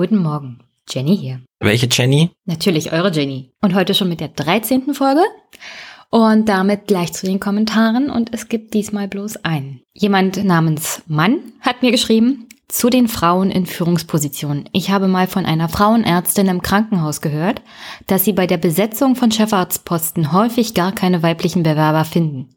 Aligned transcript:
Guten 0.00 0.16
Morgen. 0.16 0.60
Jenny 0.88 1.14
hier. 1.14 1.42
Welche 1.58 1.86
Jenny? 1.86 2.30
Natürlich 2.46 2.90
eure 2.90 3.12
Jenny. 3.12 3.52
Und 3.60 3.74
heute 3.74 3.92
schon 3.92 4.08
mit 4.08 4.20
der 4.20 4.28
13. 4.28 4.94
Folge. 4.94 5.20
Und 6.08 6.48
damit 6.48 6.86
gleich 6.86 7.12
zu 7.12 7.26
den 7.26 7.38
Kommentaren. 7.38 8.08
Und 8.08 8.32
es 8.32 8.48
gibt 8.48 8.72
diesmal 8.72 9.08
bloß 9.08 9.44
einen. 9.44 9.82
Jemand 9.92 10.42
namens 10.42 11.02
Mann 11.06 11.52
hat 11.60 11.82
mir 11.82 11.90
geschrieben, 11.90 12.48
zu 12.70 12.90
den 12.90 13.08
Frauen 13.08 13.50
in 13.50 13.66
Führungspositionen. 13.66 14.68
Ich 14.72 14.90
habe 14.90 15.08
mal 15.08 15.26
von 15.26 15.46
einer 15.46 15.68
Frauenärztin 15.68 16.48
im 16.48 16.62
Krankenhaus 16.62 17.20
gehört, 17.20 17.62
dass 18.06 18.24
sie 18.24 18.32
bei 18.32 18.46
der 18.46 18.56
Besetzung 18.56 19.16
von 19.16 19.30
Chefarztposten 19.30 20.32
häufig 20.32 20.74
gar 20.74 20.92
keine 20.92 21.22
weiblichen 21.22 21.62
Bewerber 21.62 22.04
finden. 22.04 22.48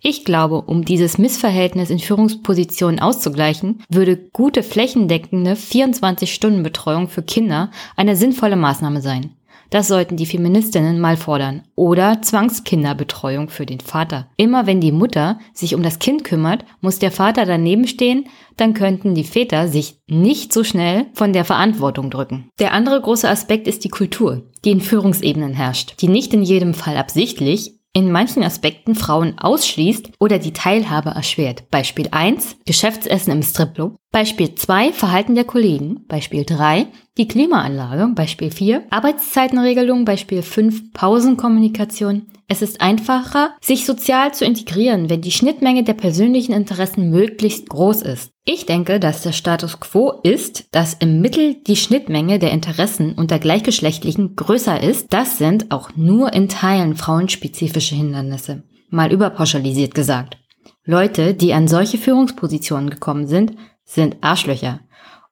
Ich 0.00 0.24
glaube, 0.24 0.62
um 0.62 0.84
dieses 0.84 1.18
Missverhältnis 1.18 1.90
in 1.90 1.98
Führungspositionen 1.98 3.00
auszugleichen, 3.00 3.82
würde 3.88 4.16
gute 4.16 4.62
flächendeckende 4.62 5.54
24-Stunden-Betreuung 5.54 7.08
für 7.08 7.22
Kinder 7.22 7.70
eine 7.96 8.16
sinnvolle 8.16 8.56
Maßnahme 8.56 9.00
sein. 9.00 9.30
Das 9.72 9.88
sollten 9.88 10.18
die 10.18 10.26
Feministinnen 10.26 11.00
mal 11.00 11.16
fordern. 11.16 11.62
Oder 11.74 12.20
Zwangskinderbetreuung 12.20 13.48
für 13.48 13.64
den 13.64 13.80
Vater. 13.80 14.28
Immer 14.36 14.66
wenn 14.66 14.82
die 14.82 14.92
Mutter 14.92 15.38
sich 15.54 15.74
um 15.74 15.82
das 15.82 15.98
Kind 15.98 16.24
kümmert, 16.24 16.66
muss 16.82 16.98
der 16.98 17.10
Vater 17.10 17.46
daneben 17.46 17.86
stehen, 17.88 18.26
dann 18.58 18.74
könnten 18.74 19.14
die 19.14 19.24
Väter 19.24 19.68
sich 19.68 19.96
nicht 20.06 20.52
so 20.52 20.62
schnell 20.62 21.06
von 21.14 21.32
der 21.32 21.46
Verantwortung 21.46 22.10
drücken. 22.10 22.50
Der 22.60 22.74
andere 22.74 23.00
große 23.00 23.26
Aspekt 23.26 23.66
ist 23.66 23.82
die 23.84 23.88
Kultur, 23.88 24.42
die 24.62 24.72
in 24.72 24.82
Führungsebenen 24.82 25.54
herrscht, 25.54 26.02
die 26.02 26.08
nicht 26.08 26.34
in 26.34 26.42
jedem 26.42 26.74
Fall 26.74 26.98
absichtlich, 26.98 27.78
in 27.94 28.10
manchen 28.10 28.42
Aspekten 28.42 28.94
Frauen 28.94 29.38
ausschließt 29.38 30.12
oder 30.18 30.38
die 30.38 30.52
Teilhabe 30.52 31.10
erschwert. 31.10 31.70
Beispiel 31.70 32.08
1, 32.10 32.56
Geschäftsessen 32.64 33.32
im 33.32 33.42
Stripclub. 33.42 33.96
Beispiel 34.10 34.54
2, 34.54 34.92
Verhalten 34.92 35.34
der 35.34 35.44
Kollegen. 35.44 36.06
Beispiel 36.08 36.44
3, 36.44 36.86
die 37.18 37.28
Klimaanlage. 37.28 38.08
Beispiel 38.14 38.50
4, 38.50 38.84
Arbeitszeitenregelung. 38.90 40.04
Beispiel 40.04 40.42
5, 40.42 40.92
Pausenkommunikation. 40.92 42.26
Es 42.52 42.60
ist 42.60 42.82
einfacher, 42.82 43.56
sich 43.62 43.86
sozial 43.86 44.34
zu 44.34 44.44
integrieren, 44.44 45.08
wenn 45.08 45.22
die 45.22 45.30
Schnittmenge 45.30 45.84
der 45.84 45.94
persönlichen 45.94 46.52
Interessen 46.52 47.08
möglichst 47.08 47.70
groß 47.70 48.02
ist. 48.02 48.30
Ich 48.44 48.66
denke, 48.66 49.00
dass 49.00 49.22
der 49.22 49.32
Status 49.32 49.80
quo 49.80 50.20
ist, 50.22 50.66
dass 50.70 50.92
im 50.92 51.22
Mittel 51.22 51.54
die 51.66 51.76
Schnittmenge 51.76 52.38
der 52.38 52.50
Interessen 52.50 53.14
unter 53.14 53.38
Gleichgeschlechtlichen 53.38 54.36
größer 54.36 54.82
ist. 54.82 55.14
Das 55.14 55.38
sind 55.38 55.70
auch 55.70 55.96
nur 55.96 56.34
in 56.34 56.50
Teilen 56.50 56.94
frauenspezifische 56.94 57.94
Hindernisse. 57.94 58.64
Mal 58.90 59.10
überpauschalisiert 59.10 59.94
gesagt. 59.94 60.36
Leute, 60.84 61.32
die 61.32 61.54
an 61.54 61.68
solche 61.68 61.96
Führungspositionen 61.96 62.90
gekommen 62.90 63.28
sind, 63.28 63.54
sind 63.86 64.18
Arschlöcher. 64.20 64.80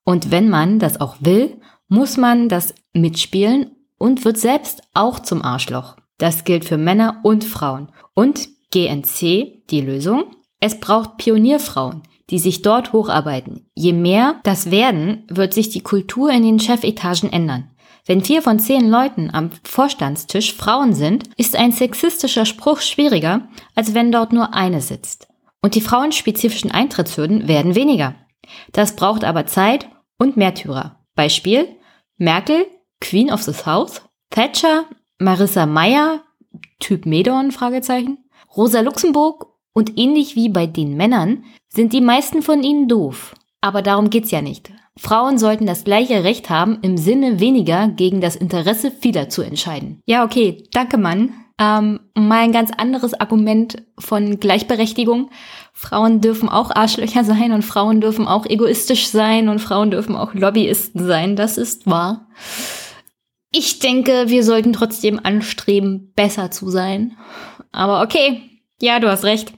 Und 0.05 0.31
wenn 0.31 0.49
man 0.49 0.79
das 0.79 1.03
auch 1.03 1.17
will, 1.21 1.61
muss 1.87 2.17
man 2.17 2.49
das 2.49 2.75
mitspielen 2.95 3.73
und 3.99 4.25
wird 4.25 4.39
selbst 4.39 4.81
auch 4.95 5.21
zum 5.21 5.43
Arschloch. 5.43 6.00
Das 6.21 6.45
gilt 6.45 6.67
für 6.67 6.77
Männer 6.77 7.21
und 7.23 7.45
Frauen. 7.45 7.91
Und 8.15 8.49
GNC, 8.73 9.65
die 9.71 9.81
Lösung? 9.81 10.25
Es 10.61 10.79
braucht 10.79 11.17
Pionierfrauen, 11.17 12.03
die 12.29 12.39
sich 12.39 12.61
dort 12.61 12.93
hocharbeiten. 12.93 13.67
Je 13.75 13.95
mehr 13.95 14.39
das 14.45 14.71
werden, 14.71 15.25
wird 15.29 15.55
sich 15.55 15.71
die 15.71 15.81
Kultur 15.81 16.31
in 16.31 16.43
den 16.43 16.61
Chefetagen 16.61 17.33
ändern. 17.33 17.71
Wenn 18.05 18.23
vier 18.23 18.43
von 18.43 18.59
zehn 18.59 18.91
Leuten 18.91 19.31
am 19.33 19.51
Vorstandstisch 19.65 20.55
Frauen 20.55 20.93
sind, 20.93 21.31
ist 21.39 21.57
ein 21.57 21.73
sexistischer 21.73 22.45
Spruch 22.45 22.81
schwieriger, 22.81 23.49
als 23.75 23.95
wenn 23.95 24.13
dort 24.13 24.35
nur 24.35 24.53
eine 24.53 24.83
sitzt. 24.83 25.27
Und 25.63 25.75
die 25.75 25.81
frauenspezifischen 25.81 26.71
Eintrittshürden 26.71 27.49
werden 27.49 27.75
weniger. 27.75 28.15
Das 28.73 28.95
braucht 28.95 29.25
aber 29.25 29.47
Zeit 29.47 29.89
und 30.19 30.37
Märtyrer. 30.37 31.01
Beispiel 31.15 31.67
Merkel, 32.19 32.67
Queen 33.01 33.33
of 33.33 33.43
the 33.43 33.55
South, 33.55 34.03
Thatcher, 34.29 34.85
Marissa 35.21 35.67
Meyer, 35.67 36.23
Typ 36.79 37.05
Medon, 37.05 37.53
Fragezeichen, 37.53 38.19
Rosa 38.57 38.81
Luxemburg 38.81 39.49
und 39.75 39.99
ähnlich 39.99 40.35
wie 40.35 40.49
bei 40.49 40.67
den 40.67 40.97
Männern 40.97 41.45
sind 41.69 41.93
die 41.93 42.01
meisten 42.01 42.41
von 42.41 42.63
ihnen 42.63 42.89
doof. 42.89 43.35
Aber 43.61 43.83
darum 43.83 44.09
geht's 44.09 44.31
ja 44.31 44.41
nicht. 44.41 44.73
Frauen 44.97 45.37
sollten 45.37 45.67
das 45.67 45.85
gleiche 45.85 46.25
Recht 46.25 46.49
haben, 46.49 46.79
im 46.81 46.97
Sinne 46.97 47.39
weniger 47.39 47.89
gegen 47.89 48.23
das 48.23 48.35
Interesse 48.35 48.91
vieler 48.91 49.29
zu 49.29 49.43
entscheiden. 49.43 50.01
Ja, 50.07 50.25
okay, 50.25 50.65
danke 50.73 50.97
Mann. 50.97 51.35
Ähm, 51.59 52.01
mal 52.15 52.41
ein 52.41 52.53
ganz 52.53 52.71
anderes 52.75 53.13
Argument 53.13 53.83
von 53.99 54.41
Gleichberechtigung. 54.41 55.31
Frauen 55.75 56.23
dürfen 56.23 56.49
auch 56.49 56.71
Arschlöcher 56.71 57.25
sein 57.25 57.53
und 57.53 57.63
Frauen 57.63 58.01
dürfen 58.01 58.27
auch 58.27 58.47
egoistisch 58.47 59.09
sein 59.09 59.51
und 59.51 59.59
Frauen 59.59 59.91
dürfen 59.91 60.17
auch 60.17 60.33
Lobbyisten 60.33 61.07
sein. 61.07 61.37
Das 61.37 61.59
ist 61.59 61.87
wahr. 61.87 62.27
Ich 63.53 63.81
denke, 63.81 64.25
wir 64.29 64.45
sollten 64.45 64.73
trotzdem 64.73 65.21
anstreben, 65.23 66.13
besser 66.15 66.51
zu 66.51 66.71
sein. 66.71 67.17
Aber 67.73 68.03
okay, 68.03 68.43
ja, 68.81 69.01
du 69.01 69.11
hast 69.11 69.25
recht. 69.25 69.53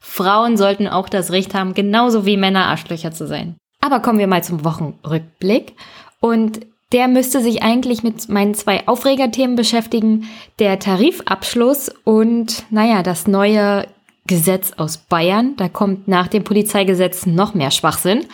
Frauen 0.00 0.56
sollten 0.56 0.88
auch 0.88 1.08
das 1.08 1.30
Recht 1.30 1.54
haben, 1.54 1.74
genauso 1.74 2.26
wie 2.26 2.36
Männer 2.36 2.66
Arschlöcher 2.66 3.12
zu 3.12 3.26
sein. 3.26 3.56
Aber 3.80 4.00
kommen 4.00 4.18
wir 4.18 4.26
mal 4.26 4.42
zum 4.42 4.64
Wochenrückblick. 4.64 5.74
Und 6.20 6.60
der 6.92 7.06
müsste 7.06 7.40
sich 7.40 7.62
eigentlich 7.62 8.02
mit 8.02 8.28
meinen 8.28 8.54
zwei 8.54 8.88
Aufregerthemen 8.88 9.54
beschäftigen. 9.54 10.28
Der 10.58 10.78
Tarifabschluss 10.78 11.90
und, 12.04 12.64
naja, 12.70 13.02
das 13.02 13.28
neue 13.28 13.86
Gesetz 14.26 14.72
aus 14.76 14.96
Bayern. 14.96 15.54
Da 15.56 15.68
kommt 15.68 16.08
nach 16.08 16.28
dem 16.28 16.44
Polizeigesetz 16.44 17.26
noch 17.26 17.54
mehr 17.54 17.70
Schwachsinn. 17.70 18.26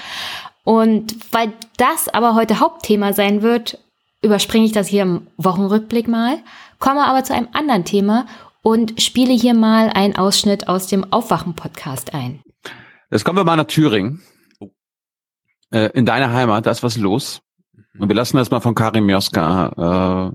Und 0.62 1.16
weil 1.32 1.52
das 1.76 2.08
aber 2.08 2.34
heute 2.34 2.60
Hauptthema 2.60 3.12
sein 3.12 3.42
wird, 3.42 3.78
überspringe 4.24 4.64
ich 4.64 4.72
das 4.72 4.88
hier 4.88 5.02
im 5.02 5.26
Wochenrückblick 5.36 6.08
mal, 6.08 6.38
komme 6.78 7.06
aber 7.06 7.22
zu 7.22 7.34
einem 7.34 7.48
anderen 7.52 7.84
Thema 7.84 8.26
und 8.62 9.00
spiele 9.00 9.32
hier 9.32 9.54
mal 9.54 9.90
einen 9.90 10.16
Ausschnitt 10.16 10.68
aus 10.68 10.86
dem 10.86 11.12
Aufwachen-Podcast 11.12 12.14
ein. 12.14 12.42
Jetzt 13.10 13.24
kommen 13.24 13.38
wir 13.38 13.44
mal 13.44 13.56
nach 13.56 13.66
Thüringen. 13.66 14.22
Äh, 15.70 15.90
in 15.92 16.06
deiner 16.06 16.32
Heimat, 16.32 16.66
da 16.66 16.70
ist 16.70 16.82
was 16.82 16.96
los. 16.96 17.42
Und 17.98 18.08
wir 18.08 18.16
lassen 18.16 18.38
das 18.38 18.50
mal 18.50 18.60
von 18.60 18.74
Karim 18.74 19.08
Joska. 19.08 20.34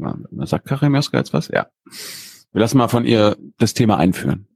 Äh, 0.00 0.46
sagt 0.46 0.66
Karim 0.66 0.94
Joska 0.94 1.18
jetzt 1.18 1.32
was? 1.32 1.48
Ja. 1.48 1.66
Wir 2.52 2.60
lassen 2.60 2.78
mal 2.78 2.88
von 2.88 3.04
ihr 3.04 3.36
das 3.58 3.74
Thema 3.74 3.98
einführen. 3.98 4.46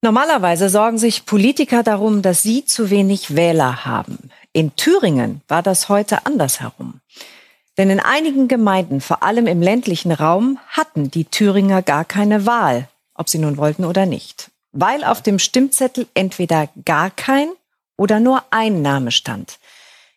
Normalerweise 0.00 0.68
sorgen 0.68 0.98
sich 0.98 1.26
Politiker 1.26 1.82
darum, 1.82 2.22
dass 2.22 2.42
sie 2.42 2.64
zu 2.64 2.90
wenig 2.90 3.34
Wähler 3.34 3.84
haben. 3.84 4.30
In 4.52 4.76
Thüringen 4.76 5.42
war 5.48 5.62
das 5.62 5.88
heute 5.88 6.24
andersherum. 6.24 7.00
Denn 7.78 7.90
in 7.90 8.00
einigen 8.00 8.48
Gemeinden, 8.48 9.00
vor 9.00 9.22
allem 9.22 9.46
im 9.46 9.62
ländlichen 9.62 10.10
Raum, 10.10 10.58
hatten 10.68 11.10
die 11.10 11.24
Thüringer 11.24 11.80
gar 11.80 12.04
keine 12.04 12.44
Wahl, 12.44 12.88
ob 13.14 13.28
sie 13.28 13.38
nun 13.38 13.56
wollten 13.56 13.84
oder 13.84 14.04
nicht. 14.04 14.50
Weil 14.72 15.04
auf 15.04 15.22
dem 15.22 15.38
Stimmzettel 15.38 16.08
entweder 16.12 16.68
gar 16.84 17.10
kein 17.10 17.48
oder 17.96 18.18
nur 18.18 18.42
ein 18.50 18.82
Name 18.82 19.12
stand. 19.12 19.58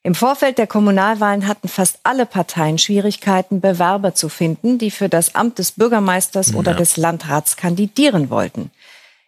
Im 0.04 0.16
Vorfeld 0.16 0.58
der 0.58 0.66
Kommunalwahlen 0.66 1.48
hatten 1.48 1.68
fast 1.68 2.00
alle 2.02 2.26
Parteien 2.26 2.80
Schwierigkeiten, 2.80 3.62
Bewerber 3.62 4.16
zu 4.16 4.30
finden, 4.30 4.80
die 4.80 4.90
für 4.90 5.10
das 5.10 5.36
Amt 5.36 5.60
des 5.60 5.74
Bürgermeisters 5.74 6.52
ja. 6.52 6.56
oder 6.56 6.74
des 6.74 6.98
Landrats 6.98 7.56
kandidieren 7.56 8.32
wollten. 8.32 8.72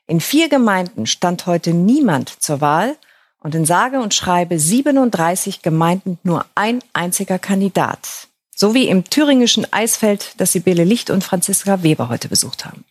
In 0.07 0.19
vier 0.19 0.49
Gemeinden 0.49 1.05
stand 1.05 1.45
heute 1.45 1.73
niemand 1.75 2.29
zur 2.41 2.59
Wahl 2.59 2.95
und 3.43 3.53
in 3.53 3.65
sage 3.65 3.99
und 3.99 4.13
schreibe 4.13 4.57
37 4.57 5.61
Gemeinden 5.61 6.17
nur 6.23 6.45
ein 6.55 6.79
einziger 6.93 7.37
Kandidat. 7.37 8.27
So 8.55 8.73
wie 8.73 8.87
im 8.87 9.03
thüringischen 9.03 9.71
Eisfeld, 9.71 10.35
das 10.37 10.53
Sibylle 10.53 10.83
Licht 10.83 11.09
und 11.09 11.23
Franziska 11.23 11.83
Weber 11.83 12.09
heute 12.09 12.29
besucht 12.29 12.65
haben. 12.65 12.85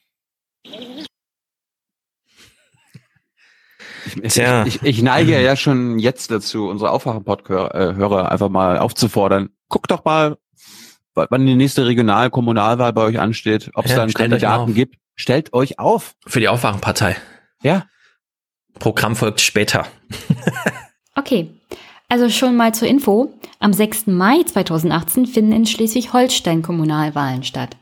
Ich, 4.23 4.37
ich, 4.37 4.83
ich, 4.83 5.03
neige 5.03 5.41
ja 5.41 5.57
schon 5.57 5.99
jetzt 5.99 6.31
dazu, 6.31 6.69
unsere 6.69 6.91
Aufwachen-Podcast-Hörer 6.91 8.31
einfach 8.31 8.49
mal 8.49 8.79
aufzufordern. 8.79 9.51
Guckt 9.69 9.91
doch 9.91 10.05
mal, 10.05 10.37
wann 11.15 11.47
die 11.47 11.55
nächste 11.55 11.87
Regional-Kommunalwahl 11.87 12.93
bei 12.93 13.03
euch 13.03 13.21
ansteht, 13.21 13.71
ob 13.75 13.87
es 13.87 13.93
ja, 13.93 13.99
da 13.99 14.03
einen 14.03 14.13
Kandidaten 14.13 14.75
gibt. 14.75 14.97
Stellt 15.15 15.53
euch 15.53 15.79
auf. 15.79 16.15
Für 16.27 16.41
die 16.41 16.49
Aufwachenpartei. 16.49 17.17
Ja. 17.63 17.87
Programm 18.83 19.15
folgt 19.15 19.41
später. 19.41 19.87
okay. 21.15 21.53
Also 22.09 22.29
schon 22.31 22.57
mal 22.57 22.75
zur 22.75 22.89
Info. 22.89 23.33
Am 23.61 23.73
6. 23.73 24.09
Mai 24.09 24.43
2018 24.43 25.27
finden 25.27 25.53
in 25.53 25.67
Schleswig-Holstein 25.67 26.63
Kommunalwahlen 26.63 27.45
statt. 27.45 27.77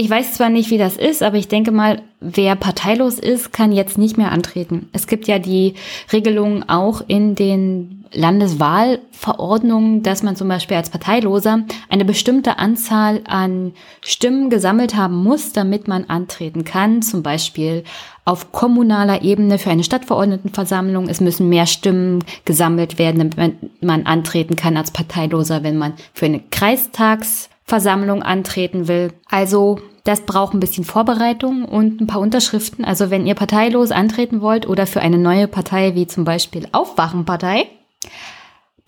Ich 0.00 0.08
weiß 0.08 0.32
zwar 0.32 0.48
nicht, 0.48 0.70
wie 0.70 0.78
das 0.78 0.96
ist, 0.96 1.22
aber 1.22 1.36
ich 1.36 1.48
denke 1.48 1.72
mal, 1.72 2.00
wer 2.20 2.56
parteilos 2.56 3.18
ist, 3.18 3.52
kann 3.52 3.70
jetzt 3.70 3.98
nicht 3.98 4.16
mehr 4.16 4.32
antreten. 4.32 4.88
Es 4.94 5.06
gibt 5.06 5.28
ja 5.28 5.38
die 5.38 5.74
Regelung 6.10 6.66
auch 6.70 7.02
in 7.06 7.34
den 7.34 8.06
Landeswahlverordnungen, 8.10 10.02
dass 10.02 10.22
man 10.22 10.36
zum 10.36 10.48
Beispiel 10.48 10.78
als 10.78 10.88
Parteiloser 10.88 11.64
eine 11.90 12.06
bestimmte 12.06 12.58
Anzahl 12.58 13.20
an 13.28 13.72
Stimmen 14.00 14.48
gesammelt 14.48 14.96
haben 14.96 15.22
muss, 15.22 15.52
damit 15.52 15.86
man 15.86 16.04
antreten 16.04 16.64
kann. 16.64 17.02
Zum 17.02 17.22
Beispiel 17.22 17.84
auf 18.24 18.52
kommunaler 18.52 19.20
Ebene 19.20 19.58
für 19.58 19.68
eine 19.68 19.84
Stadtverordnetenversammlung. 19.84 21.10
Es 21.10 21.20
müssen 21.20 21.50
mehr 21.50 21.66
Stimmen 21.66 22.24
gesammelt 22.46 22.98
werden, 22.98 23.30
damit 23.34 23.82
man 23.82 24.06
antreten 24.06 24.56
kann 24.56 24.78
als 24.78 24.92
Parteiloser, 24.92 25.62
wenn 25.62 25.76
man 25.76 25.92
für 26.14 26.24
eine 26.24 26.40
Kreistagsversammlung 26.50 28.22
antreten 28.22 28.88
will. 28.88 29.12
Also 29.28 29.78
das 30.04 30.22
braucht 30.22 30.54
ein 30.54 30.60
bisschen 30.60 30.84
Vorbereitung 30.84 31.64
und 31.64 32.00
ein 32.00 32.06
paar 32.06 32.20
Unterschriften. 32.20 32.84
Also 32.84 33.10
wenn 33.10 33.26
ihr 33.26 33.34
parteilos 33.34 33.90
antreten 33.90 34.40
wollt 34.40 34.68
oder 34.68 34.86
für 34.86 35.00
eine 35.00 35.18
neue 35.18 35.48
Partei 35.48 35.94
wie 35.94 36.06
zum 36.06 36.24
Beispiel 36.24 36.68
Aufwachenpartei, 36.72 37.66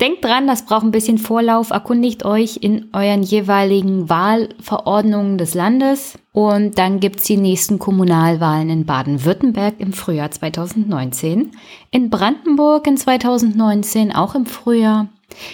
denkt 0.00 0.25
dran, 0.25 0.47
das 0.47 0.64
braucht 0.64 0.85
ein 0.85 0.91
bisschen 0.91 1.19
Vorlauf. 1.19 1.70
Erkundigt 1.70 2.25
euch 2.25 2.59
in 2.61 2.88
euren 2.93 3.23
jeweiligen 3.23 4.09
Wahlverordnungen 4.09 5.38
des 5.38 5.55
Landes. 5.55 6.19
Und 6.32 6.79
dann 6.79 6.99
gibt's 6.99 7.25
die 7.25 7.37
nächsten 7.37 7.79
Kommunalwahlen 7.79 8.70
in 8.70 8.87
Baden-Württemberg 8.87 9.75
im 9.79 9.93
Frühjahr 9.93 10.31
2019, 10.31 11.53
in 11.91 12.11
Brandenburg 12.11 12.87
in 12.87 12.97
2019 12.97 14.14
auch 14.14 14.35
im 14.35 14.47
Frühjahr, 14.47 15.09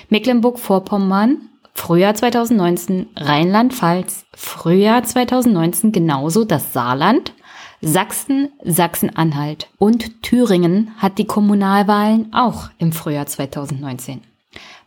Mecklenburg-Vorpommern 0.08 1.48
Frühjahr 1.78 2.12
2019 2.12 3.06
Rheinland-Pfalz, 3.16 4.26
Frühjahr 4.34 5.04
2019 5.04 5.92
genauso 5.92 6.44
das 6.44 6.72
Saarland, 6.74 7.32
Sachsen, 7.80 8.50
Sachsen-Anhalt 8.62 9.68
und 9.78 10.22
Thüringen 10.22 10.90
hat 10.98 11.18
die 11.18 11.24
Kommunalwahlen 11.24 12.30
auch 12.34 12.68
im 12.78 12.92
Frühjahr 12.92 13.26
2019. 13.26 14.20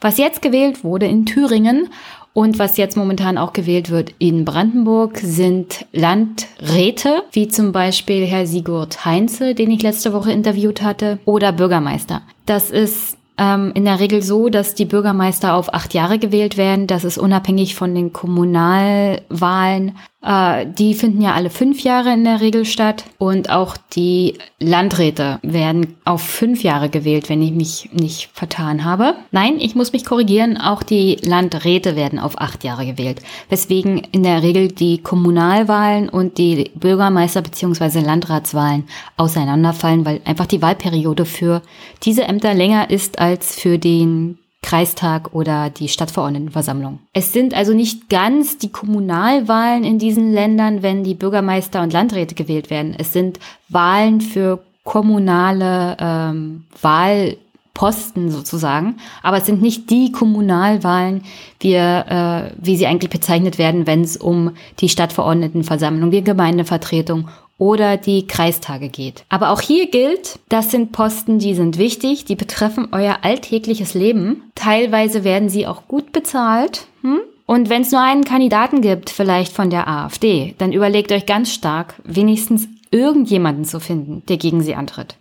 Was 0.01 0.17
jetzt 0.17 0.41
gewählt 0.41 0.83
wurde 0.83 1.07
in 1.07 1.25
Thüringen 1.25 1.87
und 2.33 2.59
was 2.59 2.77
jetzt 2.77 2.97
momentan 2.97 3.37
auch 3.37 3.53
gewählt 3.53 3.89
wird 3.89 4.13
in 4.19 4.43
Brandenburg 4.43 5.17
sind 5.17 5.85
Landräte, 5.93 7.23
wie 7.31 7.47
zum 7.47 7.71
Beispiel 7.71 8.25
Herr 8.25 8.45
Sigurd 8.45 9.05
Heinze, 9.05 9.55
den 9.55 9.71
ich 9.71 9.81
letzte 9.81 10.11
Woche 10.11 10.33
interviewt 10.33 10.81
hatte, 10.81 11.19
oder 11.25 11.51
Bürgermeister. 11.53 12.21
Das 12.45 12.69
ist 12.69 13.17
ähm, 13.37 13.71
in 13.73 13.85
der 13.85 13.99
Regel 13.99 14.21
so, 14.21 14.49
dass 14.49 14.75
die 14.75 14.85
Bürgermeister 14.85 15.53
auf 15.55 15.73
acht 15.73 15.93
Jahre 15.93 16.19
gewählt 16.19 16.57
werden. 16.57 16.87
Das 16.87 17.03
ist 17.03 17.17
unabhängig 17.17 17.75
von 17.75 17.95
den 17.95 18.13
Kommunalwahlen 18.13 19.97
äh, 20.23 20.65
die 20.67 20.93
finden 20.93 21.21
ja 21.21 21.33
alle 21.33 21.49
fünf 21.49 21.81
Jahre 21.83 22.13
in 22.13 22.23
der 22.23 22.41
Regel 22.41 22.65
statt. 22.65 23.05
Und 23.17 23.49
auch 23.49 23.75
die 23.95 24.37
Landräte 24.59 25.39
werden 25.41 25.95
auf 26.05 26.21
fünf 26.21 26.63
Jahre 26.63 26.89
gewählt, 26.89 27.29
wenn 27.29 27.41
ich 27.41 27.51
mich 27.51 27.89
nicht 27.91 28.29
vertan 28.33 28.83
habe. 28.83 29.15
Nein, 29.31 29.55
ich 29.59 29.75
muss 29.75 29.93
mich 29.93 30.05
korrigieren. 30.05 30.57
Auch 30.57 30.83
die 30.83 31.17
Landräte 31.23 31.95
werden 31.95 32.19
auf 32.19 32.39
acht 32.39 32.63
Jahre 32.63 32.85
gewählt. 32.85 33.21
Weswegen 33.49 34.01
in 34.11 34.23
der 34.23 34.43
Regel 34.43 34.67
die 34.69 34.99
Kommunalwahlen 34.99 36.09
und 36.09 36.37
die 36.37 36.71
Bürgermeister- 36.79 37.41
bzw. 37.41 37.99
Landratswahlen 38.01 38.85
auseinanderfallen, 39.17 40.05
weil 40.05 40.21
einfach 40.25 40.45
die 40.45 40.61
Wahlperiode 40.61 41.25
für 41.25 41.61
diese 42.03 42.23
Ämter 42.23 42.53
länger 42.53 42.89
ist 42.89 43.19
als 43.19 43.55
für 43.55 43.77
den 43.77 44.37
Kreistag 44.61 45.33
oder 45.33 45.69
die 45.69 45.89
Stadtverordnetenversammlung. 45.89 46.99
Es 47.13 47.33
sind 47.33 47.53
also 47.53 47.73
nicht 47.73 48.09
ganz 48.09 48.57
die 48.57 48.71
Kommunalwahlen 48.71 49.83
in 49.83 49.97
diesen 49.99 50.31
Ländern, 50.31 50.83
wenn 50.83 51.03
die 51.03 51.15
Bürgermeister 51.15 51.81
und 51.81 51.93
Landräte 51.93 52.35
gewählt 52.35 52.69
werden. 52.69 52.95
Es 52.97 53.11
sind 53.11 53.39
Wahlen 53.69 54.21
für 54.21 54.63
kommunale 54.83 55.97
ähm, 55.99 56.63
Wahlposten 56.81 58.31
sozusagen, 58.31 58.97
aber 59.23 59.37
es 59.37 59.45
sind 59.45 59.61
nicht 59.61 59.89
die 59.89 60.11
Kommunalwahlen, 60.11 61.23
wie, 61.59 61.73
äh, 61.73 62.51
wie 62.57 62.77
sie 62.77 62.87
eigentlich 62.87 63.11
bezeichnet 63.11 63.57
werden, 63.57 63.87
wenn 63.87 64.01
es 64.01 64.15
um 64.17 64.51
die 64.79 64.89
Stadtverordnetenversammlung, 64.89 66.11
die 66.11 66.23
Gemeindevertretung 66.23 67.29
oder 67.61 67.95
die 67.95 68.25
Kreistage 68.25 68.89
geht. 68.89 69.23
Aber 69.29 69.51
auch 69.51 69.61
hier 69.61 69.85
gilt, 69.91 70.39
das 70.49 70.71
sind 70.71 70.91
Posten, 70.91 71.37
die 71.37 71.53
sind 71.53 71.77
wichtig, 71.77 72.25
die 72.25 72.35
betreffen 72.35 72.87
euer 72.91 73.19
alltägliches 73.21 73.93
Leben. 73.93 74.49
Teilweise 74.55 75.23
werden 75.23 75.47
sie 75.47 75.67
auch 75.67 75.87
gut 75.87 76.11
bezahlt. 76.11 76.87
Hm? 77.01 77.19
Und 77.45 77.69
wenn 77.69 77.83
es 77.83 77.91
nur 77.91 78.01
einen 78.01 78.23
Kandidaten 78.23 78.81
gibt, 78.81 79.11
vielleicht 79.11 79.53
von 79.53 79.69
der 79.69 79.87
AfD, 79.87 80.55
dann 80.57 80.73
überlegt 80.73 81.11
euch 81.11 81.27
ganz 81.27 81.53
stark, 81.53 81.93
wenigstens 82.03 82.67
irgendjemanden 82.89 83.65
zu 83.65 83.79
finden, 83.79 84.23
der 84.27 84.37
gegen 84.37 84.63
sie 84.63 84.73
antritt. 84.73 85.17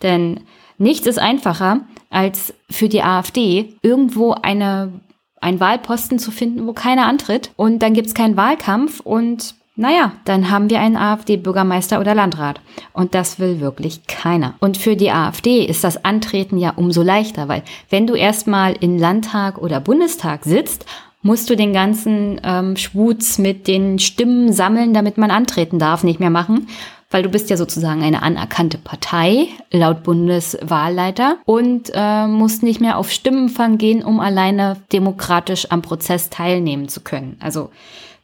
Denn 0.00 0.40
nichts 0.78 1.06
ist 1.06 1.18
einfacher, 1.18 1.82
als 2.08 2.54
für 2.70 2.88
die 2.88 3.02
AfD 3.02 3.74
irgendwo 3.82 4.32
eine, 4.32 4.98
ein 5.42 5.60
Wahlposten 5.60 6.18
zu 6.18 6.30
finden, 6.30 6.66
wo 6.66 6.72
keiner 6.72 7.04
antritt. 7.04 7.50
Und 7.56 7.80
dann 7.80 7.92
gibt 7.92 8.06
es 8.06 8.14
keinen 8.14 8.38
Wahlkampf 8.38 9.00
und 9.00 9.56
naja, 9.78 10.12
dann 10.24 10.50
haben 10.50 10.70
wir 10.70 10.80
einen 10.80 10.96
AfD-Bürgermeister 10.96 12.00
oder 12.00 12.14
Landrat. 12.14 12.62
Und 12.94 13.14
das 13.14 13.38
will 13.38 13.60
wirklich 13.60 14.06
keiner. 14.06 14.54
Und 14.58 14.78
für 14.78 14.96
die 14.96 15.10
AfD 15.10 15.64
ist 15.66 15.84
das 15.84 16.02
Antreten 16.02 16.56
ja 16.56 16.72
umso 16.74 17.02
leichter, 17.02 17.46
weil 17.48 17.62
wenn 17.90 18.06
du 18.06 18.14
erstmal 18.14 18.72
in 18.72 18.98
Landtag 18.98 19.58
oder 19.58 19.80
Bundestag 19.80 20.44
sitzt, 20.44 20.86
musst 21.20 21.50
du 21.50 21.56
den 21.56 21.74
ganzen 21.74 22.40
ähm, 22.42 22.76
Schwutz 22.76 23.36
mit 23.36 23.68
den 23.68 23.98
Stimmen 23.98 24.52
sammeln, 24.52 24.94
damit 24.94 25.18
man 25.18 25.30
antreten 25.30 25.78
darf, 25.78 26.04
nicht 26.04 26.20
mehr 26.20 26.30
machen. 26.30 26.68
Weil 27.10 27.22
du 27.22 27.28
bist 27.28 27.50
ja 27.50 27.56
sozusagen 27.56 28.02
eine 28.02 28.22
anerkannte 28.22 28.78
Partei 28.78 29.48
laut 29.70 30.02
Bundeswahlleiter 30.02 31.36
und 31.44 31.92
äh, 31.94 32.26
musst 32.26 32.62
nicht 32.62 32.80
mehr 32.80 32.96
auf 32.96 33.12
Stimmenfang 33.12 33.78
gehen, 33.78 34.02
um 34.02 34.20
alleine 34.20 34.78
demokratisch 34.92 35.70
am 35.70 35.82
Prozess 35.82 36.30
teilnehmen 36.30 36.88
zu 36.88 37.02
können. 37.02 37.36
Also 37.40 37.70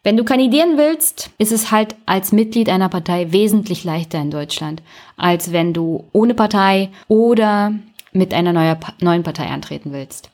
wenn 0.04 0.16
du 0.16 0.25
kandidieren 0.25 0.78
willst, 0.78 1.31
ist 1.38 1.52
es 1.52 1.70
halt 1.70 1.94
als 2.06 2.32
Mitglied 2.32 2.69
einer 2.69 2.88
Partei 2.88 3.31
wesentlich 3.32 3.84
leichter 3.84 4.20
in 4.20 4.31
Deutschland, 4.31 4.82
als 5.16 5.52
wenn 5.52 5.72
du 5.72 6.08
ohne 6.12 6.34
Partei 6.34 6.90
oder 7.08 7.72
mit 8.12 8.34
einer 8.34 8.52
neuen 9.00 9.22
Partei 9.22 9.46
antreten 9.46 9.93
willst. 9.93 10.31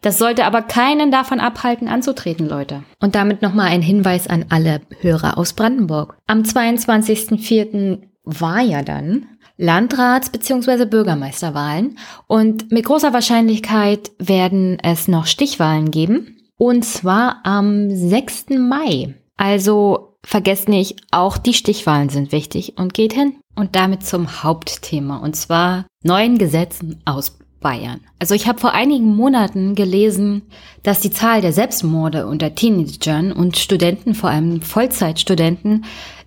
Das 0.00 0.18
sollte 0.18 0.44
aber 0.44 0.62
keinen 0.62 1.10
davon 1.10 1.40
abhalten, 1.40 1.88
anzutreten, 1.88 2.48
Leute. 2.48 2.84
Und 3.00 3.16
damit 3.16 3.42
nochmal 3.42 3.68
ein 3.68 3.82
Hinweis 3.82 4.28
an 4.28 4.46
alle 4.48 4.80
Hörer 5.00 5.36
aus 5.36 5.52
Brandenburg. 5.52 6.16
Am 6.28 6.42
22.04. 6.42 7.98
war 8.22 8.60
ja 8.60 8.82
dann 8.82 9.26
Landrats- 9.56 10.30
bzw. 10.30 10.84
Bürgermeisterwahlen 10.84 11.98
und 12.28 12.70
mit 12.70 12.84
großer 12.84 13.12
Wahrscheinlichkeit 13.12 14.12
werden 14.20 14.78
es 14.80 15.08
noch 15.08 15.26
Stichwahlen 15.26 15.90
geben. 15.90 16.37
Und 16.58 16.84
zwar 16.84 17.40
am 17.44 17.88
6. 17.88 18.50
Mai. 18.58 19.14
Also 19.36 20.16
vergesst 20.24 20.68
nicht, 20.68 21.00
auch 21.12 21.38
die 21.38 21.54
Stichwahlen 21.54 22.08
sind 22.08 22.32
wichtig 22.32 22.74
und 22.76 22.92
geht 22.92 23.12
hin. 23.12 23.36
Und 23.54 23.74
damit 23.76 24.04
zum 24.04 24.42
Hauptthema, 24.42 25.16
und 25.18 25.34
zwar 25.34 25.86
neuen 26.04 26.38
Gesetzen 26.38 27.00
aus 27.04 27.38
Bayern. 27.60 28.00
Also 28.18 28.34
ich 28.34 28.46
habe 28.46 28.60
vor 28.60 28.72
einigen 28.72 29.16
Monaten 29.16 29.74
gelesen, 29.74 30.42
dass 30.82 31.00
die 31.00 31.10
Zahl 31.10 31.40
der 31.40 31.52
Selbstmorde 31.52 32.26
unter 32.26 32.54
Teenagern 32.54 33.32
und 33.32 33.56
Studenten, 33.56 34.14
vor 34.14 34.30
allem 34.30 34.62
Vollzeitstudenten, 34.62 35.84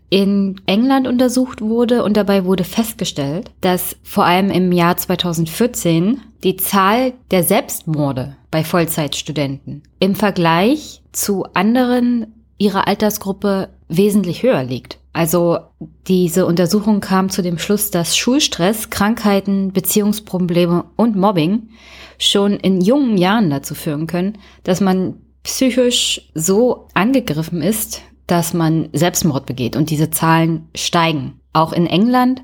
in 0.09 0.59
England 0.65 1.07
untersucht 1.07 1.61
wurde 1.61 2.03
und 2.03 2.17
dabei 2.17 2.43
wurde 2.43 2.65
festgestellt, 2.65 3.51
dass 3.61 3.95
vor 4.03 4.25
allem 4.25 4.49
im 4.49 4.73
Jahr 4.73 4.97
2014 4.97 6.19
die 6.43 6.57
Zahl 6.57 7.13
der 7.29 7.43
Selbstmorde 7.43 8.35
bei 8.49 8.63
Vollzeitstudenten 8.63 9.83
im 9.99 10.15
Vergleich 10.15 11.01
zu 11.11 11.45
anderen 11.53 12.27
ihrer 12.57 12.87
Altersgruppe 12.87 13.69
wesentlich 13.87 14.43
höher 14.43 14.63
liegt. 14.63 14.99
Also 15.13 15.59
diese 16.07 16.45
Untersuchung 16.45 17.01
kam 17.01 17.29
zu 17.29 17.41
dem 17.41 17.57
Schluss, 17.57 17.91
dass 17.91 18.15
Schulstress, 18.15 18.89
Krankheiten, 18.89 19.73
Beziehungsprobleme 19.73 20.85
und 20.95 21.15
Mobbing 21.15 21.69
schon 22.17 22.53
in 22.53 22.81
jungen 22.81 23.17
Jahren 23.17 23.49
dazu 23.49 23.75
führen 23.75 24.07
können, 24.07 24.37
dass 24.63 24.79
man 24.79 25.15
psychisch 25.43 26.29
so 26.33 26.87
angegriffen 26.93 27.61
ist, 27.61 28.01
dass 28.27 28.53
man 28.53 28.89
Selbstmord 28.93 29.45
begeht 29.45 29.75
und 29.75 29.89
diese 29.89 30.11
Zahlen 30.11 30.69
steigen. 30.75 31.39
Auch 31.51 31.73
in 31.73 31.87
England 31.87 32.43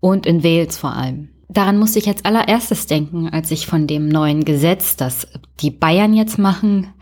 und 0.00 0.26
in 0.26 0.42
Wales 0.42 0.76
vor 0.76 0.94
allem. 0.94 1.28
Daran 1.48 1.78
musste 1.78 1.98
ich 1.98 2.08
als 2.08 2.24
allererstes 2.24 2.86
denken, 2.86 3.30
als 3.30 3.50
ich 3.50 3.66
von 3.66 3.86
dem 3.86 4.08
neuen 4.08 4.44
Gesetz, 4.44 4.96
das 4.96 5.26
die 5.60 5.70
Bayern 5.70 6.12
jetzt 6.12 6.38
machen, 6.38 6.92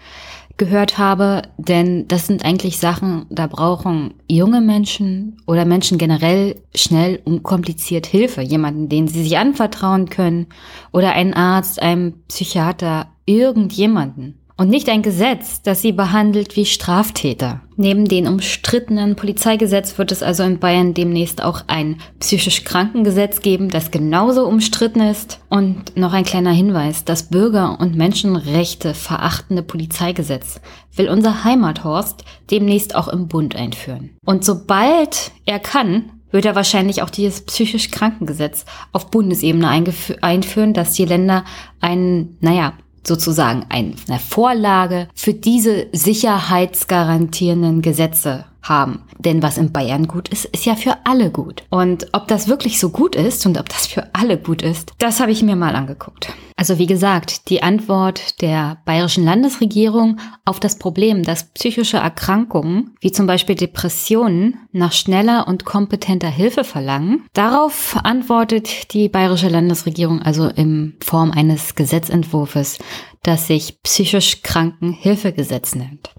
gehört 0.57 0.97
habe, 0.99 1.43
denn 1.59 2.09
das 2.09 2.27
sind 2.27 2.45
eigentlich 2.45 2.79
Sachen, 2.79 3.27
da 3.29 3.47
brauchen 3.47 4.15
junge 4.29 4.61
Menschen 4.61 5.37
oder 5.47 5.65
Menschen 5.65 5.99
generell 5.99 6.63
schnell 6.75 7.21
und 7.25 7.43
kompliziert 7.43 8.07
Hilfe, 8.07 8.41
jemanden, 8.41 8.89
den 8.89 9.09
sie 9.09 9.23
sich 9.23 9.37
anvertrauen 9.37 10.09
können 10.09 10.47
oder 10.93 11.13
einen 11.13 11.35
Arzt, 11.35 11.83
einen 11.83 12.23
Psychiater, 12.29 13.09
irgendjemanden 13.27 14.39
und 14.57 14.71
nicht 14.71 14.89
ein 14.89 15.03
Gesetz, 15.03 15.61
das 15.63 15.83
sie 15.83 15.93
behandelt 15.93 16.57
wie 16.57 16.65
Straftäter. 16.65 17.61
Neben 17.77 18.07
dem 18.07 18.27
umstrittenen 18.27 19.15
Polizeigesetz 19.15 19.99
wird 19.99 20.13
es 20.13 20.23
also 20.23 20.45
in 20.45 20.59
Bayern 20.59 20.95
demnächst 20.95 21.43
auch 21.43 21.65
ein 21.67 22.01
psychisch 22.21 22.65
Krankengesetz 22.65 23.41
geben, 23.41 23.69
das 23.69 23.91
genauso 23.91 24.47
umstritten 24.47 25.01
ist. 25.01 25.41
Und 25.51 25.97
noch 25.97 26.15
ein 26.15 26.25
kleiner 26.25 26.53
Hinweis, 26.53 27.05
das 27.05 27.25
Bürger- 27.25 27.79
und 27.79 27.97
Menschenrechte 27.97 28.95
verachtende 28.95 29.63
Polizeigesetz 29.63 30.61
will 30.95 31.11
unser 31.11 31.45
Heimathorst 31.45 32.25
demnächst 32.51 32.95
auch 32.95 33.09
im 33.09 33.29
Bund 33.29 33.55
einführen. 33.55 34.17
Und 34.25 34.43
sobald 34.45 35.33
er 35.45 35.59
kann, 35.59 36.13
wird 36.31 36.47
er 36.47 36.55
wahrscheinlich 36.55 37.03
auch 37.03 37.11
dieses 37.11 37.43
psychisch 37.43 37.91
Krankengesetz 37.91 38.65
auf 38.93 39.11
Bundesebene 39.11 39.69
einführen, 39.69 40.73
dass 40.75 40.95
die 40.95 41.05
Länder 41.05 41.45
einen, 41.81 42.37
naja, 42.41 42.73
sozusagen 43.07 43.65
eine 43.69 43.95
Vorlage 44.19 45.09
für 45.15 45.35
diese 45.35 45.87
sicherheitsgarantierenden 45.93 47.83
Gesetze 47.83 48.45
haben. 48.69 49.05
Denn 49.19 49.43
was 49.43 49.59
in 49.59 49.73
Bayern 49.73 50.07
gut 50.07 50.29
ist, 50.29 50.45
ist 50.47 50.67
ja 50.67 50.75
für 50.75 50.97
alle 51.05 51.31
gut. 51.31 51.65
Und 51.71 52.09
ob 52.13 52.29
das 52.29 52.49
wirklich 52.49 52.79
so 52.79 52.91
gut 52.91 53.17
ist 53.17 53.47
und 53.47 53.59
ob 53.59 53.69
das 53.69 53.87
für 53.87 54.15
alle 54.15 54.39
gut 54.39 54.63
ist, 54.63 54.93
das 54.99 55.21
habe 55.21 55.33
ich 55.33 55.43
mir 55.43 55.57
mal 55.57 55.75
angeguckt. 55.75 56.33
Also 56.59 56.79
wie 56.79 56.87
gesagt, 56.87 57.51
die 57.51 57.63
Antwort 57.63 58.41
der 58.41 58.79
bayerischen 58.87 59.25
Landesregierung 59.25 60.19
auf 60.47 60.59
das 60.59 60.79
Problem, 60.79 61.23
dass 61.23 61.53
psychische 61.53 61.99
Erkrankungen, 61.99 62.97
wie 63.01 63.13
zum 63.13 63.27
Beispiel 63.27 63.57
Depressionen, 63.57 64.57
nach 64.73 64.93
schneller 64.93 65.49
und 65.49 65.67
kompetenter 65.67 66.31
Hilfe 66.31 66.65
verlangen, 66.65 67.27
darauf 67.35 67.97
antwortet 68.03 68.95
die 68.95 69.11
bayerische 69.11 69.49
Landesregierung 69.49 70.23
also 70.23 70.49
in 70.49 70.95
Form 71.05 71.31
eines 71.31 71.75
Gesetzentwurfs, 71.75 72.79
das 73.23 73.47
sich 73.47 73.83
psychisch 73.83 74.43
Kranken 74.43 74.93
Hilfegesetz 74.93 75.75
nennt. 75.75 76.15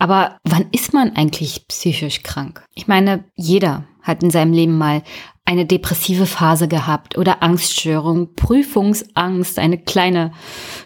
Aber 0.00 0.38
wann 0.44 0.66
ist 0.72 0.94
man 0.94 1.14
eigentlich 1.14 1.68
psychisch 1.68 2.22
krank? 2.22 2.64
Ich 2.74 2.88
meine, 2.88 3.24
jeder 3.36 3.84
hat 4.02 4.22
in 4.22 4.30
seinem 4.30 4.54
Leben 4.54 4.78
mal 4.78 5.02
eine 5.44 5.66
depressive 5.66 6.26
Phase 6.26 6.68
gehabt 6.68 7.18
oder 7.18 7.42
Angststörung, 7.42 8.34
Prüfungsangst, 8.34 9.58
eine 9.58 9.76
kleine, 9.76 10.32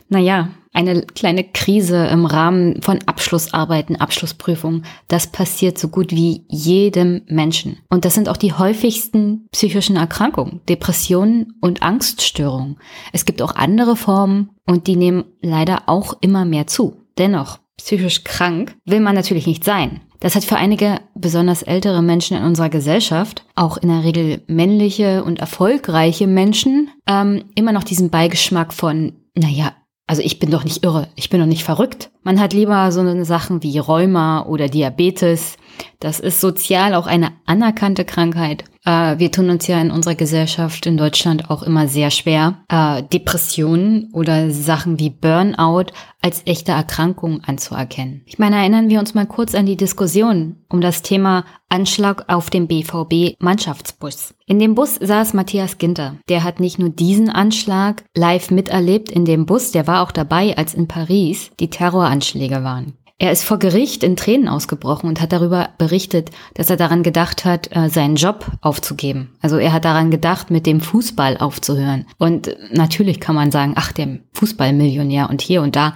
naja, 0.09 0.51
eine 0.73 1.03
kleine 1.03 1.45
Krise 1.45 2.07
im 2.07 2.27
Rahmen 2.27 2.83
von 2.83 2.99
Abschlussarbeiten, 3.07 3.95
Abschlussprüfungen. 3.95 4.85
Das 5.07 5.29
passiert 5.29 5.79
so 5.79 5.87
gut 5.87 6.11
wie 6.11 6.45
jedem 6.49 7.23
Menschen. 7.29 7.79
Und 7.91 8.05
das 8.05 8.15
sind 8.15 8.29
auch 8.29 8.37
die 8.37 8.55
häufigsten 8.55 9.47
psychischen 9.53 9.95
Erkrankungen, 9.95 10.61
Depressionen 10.69 11.55
und 11.61 11.85
Angststörungen. 11.85 12.79
Es 13.13 13.25
gibt 13.25 13.43
auch 13.43 13.55
andere 13.55 13.95
Formen 13.95 14.51
und 14.67 14.89
die 14.89 14.97
nehmen 14.97 15.25
leider 15.41 15.85
auch 15.87 16.17
immer 16.21 16.45
mehr 16.45 16.67
zu. 16.67 16.97
Dennoch, 17.17 17.61
psychisch 17.77 18.25
krank 18.25 18.77
will 18.85 19.01
man 19.01 19.15
natürlich 19.15 19.47
nicht 19.47 19.65
sein. 19.65 20.01
Das 20.21 20.35
hat 20.35 20.45
für 20.45 20.57
einige 20.57 21.01
besonders 21.15 21.63
ältere 21.63 22.03
Menschen 22.03 22.37
in 22.37 22.45
unserer 22.45 22.71
Gesellschaft, 22.71 23.45
auch 23.57 23.77
in 23.77 23.89
der 23.89 24.05
Regel 24.05 24.43
männliche 24.47 25.23
und 25.23 25.39
erfolgreiche 25.39 26.27
Menschen, 26.27 26.91
ähm, 27.07 27.45
immer 27.55 27.73
noch 27.73 27.85
diesen 27.85 28.11
Beigeschmack 28.11 28.73
von, 28.73 29.13
naja, 29.35 29.73
also 30.07 30.23
ich 30.23 30.39
bin 30.39 30.51
doch 30.51 30.65
nicht 30.65 30.85
irre, 30.85 31.09
ich 31.15 31.31
bin 31.31 31.41
doch 31.41 31.47
nicht 31.47 31.65
verrückt. 31.65 32.11
Man 32.23 32.41
hat 32.41 32.53
lieber 32.53 32.93
so 32.93 33.01
eine 33.01 33.25
Sachen 33.25 33.63
wie 33.63 33.79
Rheuma 33.79 34.45
oder 34.47 34.69
Diabetes. 34.69 35.57
Das 35.99 36.21
ist 36.21 36.41
sozial 36.41 36.95
auch 36.95 37.07
eine 37.07 37.33
anerkannte 37.47 38.05
Krankheit. 38.05 38.65
Äh, 38.85 39.19
wir 39.19 39.31
tun 39.31 39.51
uns 39.51 39.67
ja 39.67 39.81
in 39.81 39.91
unserer 39.91 40.15
Gesellschaft 40.15 40.87
in 40.87 40.97
Deutschland 40.97 41.51
auch 41.51 41.63
immer 41.63 41.89
sehr 41.89 42.11
schwer, 42.11 42.59
äh, 42.69 43.03
Depressionen 43.03 44.11
oder 44.13 44.51
Sachen 44.51 44.99
wie 44.99 45.11
Burnout 45.11 45.87
als 46.21 46.43
echte 46.47 46.73
Erkrankung 46.73 47.43
anzuerkennen. 47.45 48.23
Ich 48.27 48.39
meine, 48.39 48.57
erinnern 48.57 48.89
wir 48.89 49.01
uns 49.01 49.15
mal 49.15 49.27
kurz 49.27 49.55
an 49.55 49.67
die 49.67 49.77
Diskussion 49.77 50.57
um 50.69 50.81
das 50.81 51.03
Thema 51.03 51.45
Anschlag 51.69 52.25
auf 52.29 52.51
dem 52.51 52.67
BVB 52.67 53.37
Mannschaftsbus. 53.39 54.35
In 54.47 54.59
dem 54.59 54.75
Bus 54.75 54.97
saß 55.01 55.35
Matthias 55.35 55.79
Ginter. 55.79 56.17
Der 56.29 56.45
hat 56.45 56.61
nicht 56.61 56.79
nur 56.79 56.91
diesen 56.91 57.31
Anschlag 57.31 58.05
live 58.15 58.51
miterlebt 58.51 59.11
in 59.11 59.25
dem 59.25 59.47
Bus, 59.47 59.73
der 59.73 59.87
war 59.87 60.03
auch 60.03 60.13
dabei, 60.13 60.57
als 60.57 60.75
in 60.75 60.89
Paris 60.89 61.51
die 61.59 61.71
Terroranschläge 61.71 62.63
waren. 62.65 62.95
Er 63.19 63.31
ist 63.31 63.45
vor 63.45 63.59
Gericht 63.59 64.03
in 64.03 64.17
Tränen 64.17 64.49
ausgebrochen 64.49 65.09
und 65.09 65.21
hat 65.21 65.33
darüber 65.33 65.71
berichtet, 65.79 66.31
dass 66.55 66.69
er 66.69 66.77
daran 66.77 67.05
gedacht 67.05 67.45
hat, 67.45 67.75
äh, 67.75 67.89
seinen 67.89 68.17
Job 68.17 68.47
aufzugeben. 68.61 69.37
Also 69.41 69.57
er 69.57 69.73
hat 69.73 69.85
daran 69.85 70.11
gedacht, 70.11 70.51
mit 70.51 70.67
dem 70.67 70.81
Fußball 70.81 71.39
aufzuhören. 71.39 72.07
Und 72.19 72.57
natürlich 72.73 73.21
kann 73.21 73.37
man 73.37 73.53
sagen, 73.53 73.75
ach, 73.77 73.93
der 73.93 74.19
Fußballmillionär 74.33 75.31
und 75.31 75.43
hier 75.43 75.63
und 75.63 75.77
da. 75.77 75.95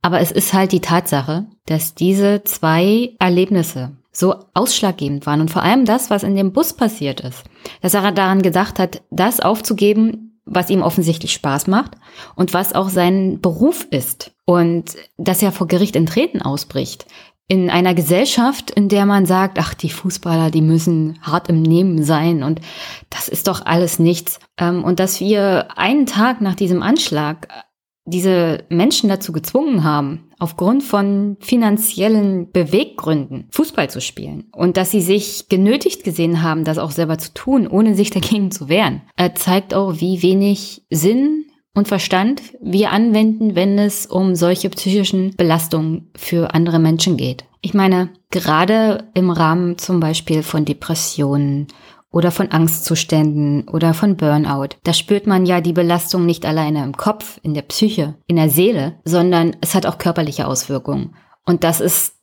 Aber 0.00 0.20
es 0.20 0.30
ist 0.30 0.52
halt 0.52 0.70
die 0.70 0.80
Tatsache, 0.80 1.46
dass 1.66 1.94
diese 1.94 2.44
zwei 2.44 3.14
Erlebnisse 3.18 3.96
so 4.12 4.36
ausschlaggebend 4.54 5.26
waren 5.26 5.40
und 5.40 5.50
vor 5.50 5.62
allem 5.62 5.84
das, 5.84 6.08
was 6.08 6.22
in 6.22 6.36
dem 6.36 6.52
Bus 6.52 6.72
passiert 6.72 7.20
ist, 7.20 7.42
dass 7.82 7.94
er 7.94 8.12
daran 8.12 8.42
gedacht 8.42 8.78
hat, 8.78 9.02
das 9.10 9.40
aufzugeben, 9.40 10.40
was 10.44 10.70
ihm 10.70 10.82
offensichtlich 10.82 11.32
Spaß 11.32 11.66
macht 11.66 11.92
und 12.36 12.54
was 12.54 12.74
auch 12.74 12.90
sein 12.90 13.40
Beruf 13.40 13.86
ist. 13.90 14.33
Und 14.46 14.96
dass 15.16 15.42
er 15.42 15.52
vor 15.52 15.66
Gericht 15.66 15.96
in 15.96 16.06
Treten 16.06 16.42
ausbricht. 16.42 17.06
In 17.46 17.68
einer 17.68 17.94
Gesellschaft, 17.94 18.70
in 18.70 18.88
der 18.88 19.04
man 19.04 19.26
sagt, 19.26 19.58
ach, 19.58 19.74
die 19.74 19.90
Fußballer, 19.90 20.50
die 20.50 20.62
müssen 20.62 21.18
hart 21.22 21.48
im 21.48 21.60
Nehmen 21.60 22.02
sein 22.02 22.42
und 22.42 22.60
das 23.10 23.28
ist 23.28 23.48
doch 23.48 23.66
alles 23.66 23.98
nichts. 23.98 24.38
Ähm, 24.58 24.82
und 24.82 24.98
dass 24.98 25.20
wir 25.20 25.68
einen 25.76 26.06
Tag 26.06 26.40
nach 26.40 26.54
diesem 26.54 26.82
Anschlag 26.82 27.48
diese 28.06 28.64
Menschen 28.68 29.08
dazu 29.08 29.32
gezwungen 29.32 29.82
haben, 29.82 30.30
aufgrund 30.38 30.82
von 30.82 31.36
finanziellen 31.40 32.50
Beweggründen 32.50 33.48
Fußball 33.50 33.88
zu 33.88 34.00
spielen 34.00 34.50
und 34.52 34.76
dass 34.76 34.90
sie 34.90 35.00
sich 35.00 35.48
genötigt 35.48 36.04
gesehen 36.04 36.42
haben, 36.42 36.64
das 36.64 36.78
auch 36.78 36.90
selber 36.90 37.18
zu 37.18 37.32
tun, 37.32 37.66
ohne 37.66 37.94
sich 37.94 38.10
dagegen 38.10 38.50
zu 38.50 38.68
wehren, 38.68 39.02
zeigt 39.36 39.72
auch, 39.72 40.00
wie 40.00 40.22
wenig 40.22 40.84
Sinn 40.90 41.46
und 41.74 41.88
Verstand 41.88 42.40
wir 42.60 42.92
anwenden, 42.92 43.54
wenn 43.54 43.78
es 43.78 44.06
um 44.06 44.34
solche 44.34 44.70
psychischen 44.70 45.34
Belastungen 45.36 46.10
für 46.16 46.54
andere 46.54 46.78
Menschen 46.78 47.16
geht. 47.16 47.44
Ich 47.60 47.74
meine, 47.74 48.10
gerade 48.30 49.04
im 49.14 49.30
Rahmen 49.30 49.78
zum 49.78 50.00
Beispiel 50.00 50.42
von 50.42 50.64
Depressionen 50.64 51.66
oder 52.10 52.30
von 52.30 52.52
Angstzuständen 52.52 53.68
oder 53.68 53.92
von 53.92 54.16
Burnout. 54.16 54.76
Da 54.84 54.92
spürt 54.92 55.26
man 55.26 55.46
ja 55.46 55.60
die 55.60 55.72
Belastung 55.72 56.26
nicht 56.26 56.46
alleine 56.46 56.84
im 56.84 56.96
Kopf, 56.96 57.40
in 57.42 57.54
der 57.54 57.62
Psyche, 57.62 58.14
in 58.28 58.36
der 58.36 58.50
Seele, 58.50 58.94
sondern 59.04 59.56
es 59.60 59.74
hat 59.74 59.84
auch 59.84 59.98
körperliche 59.98 60.46
Auswirkungen. 60.46 61.16
Und 61.46 61.62
das 61.62 61.80
ist 61.80 62.14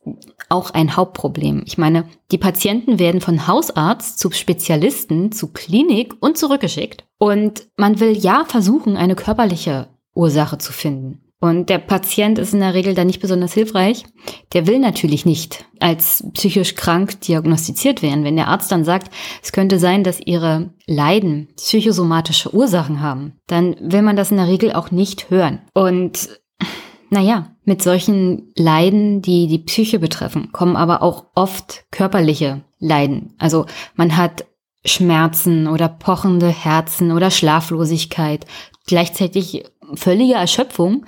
auch 0.48 0.70
ein 0.70 0.96
Hauptproblem. 0.96 1.62
Ich 1.66 1.78
meine, 1.78 2.08
die 2.30 2.38
Patienten 2.38 2.98
werden 2.98 3.20
von 3.20 3.46
Hausarzt 3.46 4.18
zu 4.18 4.30
Spezialisten, 4.32 5.32
zu 5.32 5.52
Klinik 5.52 6.14
und 6.20 6.36
zurückgeschickt. 6.36 7.04
Und 7.18 7.68
man 7.76 8.00
will 8.00 8.16
ja 8.16 8.44
versuchen, 8.46 8.96
eine 8.96 9.14
körperliche 9.14 9.88
Ursache 10.14 10.58
zu 10.58 10.72
finden. 10.72 11.22
Und 11.42 11.70
der 11.70 11.78
Patient 11.78 12.38
ist 12.38 12.54
in 12.54 12.60
der 12.60 12.72
Regel 12.72 12.94
dann 12.94 13.08
nicht 13.08 13.20
besonders 13.20 13.52
hilfreich. 13.52 14.04
Der 14.52 14.68
will 14.68 14.78
natürlich 14.78 15.26
nicht 15.26 15.64
als 15.80 16.24
psychisch 16.34 16.76
krank 16.76 17.20
diagnostiziert 17.22 18.00
werden. 18.00 18.22
Wenn 18.22 18.36
der 18.36 18.46
Arzt 18.46 18.70
dann 18.70 18.84
sagt, 18.84 19.12
es 19.42 19.50
könnte 19.50 19.80
sein, 19.80 20.04
dass 20.04 20.20
ihre 20.20 20.72
Leiden 20.86 21.48
psychosomatische 21.56 22.54
Ursachen 22.54 23.00
haben, 23.00 23.40
dann 23.48 23.74
will 23.80 24.02
man 24.02 24.14
das 24.14 24.30
in 24.30 24.36
der 24.36 24.46
Regel 24.46 24.72
auch 24.72 24.92
nicht 24.92 25.30
hören. 25.30 25.62
Und 25.74 26.28
naja, 27.12 27.54
mit 27.64 27.82
solchen 27.82 28.50
Leiden, 28.56 29.20
die 29.20 29.46
die 29.46 29.58
Psyche 29.58 29.98
betreffen, 29.98 30.50
kommen 30.50 30.76
aber 30.76 31.02
auch 31.02 31.26
oft 31.34 31.84
körperliche 31.90 32.62
Leiden. 32.78 33.34
Also 33.38 33.66
man 33.94 34.16
hat 34.16 34.46
Schmerzen 34.86 35.68
oder 35.68 35.90
pochende 35.90 36.48
Herzen 36.48 37.12
oder 37.12 37.30
Schlaflosigkeit, 37.30 38.46
gleichzeitig 38.86 39.62
völlige 39.92 40.32
Erschöpfung, 40.32 41.04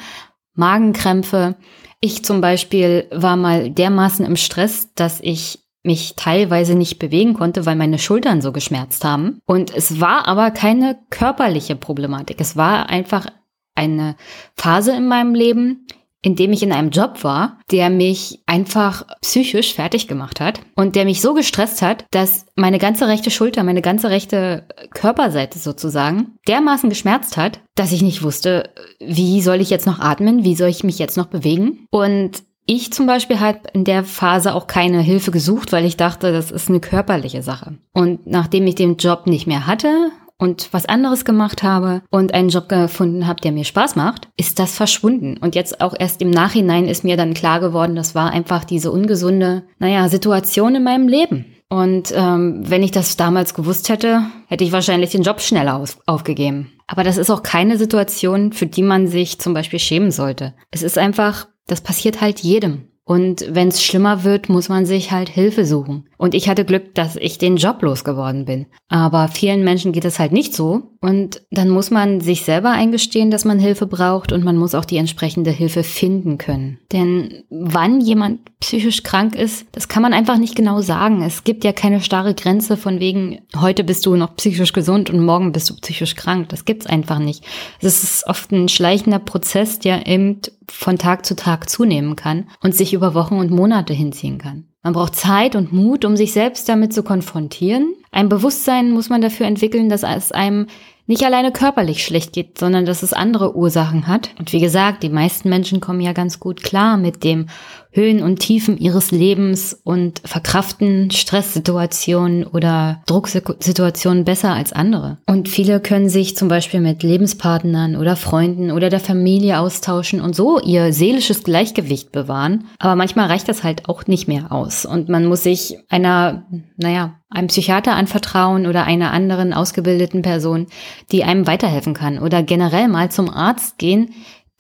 Magenkrämpfe. 0.55 1.57
Ich 2.01 2.23
zum 2.23 2.43
Beispiel 2.43 3.07
war 3.11 3.37
mal 3.37 3.71
dermaßen 3.71 4.27
im 4.27 4.37
Stress, 4.37 4.93
dass 4.95 5.21
ich 5.23 5.61
mich 5.83 6.17
teilweise 6.17 6.75
nicht 6.75 6.99
bewegen 6.99 7.33
konnte, 7.33 7.65
weil 7.65 7.77
meine 7.77 7.99
Schultern 7.99 8.43
so 8.43 8.53
geschmerzt 8.53 9.07
haben. 9.07 9.41
Und 9.47 9.75
es 9.75 10.03
war 10.03 10.29
aber 10.29 10.51
keine 10.51 10.99
körperliche 11.09 11.77
Problematik. 11.77 12.43
Es 12.43 12.59
war 12.59 12.91
einfach 12.91 13.27
eine 13.75 14.17
Phase 14.57 14.93
in 14.93 15.07
meinem 15.07 15.35
Leben, 15.35 15.87
in 16.25 16.37
dem 16.37 16.53
ich 16.55 16.63
in 16.63 16.73
einem 16.73 16.89
Job 16.89 17.23
war, 17.23 17.59
der 17.71 17.91
mich 17.91 18.43
einfach 18.47 19.05
psychisch 19.21 19.75
fertig 19.75 20.09
gemacht 20.09 20.41
hat 20.41 20.61
und 20.75 20.97
der 20.97 21.05
mich 21.05 21.21
so 21.21 21.35
gestresst 21.35 21.83
hat, 21.83 22.07
dass 22.13 22.47
meine 22.57 22.79
ganze 22.79 23.07
rechte 23.09 23.31
Schulter, 23.31 23.63
meine 23.63 23.83
ganze 23.83 24.09
rechte 24.09 24.67
Körperseite 24.95 25.59
sozusagen 25.59 26.39
dermaßen 26.49 26.89
geschmerzt 26.89 27.37
hat, 27.37 27.61
dass 27.75 27.93
ich 27.93 28.01
nicht 28.01 28.23
wusste, 28.23 28.71
wie 29.01 29.43
soll 29.43 29.61
ich 29.61 29.69
jetzt 29.69 29.87
noch 29.87 30.01
atmen, 30.01 30.45
wie 30.45 30.57
soll 30.57 30.71
ich 30.71 30.83
mich 30.83 30.99
jetzt 30.99 31.19
noch 31.19 31.27
bewegen 31.27 31.87
und 31.91 32.43
ich 32.67 32.93
zum 32.95 33.07
Beispiel 33.07 33.41
habe 33.41 33.61
in 33.75 33.85
der 33.85 34.05
Phase 34.05 34.55
auch 34.55 34.67
keine 34.67 35.03
Hilfe 35.03 35.31
gesucht, 35.31 35.73
weil 35.73 35.85
ich 35.85 35.99
dachte, 35.99 36.33
das 36.33 36.51
ist 36.51 36.71
eine 36.71 36.81
körperliche 36.81 37.43
Sache. 37.43 37.77
Und 37.93 38.27
nachdem 38.27 38.67
ich 38.67 38.75
den 38.75 38.97
Job 38.97 39.27
nicht 39.27 39.47
mehr 39.47 39.67
hatte 39.67 40.11
und 40.39 40.73
was 40.73 40.87
anderes 40.87 41.25
gemacht 41.25 41.63
habe 41.63 42.03
und 42.11 42.35
einen 42.35 42.49
Job 42.49 42.69
gefunden 42.69 43.27
habe, 43.27 43.41
der 43.41 43.53
mir 43.53 43.65
Spaß 43.65 43.97
macht, 43.97 44.29
ist 44.37 44.59
das 44.59 44.75
verschwunden. 44.75 45.37
Und 45.39 45.55
jetzt 45.55 45.81
auch 45.81 45.95
erst 45.99 46.21
im 46.23 46.31
Nachhinein 46.31 46.89
ist 46.89 47.05
mir 47.05 47.17
dann 47.17 47.35
klar 47.35 47.61
geworden, 47.61 47.95
das 47.95 48.15
war 48.15 48.31
einfach 48.31 48.65
diese 48.65 48.91
ungesunde, 48.91 49.65
naja, 49.79 50.09
Situation 50.09 50.75
in 50.75 50.85
meinem 50.85 51.09
Leben. 51.09 51.47
Und 51.69 52.13
ähm, 52.15 52.63
wenn 52.69 52.83
ich 52.83 52.91
das 52.91 53.17
damals 53.17 53.55
gewusst 53.55 53.89
hätte, 53.89 54.23
hätte 54.47 54.65
ich 54.65 54.73
wahrscheinlich 54.73 55.11
den 55.11 55.23
Job 55.23 55.41
schneller 55.41 55.77
auf, 55.77 55.99
aufgegeben. 56.07 56.73
Aber 56.87 57.03
das 57.03 57.17
ist 57.17 57.31
auch 57.31 57.43
keine 57.43 57.79
Situation, 57.79 58.53
für 58.53 58.67
die 58.67 58.83
man 58.83 59.07
sich 59.07 59.41
zum 59.41 59.55
Beispiel 59.55 59.79
schämen 59.79 60.11
sollte. 60.11 60.55
Es 60.71 60.83
ist 60.83 60.99
einfach, 60.99 61.49
das 61.67 61.81
passiert 61.81 62.21
halt 62.21 62.41
jedem. 62.41 62.89
Und 63.07 63.45
wenn 63.51 63.69
es 63.69 63.83
schlimmer 63.83 64.25
wird, 64.25 64.49
muss 64.49 64.71
man 64.71 64.87
sich 64.87 65.13
halt 65.13 65.29
Hilfe 65.29 65.67
suchen. 65.67 66.09
Und 66.17 66.35
ich 66.35 66.49
hatte 66.49 66.65
Glück, 66.65 66.95
dass 66.95 67.17
ich 67.17 67.37
den 67.37 67.57
Job 67.57 67.83
losgeworden 67.83 68.47
bin. 68.47 68.65
Aber 68.89 69.29
vielen 69.29 69.63
Menschen 69.63 69.93
geht 69.93 70.07
es 70.07 70.19
halt 70.19 70.33
nicht 70.33 70.55
so. 70.55 70.95
Und 71.03 71.43
dann 71.51 71.69
muss 71.69 71.91
man 71.91 72.23
sich 72.23 72.45
selber 72.45 72.71
eingestehen, 72.71 73.31
dass 73.31 73.45
man 73.45 73.59
Hilfe 73.59 73.87
braucht 73.87 74.33
und 74.33 74.43
man 74.43 74.57
muss 74.57 74.75
auch 74.75 74.87
die 74.87 74.97
entsprechende 74.97 75.51
Hilfe 75.51 75.85
finden 75.85 76.39
können. 76.39 76.79
Denn 76.93 77.45
wann 77.51 78.01
jemand 78.01 78.41
psychisch 78.61 79.03
krank 79.03 79.35
ist, 79.35 79.67
das 79.73 79.89
kann 79.89 80.03
man 80.03 80.15
einfach 80.15 80.39
nicht 80.39 80.57
genau 80.57 80.81
sagen. 80.81 81.21
Es 81.21 81.45
gibt 81.45 81.63
ja 81.63 81.75
keine 81.75 82.01
starre 82.01 82.33
Grenze 82.33 82.79
von 82.79 83.01
wegen, 83.01 83.41
heute 83.55 83.85
bist 83.85 84.07
du 84.07 84.17
noch 84.17 84.35
psychisch 84.37 84.73
gesund 84.73 85.11
und 85.11 85.23
morgen 85.23 85.53
bist 85.53 85.69
du 85.69 85.77
psychisch 85.77 86.15
krank. 86.17 86.49
Das 86.49 86.65
gibt's 86.65 86.87
einfach 86.87 87.19
nicht. 87.19 87.45
Es 87.83 88.03
ist 88.03 88.27
oft 88.27 88.51
ein 88.51 88.71
schleichender 88.71 89.19
Prozess, 89.19 89.79
der 89.79 90.07
eben 90.07 90.41
von 90.71 90.97
Tag 90.97 91.27
zu 91.27 91.37
Tag 91.37 91.69
zunehmen 91.69 92.17
kann 92.17 92.49
und 92.63 92.75
sich 92.75 92.94
über 92.95 93.15
Wochen 93.15 93.37
und 93.37 93.51
Monate 93.51 93.93
hinziehen 93.93 94.39
kann. 94.39 94.69
Man 94.83 94.93
braucht 94.93 95.17
Zeit 95.17 95.57
und 95.57 95.73
Mut, 95.73 96.05
um 96.05 96.17
sich 96.17 96.33
selbst 96.33 96.69
damit 96.69 96.93
zu 96.93 97.03
konfrontieren. 97.03 97.95
Ein 98.11 98.29
Bewusstsein 98.29 98.91
muss 98.91 99.09
man 99.09 99.21
dafür 99.21 99.47
entwickeln, 99.47 99.89
dass 99.89 100.03
es 100.03 100.33
einem 100.33 100.67
nicht 101.07 101.25
alleine 101.25 101.53
körperlich 101.53 102.05
schlecht 102.05 102.33
geht, 102.33 102.59
sondern 102.59 102.87
dass 102.87 103.03
es 103.03 103.13
andere 103.13 103.57
Ursachen 103.57 104.07
hat. 104.07 104.31
Und 104.39 104.53
wie 104.53 104.61
gesagt, 104.61 105.03
die 105.03 105.11
meisten 105.11 105.49
Menschen 105.49 105.81
kommen 105.81 106.01
ja 106.01 106.13
ganz 106.13 106.41
gut 106.41 106.63
klar 106.63 106.97
mit 106.97 107.25
dem 107.25 107.47
Höhen 107.95 108.23
und 108.23 108.41
Tiefen 108.41 108.77
ihres 108.77 109.13
Lebens 109.13 109.81
und 109.85 110.21
verkraften 110.25 111.13
Stresssituationen 111.13 112.45
oder 112.45 113.03
Drucksituationen 113.07 114.25
besser 114.25 114.53
als 114.53 114.73
andere. 114.73 115.19
Und 115.27 115.49
viele 115.49 115.79
können 115.79 116.09
sich 116.09 116.37
zum 116.37 116.49
Beispiel 116.49 116.81
mit 116.81 117.05
Lebenspartnern 117.05 117.95
oder 117.95 118.17
Freunden 118.17 118.73
oder 118.73 118.91
der 118.91 118.99
Familie 118.99 119.61
austauschen 119.61 120.21
und 120.21 120.35
so 120.35 120.61
ihr 120.61 120.93
seelisches 120.93 121.45
Gleichgewicht 121.45 122.11
bewahren. 122.11 122.65
Aber 122.81 122.97
manchmal 122.97 123.29
reicht 123.29 123.49
das 123.49 123.63
halt 123.63 123.89
auch 123.89 124.09
nicht 124.09 124.27
mehr 124.27 124.51
aus. 124.51 124.85
Und 124.85 125.09
man 125.09 125.27
muss 125.27 125.45
sich 125.45 125.79
einer, 125.89 126.47
naja, 126.77 127.15
einem 127.31 127.47
Psychiater 127.47 127.95
anvertrauen 127.95 128.67
oder 128.67 128.85
einer 128.85 129.13
anderen 129.13 129.53
ausgebildeten 129.53 130.23
Person, 130.23 130.67
die 131.13 131.23
einem 131.23 131.47
weiterhelfen 131.47 131.95
kann 131.95 132.19
oder 132.19 132.43
generell 132.43 132.89
mal 132.89 133.11
zum 133.11 133.31
Arzt 133.31 133.79
gehen, 133.79 134.11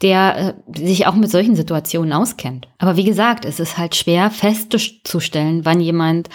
der 0.03 0.57
äh, 0.75 0.79
sich 0.79 1.07
auch 1.07 1.15
mit 1.15 1.31
solchen 1.31 1.57
Situationen 1.57 2.13
auskennt. 2.13 2.69
Aber 2.79 2.97
wie 2.97 3.05
gesagt, 3.05 3.45
es 3.45 3.61
ist 3.61 3.79
halt 3.79 3.95
schwer 3.95 4.31
festzustellen, 4.31 5.65
wann 5.65 5.81
jemand 5.81 6.29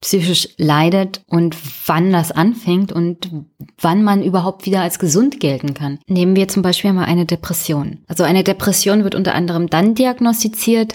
psychisch 0.00 0.48
leidet 0.56 1.22
und 1.26 1.54
wann 1.86 2.10
das 2.10 2.32
anfängt 2.32 2.90
und 2.90 3.30
wann 3.78 4.02
man 4.02 4.22
überhaupt 4.22 4.64
wieder 4.64 4.80
als 4.80 4.98
gesund 4.98 5.40
gelten 5.40 5.74
kann. 5.74 5.98
Nehmen 6.06 6.36
wir 6.36 6.48
zum 6.48 6.62
Beispiel 6.62 6.92
mal 6.94 7.04
eine 7.04 7.26
Depression. 7.26 7.98
Also 8.08 8.24
eine 8.24 8.42
Depression 8.42 9.04
wird 9.04 9.14
unter 9.14 9.34
anderem 9.34 9.68
dann 9.68 9.94
diagnostiziert, 9.94 10.94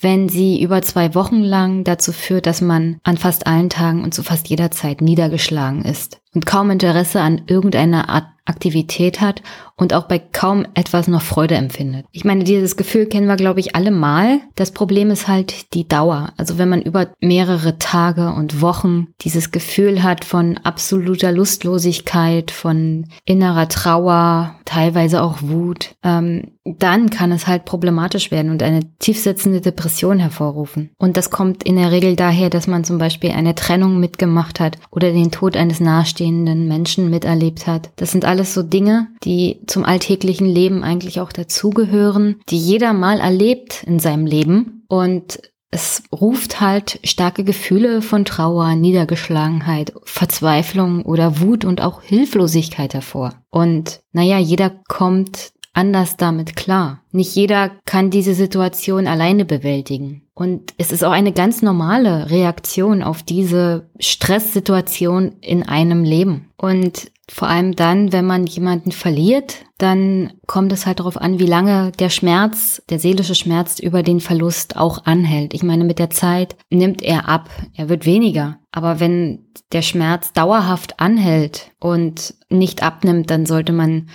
wenn 0.00 0.28
sie 0.28 0.60
über 0.60 0.82
zwei 0.82 1.14
Wochen 1.14 1.42
lang 1.42 1.84
dazu 1.84 2.12
führt, 2.12 2.46
dass 2.46 2.60
man 2.60 2.98
an 3.04 3.18
fast 3.18 3.46
allen 3.46 3.68
Tagen 3.68 4.02
und 4.02 4.14
zu 4.14 4.22
fast 4.22 4.48
jeder 4.48 4.70
Zeit 4.70 5.00
niedergeschlagen 5.00 5.84
ist 5.84 6.20
und 6.34 6.46
kaum 6.46 6.70
Interesse 6.70 7.20
an 7.20 7.42
irgendeiner 7.46 8.08
Art 8.08 8.26
Aktivität 8.46 9.20
hat 9.20 9.42
und 9.80 9.94
auch 9.94 10.04
bei 10.04 10.18
kaum 10.18 10.66
etwas 10.74 11.08
noch 11.08 11.22
Freude 11.22 11.54
empfindet. 11.54 12.04
Ich 12.12 12.24
meine, 12.24 12.44
dieses 12.44 12.76
Gefühl 12.76 13.06
kennen 13.06 13.26
wir, 13.26 13.36
glaube 13.36 13.60
ich, 13.60 13.74
alle 13.74 13.90
mal. 13.90 14.40
Das 14.54 14.72
Problem 14.72 15.10
ist 15.10 15.26
halt 15.26 15.72
die 15.74 15.88
Dauer. 15.88 16.32
Also 16.36 16.58
wenn 16.58 16.68
man 16.68 16.82
über 16.82 17.08
mehrere 17.20 17.78
Tage 17.78 18.32
und 18.32 18.60
Wochen 18.60 19.08
dieses 19.22 19.50
Gefühl 19.50 20.02
hat 20.02 20.24
von 20.24 20.58
absoluter 20.58 21.32
Lustlosigkeit, 21.32 22.50
von 22.50 23.06
innerer 23.24 23.68
Trauer, 23.68 24.54
teilweise 24.66 25.22
auch 25.22 25.38
Wut, 25.40 25.96
ähm, 26.04 26.52
dann 26.64 27.10
kann 27.10 27.32
es 27.32 27.46
halt 27.46 27.64
problematisch 27.64 28.30
werden 28.30 28.50
und 28.50 28.62
eine 28.62 28.80
tiefsetzende 28.98 29.60
Depression 29.60 30.18
hervorrufen. 30.18 30.90
Und 30.98 31.16
das 31.16 31.30
kommt 31.30 31.64
in 31.64 31.76
der 31.76 31.90
Regel 31.90 32.14
daher, 32.14 32.50
dass 32.50 32.66
man 32.66 32.84
zum 32.84 32.98
Beispiel 32.98 33.30
eine 33.30 33.54
Trennung 33.54 33.98
mitgemacht 33.98 34.60
hat 34.60 34.78
oder 34.90 35.10
den 35.10 35.32
Tod 35.32 35.56
eines 35.56 35.80
nahestehenden 35.80 36.68
Menschen 36.68 37.10
miterlebt 37.10 37.66
hat. 37.66 37.90
Das 37.96 38.12
sind 38.12 38.24
alles 38.24 38.54
so 38.54 38.62
Dinge, 38.62 39.08
die 39.24 39.60
zum 39.70 39.84
alltäglichen 39.84 40.46
Leben 40.46 40.82
eigentlich 40.82 41.20
auch 41.20 41.32
dazugehören, 41.32 42.40
die 42.48 42.58
jeder 42.58 42.92
mal 42.92 43.20
erlebt 43.20 43.84
in 43.86 43.98
seinem 43.98 44.26
Leben 44.26 44.84
und 44.88 45.40
es 45.70 46.02
ruft 46.12 46.60
halt 46.60 46.98
starke 47.04 47.44
Gefühle 47.44 48.02
von 48.02 48.24
Trauer, 48.24 48.74
Niedergeschlagenheit, 48.74 49.92
Verzweiflung 50.02 51.04
oder 51.04 51.40
Wut 51.40 51.64
und 51.64 51.80
auch 51.80 52.02
Hilflosigkeit 52.02 52.92
hervor. 52.92 53.34
Und 53.50 54.00
naja, 54.12 54.38
jeder 54.38 54.70
kommt 54.88 55.52
anders 55.72 56.16
damit 56.16 56.56
klar. 56.56 57.02
Nicht 57.12 57.36
jeder 57.36 57.70
kann 57.84 58.10
diese 58.10 58.34
Situation 58.34 59.06
alleine 59.06 59.44
bewältigen. 59.44 60.22
Und 60.34 60.74
es 60.78 60.90
ist 60.90 61.04
auch 61.04 61.12
eine 61.12 61.32
ganz 61.32 61.62
normale 61.62 62.30
Reaktion 62.30 63.04
auf 63.04 63.22
diese 63.22 63.88
Stresssituation 64.00 65.36
in 65.40 65.62
einem 65.62 66.02
Leben. 66.02 66.48
Und 66.56 67.12
vor 67.32 67.48
allem 67.48 67.76
dann, 67.76 68.12
wenn 68.12 68.26
man 68.26 68.46
jemanden 68.46 68.90
verliert, 68.90 69.64
dann 69.78 70.32
kommt 70.46 70.72
es 70.72 70.84
halt 70.84 70.98
darauf 70.98 71.16
an, 71.16 71.38
wie 71.38 71.46
lange 71.46 71.92
der 71.92 72.10
Schmerz, 72.10 72.82
der 72.90 72.98
seelische 72.98 73.36
Schmerz 73.36 73.78
über 73.78 74.02
den 74.02 74.18
Verlust 74.18 74.76
auch 74.76 75.04
anhält. 75.04 75.54
Ich 75.54 75.62
meine, 75.62 75.84
mit 75.84 76.00
der 76.00 76.10
Zeit 76.10 76.56
nimmt 76.70 77.02
er 77.02 77.28
ab, 77.28 77.48
er 77.74 77.88
wird 77.88 78.04
weniger. 78.04 78.58
Aber 78.72 78.98
wenn 78.98 79.46
der 79.72 79.82
Schmerz 79.82 80.32
dauerhaft 80.32 80.98
anhält 80.98 81.70
und 81.78 82.34
nicht 82.48 82.82
abnimmt, 82.82 83.30
dann 83.30 83.46
sollte 83.46 83.72
man 83.72 84.08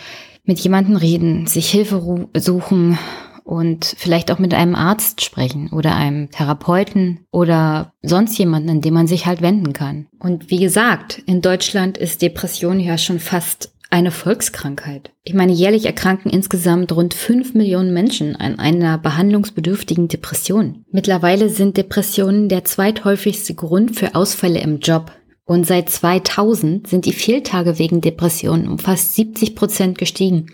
mit 0.43 0.59
jemandem 0.59 0.97
reden, 0.97 1.47
sich 1.47 1.69
Hilfe 1.69 2.27
suchen 2.35 2.97
und 3.45 3.95
vielleicht 3.97 4.31
auch 4.31 4.39
mit 4.39 4.53
einem 4.53 4.75
Arzt 4.75 5.23
sprechen 5.23 5.69
oder 5.71 5.95
einem 5.95 6.31
Therapeuten 6.31 7.19
oder 7.31 7.93
sonst 8.01 8.37
jemanden, 8.37 8.69
an 8.69 8.81
den 8.81 8.93
man 8.93 9.07
sich 9.07 9.27
halt 9.27 9.41
wenden 9.41 9.71
kann. 9.71 10.07
Und 10.19 10.49
wie 10.49 10.57
gesagt, 10.57 11.21
in 11.27 11.41
Deutschland 11.41 11.97
ist 11.97 12.23
Depression 12.23 12.79
ja 12.79 12.97
schon 12.97 13.19
fast 13.19 13.71
eine 13.91 14.09
Volkskrankheit. 14.09 15.11
Ich 15.23 15.35
meine, 15.35 15.53
jährlich 15.53 15.85
erkranken 15.85 16.31
insgesamt 16.31 16.91
rund 16.91 17.13
fünf 17.13 17.53
Millionen 17.53 17.93
Menschen 17.93 18.35
an 18.35 18.57
einer 18.57 18.97
behandlungsbedürftigen 18.97 20.07
Depression. 20.07 20.83
Mittlerweile 20.91 21.49
sind 21.49 21.77
Depressionen 21.77 22.49
der 22.49 22.65
zweithäufigste 22.65 23.53
Grund 23.53 23.95
für 23.95 24.15
Ausfälle 24.15 24.59
im 24.59 24.79
Job. 24.79 25.11
Und 25.45 25.67
seit 25.67 25.91
2000 25.91 26.87
sind 26.87 27.05
die 27.05 27.13
Fehltage 27.13 27.77
wegen 27.77 28.01
Depressionen 28.01 28.67
um 28.67 28.79
fast 28.79 29.13
70 29.13 29.55
Prozent 29.55 29.97
gestiegen. 29.99 30.47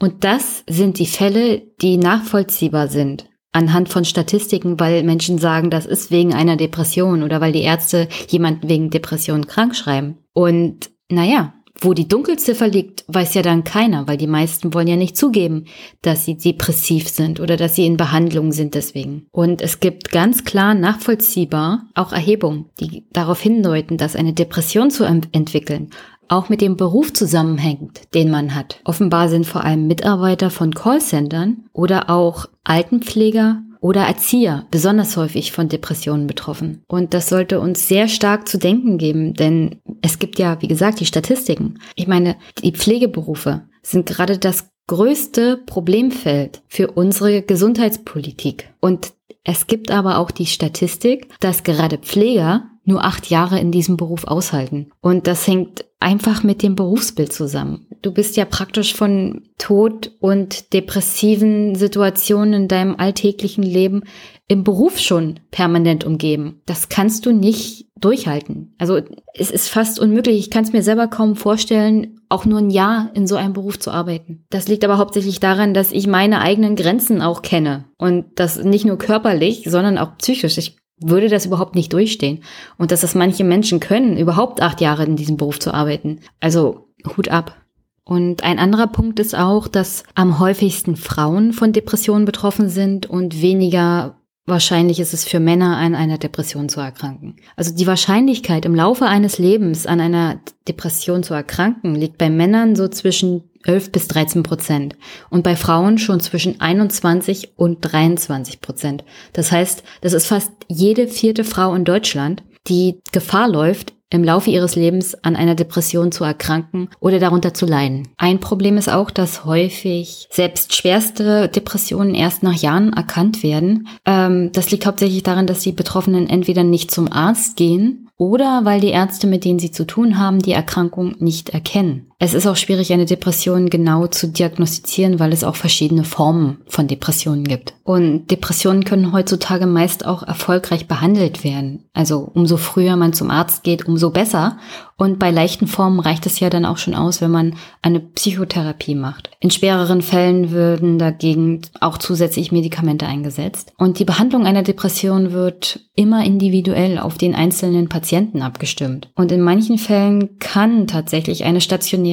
Und 0.00 0.24
das 0.24 0.64
sind 0.68 0.98
die 0.98 1.06
Fälle, 1.06 1.62
die 1.80 1.96
nachvollziehbar 1.96 2.88
sind 2.88 3.28
anhand 3.52 3.88
von 3.88 4.04
Statistiken, 4.04 4.78
weil 4.78 5.02
Menschen 5.02 5.38
sagen, 5.38 5.70
das 5.70 5.86
ist 5.86 6.10
wegen 6.10 6.34
einer 6.34 6.56
Depression 6.56 7.22
oder 7.22 7.40
weil 7.40 7.52
die 7.52 7.62
Ärzte 7.62 8.08
jemanden 8.28 8.68
wegen 8.68 8.90
Depression 8.90 9.46
krank 9.46 9.74
schreiben. 9.74 10.18
Und 10.32 10.90
naja, 11.10 11.54
wo 11.80 11.94
die 11.94 12.08
Dunkelziffer 12.08 12.66
liegt, 12.66 13.04
weiß 13.06 13.34
ja 13.34 13.42
dann 13.42 13.64
keiner, 13.64 14.08
weil 14.08 14.16
die 14.16 14.26
meisten 14.26 14.74
wollen 14.74 14.88
ja 14.88 14.96
nicht 14.96 15.16
zugeben, 15.16 15.66
dass 16.02 16.24
sie 16.24 16.36
depressiv 16.36 17.08
sind 17.08 17.40
oder 17.40 17.56
dass 17.56 17.76
sie 17.76 17.86
in 17.86 17.96
Behandlung 17.96 18.52
sind 18.52 18.74
deswegen. 18.74 19.26
Und 19.30 19.62
es 19.62 19.78
gibt 19.80 20.10
ganz 20.10 20.44
klar 20.44 20.74
nachvollziehbar 20.74 21.88
auch 21.94 22.12
Erhebungen, 22.12 22.66
die 22.80 23.06
darauf 23.12 23.40
hindeuten, 23.40 23.96
dass 23.96 24.16
eine 24.16 24.32
Depression 24.32 24.90
zu 24.90 25.04
entwickeln 25.04 25.90
auch 26.28 26.48
mit 26.48 26.60
dem 26.60 26.76
Beruf 26.76 27.12
zusammenhängt, 27.12 28.02
den 28.14 28.30
man 28.30 28.54
hat. 28.54 28.80
Offenbar 28.84 29.28
sind 29.28 29.46
vor 29.46 29.64
allem 29.64 29.86
Mitarbeiter 29.86 30.50
von 30.50 30.74
Callcentern 30.74 31.64
oder 31.72 32.10
auch 32.10 32.46
Altenpfleger 32.64 33.62
oder 33.80 34.02
Erzieher 34.02 34.66
besonders 34.70 35.16
häufig 35.16 35.52
von 35.52 35.68
Depressionen 35.68 36.26
betroffen. 36.26 36.82
Und 36.88 37.14
das 37.14 37.28
sollte 37.28 37.60
uns 37.60 37.88
sehr 37.88 38.08
stark 38.08 38.48
zu 38.48 38.58
denken 38.58 38.98
geben, 38.98 39.34
denn 39.34 39.76
es 40.02 40.18
gibt 40.18 40.38
ja, 40.38 40.60
wie 40.60 40.68
gesagt, 40.68 41.00
die 41.00 41.06
Statistiken. 41.06 41.78
Ich 41.94 42.06
meine, 42.06 42.36
die 42.62 42.72
Pflegeberufe 42.72 43.62
sind 43.82 44.06
gerade 44.06 44.38
das 44.38 44.70
größte 44.88 45.58
Problemfeld 45.66 46.62
für 46.66 46.90
unsere 46.90 47.42
Gesundheitspolitik. 47.42 48.70
Und 48.80 49.12
es 49.44 49.66
gibt 49.66 49.90
aber 49.90 50.18
auch 50.18 50.30
die 50.30 50.46
Statistik, 50.46 51.28
dass 51.40 51.62
gerade 51.62 51.98
Pfleger 51.98 52.64
nur 52.88 53.04
acht 53.04 53.28
Jahre 53.28 53.60
in 53.60 53.70
diesem 53.70 53.96
Beruf 53.96 54.24
aushalten. 54.26 54.90
Und 55.00 55.26
das 55.26 55.46
hängt 55.46 55.84
einfach 56.00 56.42
mit 56.42 56.62
dem 56.62 56.74
Berufsbild 56.74 57.32
zusammen. 57.32 57.86
Du 58.02 58.12
bist 58.12 58.36
ja 58.36 58.44
praktisch 58.44 58.94
von 58.94 59.42
Tod 59.58 60.12
und 60.20 60.72
depressiven 60.72 61.74
Situationen 61.74 62.62
in 62.62 62.68
deinem 62.68 62.96
alltäglichen 62.96 63.62
Leben 63.62 64.04
im 64.46 64.64
Beruf 64.64 64.98
schon 64.98 65.40
permanent 65.50 66.04
umgeben. 66.04 66.62
Das 66.64 66.88
kannst 66.88 67.26
du 67.26 67.32
nicht 67.32 67.88
durchhalten. 68.00 68.74
Also 68.78 69.00
es 69.34 69.50
ist 69.50 69.68
fast 69.68 69.98
unmöglich. 69.98 70.38
Ich 70.38 70.50
kann 70.50 70.64
es 70.64 70.72
mir 70.72 70.82
selber 70.82 71.08
kaum 71.08 71.36
vorstellen, 71.36 72.20
auch 72.28 72.44
nur 72.44 72.60
ein 72.60 72.70
Jahr 72.70 73.10
in 73.14 73.26
so 73.26 73.36
einem 73.36 73.52
Beruf 73.52 73.78
zu 73.78 73.90
arbeiten. 73.90 74.44
Das 74.50 74.68
liegt 74.68 74.84
aber 74.84 74.98
hauptsächlich 74.98 75.40
daran, 75.40 75.74
dass 75.74 75.92
ich 75.92 76.06
meine 76.06 76.40
eigenen 76.40 76.76
Grenzen 76.76 77.20
auch 77.20 77.42
kenne. 77.42 77.84
Und 77.98 78.26
das 78.36 78.62
nicht 78.62 78.86
nur 78.86 78.98
körperlich, 78.98 79.64
sondern 79.66 79.98
auch 79.98 80.16
psychisch. 80.18 80.56
Ich 80.58 80.77
würde 81.00 81.28
das 81.28 81.46
überhaupt 81.46 81.74
nicht 81.74 81.92
durchstehen. 81.92 82.42
Und 82.76 82.90
dass 82.90 83.02
das 83.02 83.14
manche 83.14 83.44
Menschen 83.44 83.80
können, 83.80 84.16
überhaupt 84.16 84.62
acht 84.62 84.80
Jahre 84.80 85.04
in 85.04 85.16
diesem 85.16 85.36
Beruf 85.36 85.58
zu 85.58 85.72
arbeiten. 85.72 86.20
Also 86.40 86.88
Hut 87.16 87.28
ab. 87.28 87.56
Und 88.04 88.42
ein 88.42 88.58
anderer 88.58 88.86
Punkt 88.86 89.20
ist 89.20 89.36
auch, 89.36 89.68
dass 89.68 90.04
am 90.14 90.38
häufigsten 90.38 90.96
Frauen 90.96 91.52
von 91.52 91.72
Depressionen 91.72 92.24
betroffen 92.24 92.68
sind 92.70 93.04
und 93.04 93.42
weniger 93.42 94.18
wahrscheinlich 94.48 94.98
ist 94.98 95.12
es 95.12 95.24
für 95.24 95.40
Männer, 95.40 95.76
an 95.76 95.94
einer 95.94 96.18
Depression 96.18 96.68
zu 96.68 96.80
erkranken. 96.80 97.36
Also 97.56 97.74
die 97.74 97.86
Wahrscheinlichkeit, 97.86 98.64
im 98.64 98.74
Laufe 98.74 99.06
eines 99.06 99.38
Lebens 99.38 99.86
an 99.86 100.00
einer 100.00 100.40
Depression 100.66 101.22
zu 101.22 101.34
erkranken, 101.34 101.94
liegt 101.94 102.18
bei 102.18 102.30
Männern 102.30 102.74
so 102.74 102.88
zwischen 102.88 103.47
11 103.64 103.92
bis 103.92 104.08
13 104.08 104.42
Prozent 104.42 104.96
und 105.30 105.42
bei 105.42 105.56
Frauen 105.56 105.98
schon 105.98 106.20
zwischen 106.20 106.60
21 106.60 107.52
und 107.56 107.78
23 107.80 108.60
Prozent. 108.60 109.04
Das 109.32 109.52
heißt, 109.52 109.82
das 110.00 110.12
ist 110.12 110.26
fast 110.26 110.52
jede 110.68 111.08
vierte 111.08 111.44
Frau 111.44 111.74
in 111.74 111.84
Deutschland, 111.84 112.42
die 112.66 113.00
Gefahr 113.12 113.48
läuft, 113.48 113.94
im 114.10 114.24
Laufe 114.24 114.50
ihres 114.50 114.74
Lebens 114.74 115.14
an 115.22 115.36
einer 115.36 115.54
Depression 115.54 116.12
zu 116.12 116.24
erkranken 116.24 116.88
oder 116.98 117.18
darunter 117.18 117.52
zu 117.52 117.66
leiden. 117.66 118.08
Ein 118.16 118.40
Problem 118.40 118.78
ist 118.78 118.88
auch, 118.88 119.10
dass 119.10 119.44
häufig 119.44 120.28
selbst 120.30 120.74
schwerste 120.74 121.48
Depressionen 121.48 122.14
erst 122.14 122.42
nach 122.42 122.54
Jahren 122.54 122.92
erkannt 122.94 123.42
werden. 123.42 123.88
Ähm, 124.06 124.50
das 124.52 124.70
liegt 124.70 124.86
hauptsächlich 124.86 125.22
daran, 125.24 125.46
dass 125.46 125.60
die 125.60 125.72
Betroffenen 125.72 126.28
entweder 126.28 126.64
nicht 126.64 126.90
zum 126.90 127.12
Arzt 127.12 127.56
gehen 127.56 128.08
oder 128.16 128.64
weil 128.64 128.80
die 128.80 128.90
Ärzte, 128.90 129.26
mit 129.26 129.44
denen 129.44 129.58
sie 129.58 129.70
zu 129.70 129.86
tun 129.86 130.18
haben, 130.18 130.40
die 130.40 130.52
Erkrankung 130.52 131.14
nicht 131.18 131.50
erkennen. 131.50 132.07
Es 132.20 132.34
ist 132.34 132.48
auch 132.48 132.56
schwierig, 132.56 132.92
eine 132.92 133.06
Depression 133.06 133.70
genau 133.70 134.08
zu 134.08 134.26
diagnostizieren, 134.26 135.20
weil 135.20 135.32
es 135.32 135.44
auch 135.44 135.54
verschiedene 135.54 136.02
Formen 136.02 136.58
von 136.66 136.88
Depressionen 136.88 137.44
gibt. 137.44 137.74
Und 137.84 138.26
Depressionen 138.32 138.84
können 138.84 139.12
heutzutage 139.12 139.66
meist 139.66 140.04
auch 140.04 140.24
erfolgreich 140.24 140.88
behandelt 140.88 141.44
werden. 141.44 141.84
Also 141.94 142.28
umso 142.34 142.56
früher 142.56 142.96
man 142.96 143.12
zum 143.12 143.30
Arzt 143.30 143.62
geht, 143.62 143.86
umso 143.86 144.10
besser. 144.10 144.58
Und 144.96 145.20
bei 145.20 145.30
leichten 145.30 145.68
Formen 145.68 146.00
reicht 146.00 146.26
es 146.26 146.40
ja 146.40 146.50
dann 146.50 146.64
auch 146.64 146.76
schon 146.76 146.96
aus, 146.96 147.20
wenn 147.20 147.30
man 147.30 147.54
eine 147.82 148.00
Psychotherapie 148.00 148.96
macht. 148.96 149.30
In 149.38 149.52
schwereren 149.52 150.02
Fällen 150.02 150.50
würden 150.50 150.98
dagegen 150.98 151.62
auch 151.80 151.98
zusätzlich 151.98 152.50
Medikamente 152.50 153.06
eingesetzt. 153.06 153.72
Und 153.78 154.00
die 154.00 154.04
Behandlung 154.04 154.44
einer 154.44 154.64
Depression 154.64 155.32
wird 155.32 155.80
immer 155.94 156.24
individuell 156.24 156.98
auf 156.98 157.16
den 157.16 157.36
einzelnen 157.36 157.88
Patienten 157.88 158.42
abgestimmt. 158.42 159.08
Und 159.14 159.30
in 159.30 159.40
manchen 159.40 159.78
Fällen 159.78 160.40
kann 160.40 160.88
tatsächlich 160.88 161.44
eine 161.44 161.60
stationäre 161.60 162.07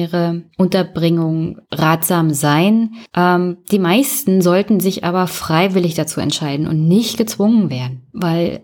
Unterbringung 0.56 1.60
ratsam 1.70 2.32
sein. 2.32 2.94
Ähm, 3.14 3.58
die 3.70 3.78
meisten 3.78 4.42
sollten 4.42 4.80
sich 4.80 5.04
aber 5.04 5.26
freiwillig 5.26 5.94
dazu 5.94 6.20
entscheiden 6.20 6.66
und 6.66 6.86
nicht 6.86 7.16
gezwungen 7.16 7.70
werden, 7.70 8.02
weil 8.12 8.60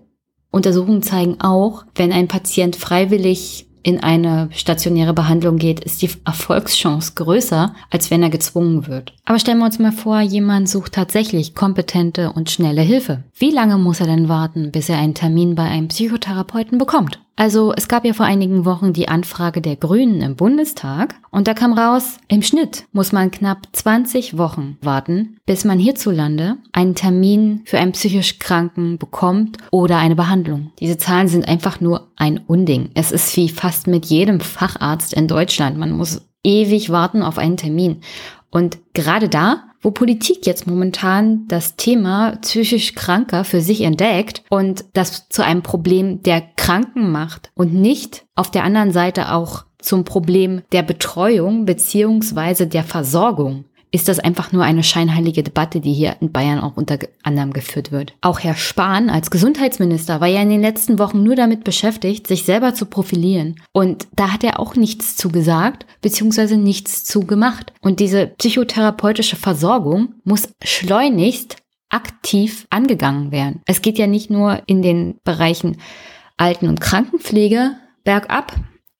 Untersuchungen 0.51 1.03
zeigen 1.03 1.41
auch, 1.41 1.85
wenn 1.95 2.13
ein 2.13 2.29
Patient 2.29 2.77
freiwillig 2.77 3.67
in 3.83 4.03
eine 4.03 4.49
stationäre 4.53 5.13
Behandlung 5.13 5.57
geht, 5.57 5.81
ist 5.81 6.03
die 6.03 6.11
Erfolgschance 6.25 7.13
größer, 7.15 7.75
als 7.91 8.11
wenn 8.11 8.23
er 8.23 8.31
gezwungen 8.31 8.87
wird. 8.87 9.13
Aber 9.25 9.39
stellen 9.39 9.59
wir 9.59 9.65
uns 9.65 9.79
mal 9.79 9.93
vor, 9.93 10.21
jemand 10.21 10.69
sucht 10.69 10.93
tatsächlich 10.93 11.55
kompetente 11.55 12.33
und 12.33 12.51
schnelle 12.51 12.83
Hilfe. 12.83 13.25
Wie 13.37 13.51
lange 13.51 13.79
muss 13.79 14.01
er 14.01 14.07
denn 14.07 14.29
warten, 14.29 14.71
bis 14.71 14.89
er 14.89 14.99
einen 14.99 15.15
Termin 15.15 15.55
bei 15.55 15.65
einem 15.65 15.89
Psychotherapeuten 15.89 16.79
bekommt? 16.79 17.19
Also 17.37 17.73
es 17.75 17.89
gab 17.89 18.05
ja 18.05 18.13
vor 18.13 18.27
einigen 18.27 18.65
Wochen 18.65 18.93
die 18.93 19.09
Anfrage 19.09 19.61
der 19.61 19.77
Grünen 19.77 20.21
im 20.21 20.37
Bundestag 20.37 21.15
und 21.31 21.49
da 21.49 21.55
kam 21.55 21.73
raus, 21.73 22.19
im 22.29 22.43
Schnitt 22.43 22.85
muss 22.93 23.13
man 23.13 23.31
knapp 23.31 23.69
20 23.73 24.37
Wochen 24.37 24.77
warten, 24.83 25.39
bis 25.47 25.65
man 25.65 25.79
hierzulande 25.79 26.57
einen 26.73 26.95
Termin 26.95 27.63
für 27.65 27.79
einen 27.79 27.93
psychisch 27.93 28.39
Kranken 28.39 28.99
bekommt 28.99 29.59
oder 29.71 29.99
eine 29.99 30.17
Behandlung. 30.17 30.73
Diese 30.79 30.99
Zahlen 30.99 31.29
sind 31.29 31.49
einfach 31.49 31.81
nur 31.81 32.13
ein 32.17 32.39
Unding. 32.47 32.91
Es 32.95 33.11
ist 33.13 33.35
wie 33.37 33.49
fast 33.49 33.87
mit 33.87 34.07
jedem 34.07 34.41
Facharzt 34.41 35.15
in 35.15 35.27
Deutschland. 35.27 35.79
Man 35.79 35.93
muss 35.93 36.23
ewig 36.45 36.91
warten 36.91 37.23
auf 37.23 37.39
einen 37.39 37.57
Termin. 37.57 38.03
Und 38.53 38.79
gerade 38.93 39.29
da, 39.31 39.65
wo 39.81 39.91
Politik 39.91 40.47
jetzt 40.47 40.67
momentan 40.67 41.49
das 41.49 41.75
Thema 41.75 42.37
psychisch 42.43 42.95
Kranker 42.95 43.45
für 43.45 43.63
sich 43.63 43.81
entdeckt 43.81 44.45
und 44.51 44.85
das 44.93 45.29
zu 45.29 45.43
einem 45.43 45.63
Problem 45.63 46.23
der 46.23 46.43
Kranken 46.57 47.11
macht 47.11 47.51
und 47.55 47.75
nicht 47.75 48.27
auf 48.37 48.51
der 48.51 48.63
anderen 48.63 48.93
Seite 48.93 49.33
auch 49.33 49.65
zum 49.79 50.05
Problem 50.05 50.63
der 50.71 50.83
Betreuung 50.83 51.65
beziehungsweise 51.65 52.67
der 52.69 52.85
Versorgung 52.85 53.65
ist 53.93 54.09
das 54.09 54.19
einfach 54.19 54.53
nur 54.53 54.65
eine 54.65 54.83
scheinheilige 54.83 55.43
Debatte, 55.43 55.81
die 55.81 55.93
hier 55.93 56.17
in 56.21 56.33
Bayern 56.33 56.61
auch 56.61 56.77
unter 56.77 56.99
anderem 57.23 57.53
geführt 57.53 57.93
wird. 57.93 58.15
Auch 58.23 58.41
Herr 58.41 58.57
Spahn 58.57 59.11
als 59.11 59.31
Gesundheitsminister 59.31 60.21
war 60.21 60.29
ja 60.29 60.41
in 60.41 60.49
den 60.49 60.63
letzten 60.63 60.99
Wochen 60.99 61.23
nur 61.23 61.37
damit 61.37 61.63
beschäftigt, 61.63 62.27
sich 62.27 62.45
selber 62.45 62.75
zu 62.75 62.87
profilieren. 62.87 63.57
Und 63.73 64.09
da 64.17 64.33
hat 64.33 64.45
er 64.45 64.59
auch 64.59 64.77
nichts 64.77 65.17
zugesagt, 65.17 65.87
beziehungsweise 66.01 66.57
nichts 66.57 67.05
zugemacht. 67.05 67.75
Und 67.83 68.01
diese 68.01 68.29
psychotherapeutische 68.29 69.37
Versorgung 69.37 70.15
muss 70.25 70.49
schleunigst 70.65 71.59
aktiv 71.91 72.67
angegangen 72.71 73.31
werden. 73.31 73.61
Es 73.67 73.83
geht 73.83 73.99
ja 73.99 74.07
nicht 74.07 74.31
nur 74.31 74.63
in 74.67 74.81
den 74.81 75.19
Bereichen 75.23 75.77
Alten- 76.39 76.69
und 76.69 76.81
Krankenpflege 76.81 77.77
bergab. 78.05 78.57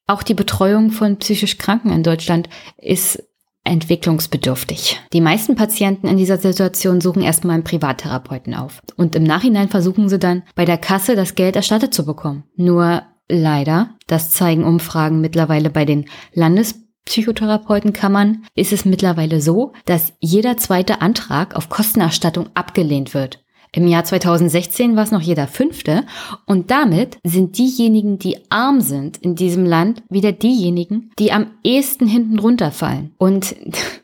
Auch 0.07 0.23
die 0.23 0.35
Betreuung 0.35 0.91
von 0.91 1.17
psychisch 1.17 1.57
Kranken 1.57 1.91
in 1.91 2.03
Deutschland 2.03 2.51
ist 2.77 3.23
entwicklungsbedürftig. 3.65 5.01
Die 5.13 5.21
meisten 5.21 5.55
Patienten 5.55 6.09
in 6.09 6.17
dieser 6.17 6.39
Situation 6.39 7.01
suchen 7.01 7.23
erstmal 7.23 7.55
einen 7.55 7.65
Privattherapeuten 7.65 8.55
auf. 8.55 8.83
Und 8.97 9.15
im 9.15 9.23
Nachhinein 9.23 9.69
versuchen 9.69 10.09
sie 10.09 10.19
dann 10.19 10.43
bei 10.55 10.65
der 10.65 10.79
Kasse 10.79 11.17
das 11.17 11.35
Geld 11.35 11.57
erstattet 11.57 11.95
zu 11.95 12.05
bekommen. 12.05 12.45
Nur 12.57 13.03
leider, 13.29 13.91
das 14.07 14.31
zeigen 14.31 14.65
Umfragen 14.65 15.21
mittlerweile 15.21 15.71
bei 15.71 15.85
den 15.85 16.07
Landespsychotherapeutenkammern, 16.35 18.45
ist 18.55 18.73
es 18.73 18.85
mittlerweile 18.85 19.41
so, 19.41 19.73
dass 19.85 20.13
jeder 20.21 20.57
zweite 20.57 21.01
Antrag 21.01 21.55
auf 21.55 21.69
Kostenerstattung 21.69 22.51
abgelehnt 22.55 23.15
wird. 23.15 23.42
Im 23.75 23.87
Jahr 23.87 24.05
2016 24.05 24.97
war 24.97 25.05
es 25.05 25.13
noch 25.13 25.23
jeder 25.23 25.47
fünfte 25.47 26.05
und 26.45 26.71
damit 26.71 27.17
sind 27.25 27.57
diejenigen, 27.57 28.19
die 28.19 28.37
arm 28.51 28.83
sind 28.83 29.17
in 29.17 29.35
diesem 29.35 29.65
Land, 29.65 30.03
wieder 30.11 30.33
diejenigen, 30.33 31.11
die 31.19 31.33
am 31.33 31.47
ehesten 31.65 32.07
hinten 32.07 32.39
runterfallen. 32.39 33.15
Und 33.17 33.57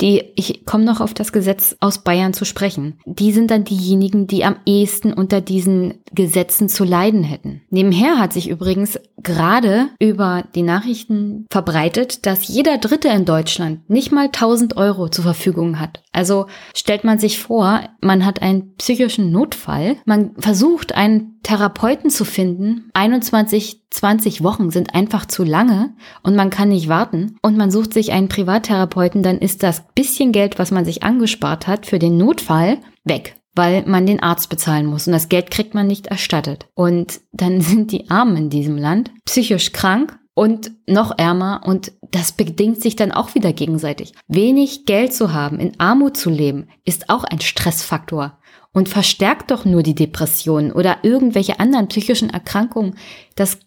die, 0.00 0.24
ich 0.36 0.64
komme 0.64 0.84
noch 0.84 1.00
auf 1.00 1.14
das 1.14 1.32
Gesetz 1.32 1.76
aus 1.80 1.98
Bayern 1.98 2.32
zu 2.32 2.44
sprechen, 2.44 2.98
die 3.04 3.32
sind 3.32 3.50
dann 3.50 3.64
diejenigen, 3.64 4.26
die 4.26 4.44
am 4.44 4.56
ehesten 4.66 5.12
unter 5.12 5.40
diesen 5.40 5.94
Gesetzen 6.12 6.68
zu 6.68 6.84
leiden 6.84 7.22
hätten. 7.22 7.62
Nebenher 7.70 8.18
hat 8.18 8.32
sich 8.32 8.48
übrigens 8.48 8.98
gerade 9.22 9.88
über 9.98 10.44
die 10.54 10.62
Nachrichten 10.62 11.46
verbreitet, 11.50 12.26
dass 12.26 12.48
jeder 12.48 12.78
Dritte 12.78 13.08
in 13.08 13.24
Deutschland 13.24 13.88
nicht 13.88 14.12
mal 14.12 14.26
1000 14.26 14.76
Euro 14.76 15.08
zur 15.08 15.24
Verfügung 15.24 15.78
hat. 15.78 16.02
Also 16.12 16.46
stellt 16.74 17.04
man 17.04 17.18
sich 17.18 17.38
vor, 17.38 17.82
man 18.00 18.24
hat 18.26 18.42
einen 18.42 18.74
psychischen 18.76 19.30
Notfall, 19.30 19.96
man 20.04 20.32
versucht 20.38 20.94
einen 20.94 21.40
Therapeuten 21.42 22.10
zu 22.10 22.24
finden, 22.24 22.90
21, 22.92 23.80
20 23.90 24.42
Wochen 24.42 24.70
sind 24.70 24.94
einfach 24.94 25.26
zu 25.26 25.42
lange 25.42 25.94
und 26.22 26.36
man 26.36 26.50
kann 26.50 26.68
nicht 26.68 26.88
warten 26.88 27.36
und 27.42 27.56
man 27.56 27.70
sucht 27.70 27.94
sich 27.94 28.12
einen 28.12 28.28
Privattherapeuten, 28.28 29.22
dann 29.22 29.38
ist 29.38 29.49
das 29.58 29.82
bisschen 29.94 30.32
Geld, 30.32 30.58
was 30.58 30.70
man 30.70 30.84
sich 30.84 31.02
angespart 31.02 31.66
hat 31.66 31.86
für 31.86 31.98
den 31.98 32.16
Notfall, 32.16 32.78
weg 33.04 33.40
weil 33.54 33.84
man 33.86 34.06
den 34.06 34.22
Arzt 34.22 34.48
bezahlen 34.48 34.86
muss 34.86 35.06
und 35.06 35.12
das 35.12 35.28
Geld 35.28 35.50
kriegt 35.50 35.74
man 35.74 35.86
nicht 35.86 36.06
erstattet. 36.06 36.68
Und 36.74 37.20
dann 37.32 37.60
sind 37.60 37.92
die 37.92 38.10
Armen 38.10 38.36
in 38.36 38.50
diesem 38.50 38.76
Land 38.76 39.10
psychisch 39.24 39.72
krank 39.72 40.18
und 40.34 40.72
noch 40.86 41.18
ärmer 41.18 41.62
und 41.64 41.92
das 42.12 42.32
bedingt 42.32 42.80
sich 42.80 42.96
dann 42.96 43.12
auch 43.12 43.34
wieder 43.34 43.52
gegenseitig. 43.52 44.14
Wenig 44.26 44.86
Geld 44.86 45.12
zu 45.12 45.32
haben, 45.32 45.60
in 45.60 45.78
Armut 45.78 46.16
zu 46.16 46.30
leben, 46.30 46.68
ist 46.84 47.10
auch 47.10 47.24
ein 47.24 47.40
Stressfaktor 47.40 48.38
und 48.72 48.88
verstärkt 48.88 49.50
doch 49.50 49.64
nur 49.64 49.82
die 49.82 49.94
Depressionen 49.94 50.72
oder 50.72 50.98
irgendwelche 51.02 51.60
anderen 51.60 51.88
psychischen 51.88 52.30
Erkrankungen. 52.30 52.96
Das, 53.34 53.58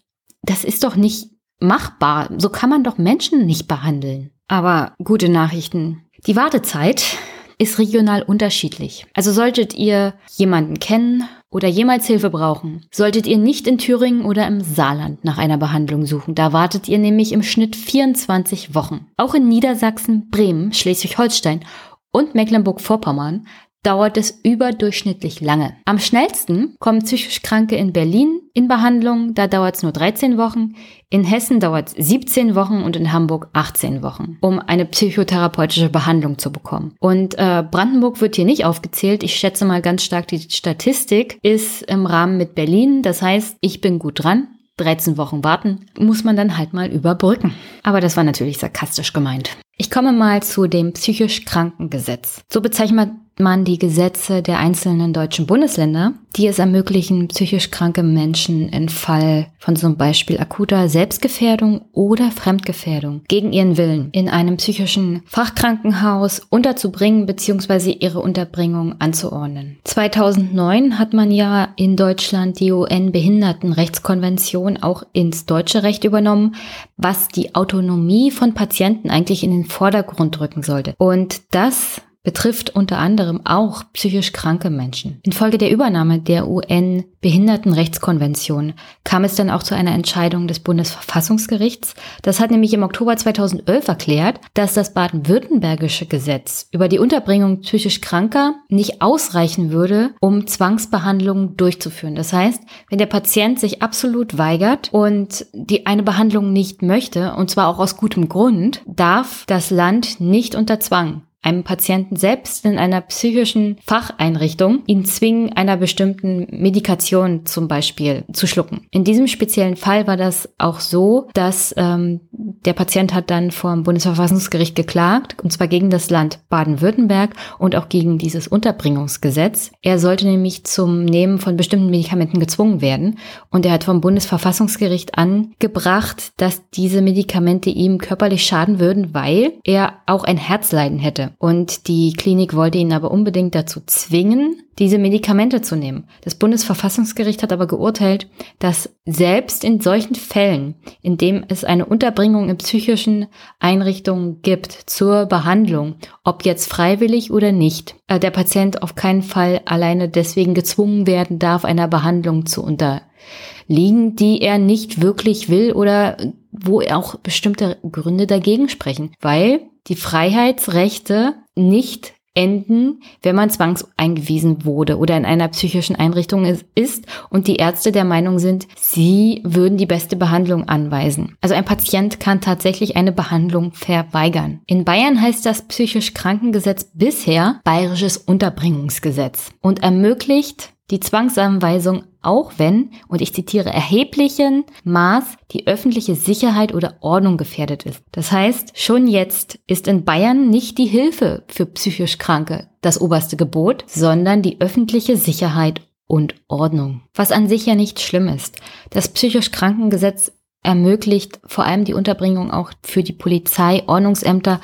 das 0.42 0.64
ist 0.64 0.82
doch 0.82 0.96
nicht 0.96 1.30
machbar. 1.60 2.30
So 2.38 2.48
kann 2.48 2.70
man 2.70 2.84
doch 2.84 2.98
Menschen 2.98 3.46
nicht 3.46 3.68
behandeln. 3.68 4.33
Aber 4.48 4.94
gute 5.02 5.28
Nachrichten. 5.28 6.02
Die 6.26 6.36
Wartezeit 6.36 7.18
ist 7.58 7.78
regional 7.78 8.22
unterschiedlich. 8.22 9.06
Also 9.14 9.32
solltet 9.32 9.74
ihr 9.74 10.14
jemanden 10.36 10.78
kennen 10.78 11.24
oder 11.50 11.68
jemals 11.68 12.06
Hilfe 12.06 12.30
brauchen, 12.30 12.84
solltet 12.92 13.26
ihr 13.26 13.38
nicht 13.38 13.66
in 13.66 13.78
Thüringen 13.78 14.24
oder 14.24 14.46
im 14.46 14.60
Saarland 14.60 15.24
nach 15.24 15.38
einer 15.38 15.56
Behandlung 15.56 16.04
suchen. 16.04 16.34
Da 16.34 16.52
wartet 16.52 16.88
ihr 16.88 16.98
nämlich 16.98 17.32
im 17.32 17.42
Schnitt 17.42 17.76
24 17.76 18.74
Wochen. 18.74 19.06
Auch 19.16 19.34
in 19.34 19.48
Niedersachsen, 19.48 20.30
Bremen, 20.30 20.72
Schleswig-Holstein 20.72 21.64
und 22.10 22.34
Mecklenburg-Vorpommern 22.34 23.46
dauert 23.84 24.16
es 24.16 24.40
überdurchschnittlich 24.42 25.40
lange. 25.40 25.76
Am 25.84 25.98
schnellsten 25.98 26.74
kommen 26.80 27.02
psychisch 27.02 27.42
Kranke 27.42 27.76
in 27.76 27.92
Berlin 27.92 28.40
in 28.54 28.68
Behandlung, 28.68 29.34
da 29.34 29.46
dauert 29.46 29.76
es 29.76 29.82
nur 29.82 29.92
13 29.92 30.38
Wochen, 30.38 30.74
in 31.10 31.24
Hessen 31.24 31.60
dauert 31.60 31.88
es 31.96 32.08
17 32.08 32.54
Wochen 32.54 32.82
und 32.82 32.96
in 32.96 33.12
Hamburg 33.12 33.48
18 33.52 34.02
Wochen, 34.02 34.38
um 34.40 34.58
eine 34.58 34.86
psychotherapeutische 34.86 35.88
Behandlung 35.88 36.38
zu 36.38 36.50
bekommen. 36.50 36.94
Und 37.00 37.34
äh, 37.36 37.64
Brandenburg 37.68 38.20
wird 38.20 38.36
hier 38.36 38.44
nicht 38.44 38.64
aufgezählt. 38.64 39.22
Ich 39.22 39.36
schätze 39.36 39.64
mal 39.64 39.82
ganz 39.82 40.02
stark, 40.02 40.28
die 40.28 40.40
Statistik 40.40 41.38
ist 41.42 41.82
im 41.82 42.06
Rahmen 42.06 42.36
mit 42.36 42.54
Berlin. 42.54 43.02
Das 43.02 43.22
heißt, 43.22 43.56
ich 43.60 43.80
bin 43.80 43.98
gut 43.98 44.22
dran. 44.24 44.48
13 44.76 45.16
Wochen 45.16 45.44
warten, 45.44 45.86
muss 45.96 46.24
man 46.24 46.34
dann 46.34 46.58
halt 46.58 46.72
mal 46.72 46.88
überbrücken. 46.88 47.54
Aber 47.84 48.00
das 48.00 48.16
war 48.16 48.24
natürlich 48.24 48.58
sarkastisch 48.58 49.12
gemeint. 49.12 49.50
Ich 49.76 49.90
komme 49.90 50.12
mal 50.12 50.42
zu 50.42 50.66
dem 50.66 50.92
psychisch 50.92 51.44
Krankengesetz. 51.44 52.42
So 52.52 52.60
bezeichnet 52.60 53.10
man 53.40 53.64
die 53.64 53.78
Gesetze 53.78 54.42
der 54.42 54.58
einzelnen 54.58 55.12
deutschen 55.12 55.46
Bundesländer, 55.46 56.14
die 56.36 56.46
es 56.46 56.58
ermöglichen, 56.58 57.28
psychisch 57.28 57.70
kranke 57.70 58.02
Menschen 58.02 58.68
im 58.68 58.88
Fall 58.88 59.46
von 59.58 59.76
zum 59.76 59.96
Beispiel 59.96 60.40
akuter 60.40 60.88
Selbstgefährdung 60.88 61.82
oder 61.92 62.30
Fremdgefährdung 62.30 63.22
gegen 63.28 63.52
ihren 63.52 63.76
Willen 63.76 64.08
in 64.12 64.28
einem 64.28 64.56
psychischen 64.56 65.22
Fachkrankenhaus 65.26 66.40
unterzubringen 66.50 67.26
bzw. 67.26 67.92
ihre 67.92 68.20
Unterbringung 68.20 68.96
anzuordnen. 68.98 69.78
2009 69.84 70.98
hat 70.98 71.12
man 71.12 71.30
ja 71.30 71.68
in 71.76 71.96
Deutschland 71.96 72.60
die 72.60 72.72
UN-Behindertenrechtskonvention 72.72 74.82
auch 74.82 75.04
ins 75.12 75.46
deutsche 75.46 75.82
Recht 75.82 76.04
übernommen, 76.04 76.56
was 76.96 77.28
die 77.28 77.54
Autonomie 77.54 78.30
von 78.30 78.54
Patienten 78.54 79.10
eigentlich 79.10 79.44
in 79.44 79.50
den 79.50 79.64
Vordergrund 79.64 80.40
rücken 80.40 80.62
sollte. 80.62 80.94
Und 80.98 81.42
das 81.50 82.00
betrifft 82.24 82.70
unter 82.70 82.98
anderem 82.98 83.42
auch 83.44 83.84
psychisch 83.92 84.32
kranke 84.32 84.70
Menschen. 84.70 85.20
Infolge 85.22 85.58
der 85.58 85.70
Übernahme 85.70 86.18
der 86.18 86.48
UN-Behindertenrechtskonvention 86.48 88.72
kam 89.04 89.22
es 89.24 89.36
dann 89.36 89.50
auch 89.50 89.62
zu 89.62 89.76
einer 89.76 89.92
Entscheidung 89.92 90.48
des 90.48 90.60
Bundesverfassungsgerichts. 90.60 91.94
Das 92.22 92.40
hat 92.40 92.50
nämlich 92.50 92.72
im 92.72 92.82
Oktober 92.82 93.14
2011 93.16 93.86
erklärt, 93.86 94.40
dass 94.54 94.72
das 94.74 94.94
baden-württembergische 94.94 96.06
Gesetz 96.06 96.68
über 96.72 96.88
die 96.88 96.98
Unterbringung 96.98 97.60
psychisch 97.60 98.00
Kranker 98.00 98.54
nicht 98.68 99.02
ausreichen 99.02 99.70
würde, 99.70 100.14
um 100.20 100.46
Zwangsbehandlungen 100.46 101.58
durchzuführen. 101.58 102.14
Das 102.14 102.32
heißt, 102.32 102.62
wenn 102.88 102.96
der 102.98 103.04
Patient 103.06 103.60
sich 103.60 103.82
absolut 103.82 104.38
weigert 104.38 104.88
und 104.92 105.44
die 105.52 105.84
eine 105.84 106.02
Behandlung 106.02 106.54
nicht 106.54 106.80
möchte, 106.80 107.34
und 107.34 107.50
zwar 107.50 107.68
auch 107.68 107.78
aus 107.78 107.98
gutem 107.98 108.30
Grund, 108.30 108.80
darf 108.86 109.44
das 109.46 109.68
Land 109.70 110.20
nicht 110.20 110.54
unter 110.54 110.80
Zwang 110.80 111.20
einem 111.44 111.62
Patienten 111.62 112.16
selbst 112.16 112.64
in 112.64 112.78
einer 112.78 113.00
psychischen 113.02 113.76
Facheinrichtung 113.84 114.82
ihn 114.86 115.04
zwingen, 115.04 115.52
einer 115.52 115.76
bestimmten 115.76 116.46
Medikation 116.50 117.44
zum 117.46 117.68
Beispiel 117.68 118.24
zu 118.32 118.46
schlucken. 118.46 118.86
In 118.90 119.04
diesem 119.04 119.26
speziellen 119.26 119.76
Fall 119.76 120.06
war 120.06 120.16
das 120.16 120.48
auch 120.58 120.80
so, 120.80 121.28
dass 121.34 121.74
ähm, 121.76 122.20
der 122.32 122.72
Patient 122.72 123.12
hat 123.12 123.30
dann 123.30 123.50
vor 123.50 123.72
dem 123.72 123.82
Bundesverfassungsgericht 123.82 124.74
geklagt, 124.74 125.36
und 125.42 125.52
zwar 125.52 125.68
gegen 125.68 125.90
das 125.90 126.08
Land 126.08 126.38
Baden-Württemberg 126.48 127.34
und 127.58 127.76
auch 127.76 127.88
gegen 127.88 128.16
dieses 128.18 128.48
Unterbringungsgesetz. 128.48 129.70
Er 129.82 129.98
sollte 129.98 130.26
nämlich 130.26 130.64
zum 130.64 131.04
Nehmen 131.04 131.38
von 131.38 131.56
bestimmten 131.56 131.90
Medikamenten 131.90 132.40
gezwungen 132.40 132.80
werden 132.80 133.18
und 133.50 133.66
er 133.66 133.72
hat 133.72 133.84
vom 133.84 134.00
Bundesverfassungsgericht 134.00 135.18
angebracht, 135.18 136.32
dass 136.38 136.68
diese 136.70 137.02
Medikamente 137.02 137.68
ihm 137.68 137.98
körperlich 137.98 138.44
schaden 138.46 138.80
würden, 138.80 139.12
weil 139.12 139.52
er 139.64 139.94
auch 140.06 140.24
ein 140.24 140.38
Herzleiden 140.38 140.98
hätte. 140.98 141.33
Und 141.38 141.88
die 141.88 142.12
Klinik 142.12 142.54
wollte 142.54 142.78
ihn 142.78 142.92
aber 142.92 143.10
unbedingt 143.10 143.54
dazu 143.54 143.80
zwingen, 143.86 144.62
diese 144.78 144.98
Medikamente 144.98 145.62
zu 145.62 145.76
nehmen. 145.76 146.08
Das 146.22 146.34
Bundesverfassungsgericht 146.34 147.42
hat 147.42 147.52
aber 147.52 147.66
geurteilt, 147.66 148.28
dass 148.58 148.90
selbst 149.04 149.64
in 149.64 149.80
solchen 149.80 150.14
Fällen, 150.14 150.74
in 151.02 151.16
dem 151.16 151.44
es 151.48 151.64
eine 151.64 151.86
Unterbringung 151.86 152.48
in 152.48 152.58
psychischen 152.58 153.26
Einrichtungen 153.60 154.42
gibt 154.42 154.72
zur 154.72 155.26
Behandlung, 155.26 155.96
ob 156.24 156.44
jetzt 156.44 156.70
freiwillig 156.70 157.30
oder 157.30 157.52
nicht, 157.52 157.96
äh, 158.08 158.18
der 158.18 158.30
Patient 158.30 158.82
auf 158.82 158.94
keinen 158.94 159.22
Fall 159.22 159.60
alleine 159.64 160.08
deswegen 160.08 160.54
gezwungen 160.54 161.06
werden 161.06 161.38
darf, 161.38 161.64
einer 161.64 161.88
Behandlung 161.88 162.46
zu 162.46 162.62
unterliegen, 162.62 164.16
die 164.16 164.40
er 164.40 164.58
nicht 164.58 165.00
wirklich 165.02 165.48
will 165.48 165.72
oder 165.72 166.16
wo 166.50 166.80
auch 166.80 167.16
bestimmte 167.16 167.78
Gründe 167.90 168.26
dagegen 168.26 168.68
sprechen, 168.68 169.12
weil 169.20 169.60
die 169.86 169.96
Freiheitsrechte 169.96 171.34
nicht 171.54 172.14
enden, 172.34 173.00
wenn 173.22 173.36
man 173.36 173.48
zwangseingewiesen 173.48 174.64
wurde 174.64 174.98
oder 174.98 175.16
in 175.16 175.24
einer 175.24 175.48
psychischen 175.48 175.96
Einrichtung 175.96 176.44
ist 176.74 177.06
und 177.30 177.46
die 177.46 177.56
Ärzte 177.56 177.92
der 177.92 178.04
Meinung 178.04 178.38
sind, 178.38 178.66
sie 178.76 179.40
würden 179.44 179.78
die 179.78 179.86
beste 179.86 180.16
Behandlung 180.16 180.68
anweisen. 180.68 181.36
Also 181.40 181.54
ein 181.54 181.64
Patient 181.64 182.18
kann 182.18 182.40
tatsächlich 182.40 182.96
eine 182.96 183.12
Behandlung 183.12 183.72
verweigern. 183.72 184.60
In 184.66 184.84
Bayern 184.84 185.20
heißt 185.20 185.46
das 185.46 185.62
psychisch 185.62 186.12
Krankengesetz 186.12 186.90
bisher 186.92 187.60
bayerisches 187.64 188.16
Unterbringungsgesetz 188.16 189.50
und 189.60 189.82
ermöglicht 189.82 190.73
die 190.90 191.00
Zwangsanweisung 191.00 192.04
auch 192.20 192.52
wenn, 192.56 192.90
und 193.08 193.20
ich 193.20 193.34
zitiere, 193.34 193.70
erheblichen 193.70 194.64
Maß 194.84 195.24
die 195.50 195.66
öffentliche 195.66 196.14
Sicherheit 196.14 196.74
oder 196.74 196.96
Ordnung 197.00 197.36
gefährdet 197.36 197.84
ist. 197.84 198.02
Das 198.12 198.32
heißt, 198.32 198.78
schon 198.78 199.06
jetzt 199.06 199.58
ist 199.66 199.88
in 199.88 200.04
Bayern 200.04 200.50
nicht 200.50 200.78
die 200.78 200.86
Hilfe 200.86 201.44
für 201.48 201.66
psychisch 201.66 202.18
Kranke 202.18 202.68
das 202.80 203.00
oberste 203.00 203.36
Gebot, 203.36 203.84
sondern 203.86 204.42
die 204.42 204.60
öffentliche 204.60 205.16
Sicherheit 205.16 205.80
und 206.06 206.34
Ordnung. 206.48 207.02
Was 207.14 207.32
an 207.32 207.48
sich 207.48 207.66
ja 207.66 207.74
nicht 207.74 208.00
schlimm 208.00 208.28
ist. 208.28 208.56
Das 208.90 209.08
psychisch 209.08 209.50
Krankengesetz 209.50 210.32
ermöglicht 210.62 211.40
vor 211.46 211.64
allem 211.64 211.84
die 211.84 211.94
Unterbringung 211.94 212.50
auch 212.50 212.72
für 212.82 213.02
die 213.02 213.12
Polizei, 213.12 213.82
Ordnungsämter, 213.86 214.60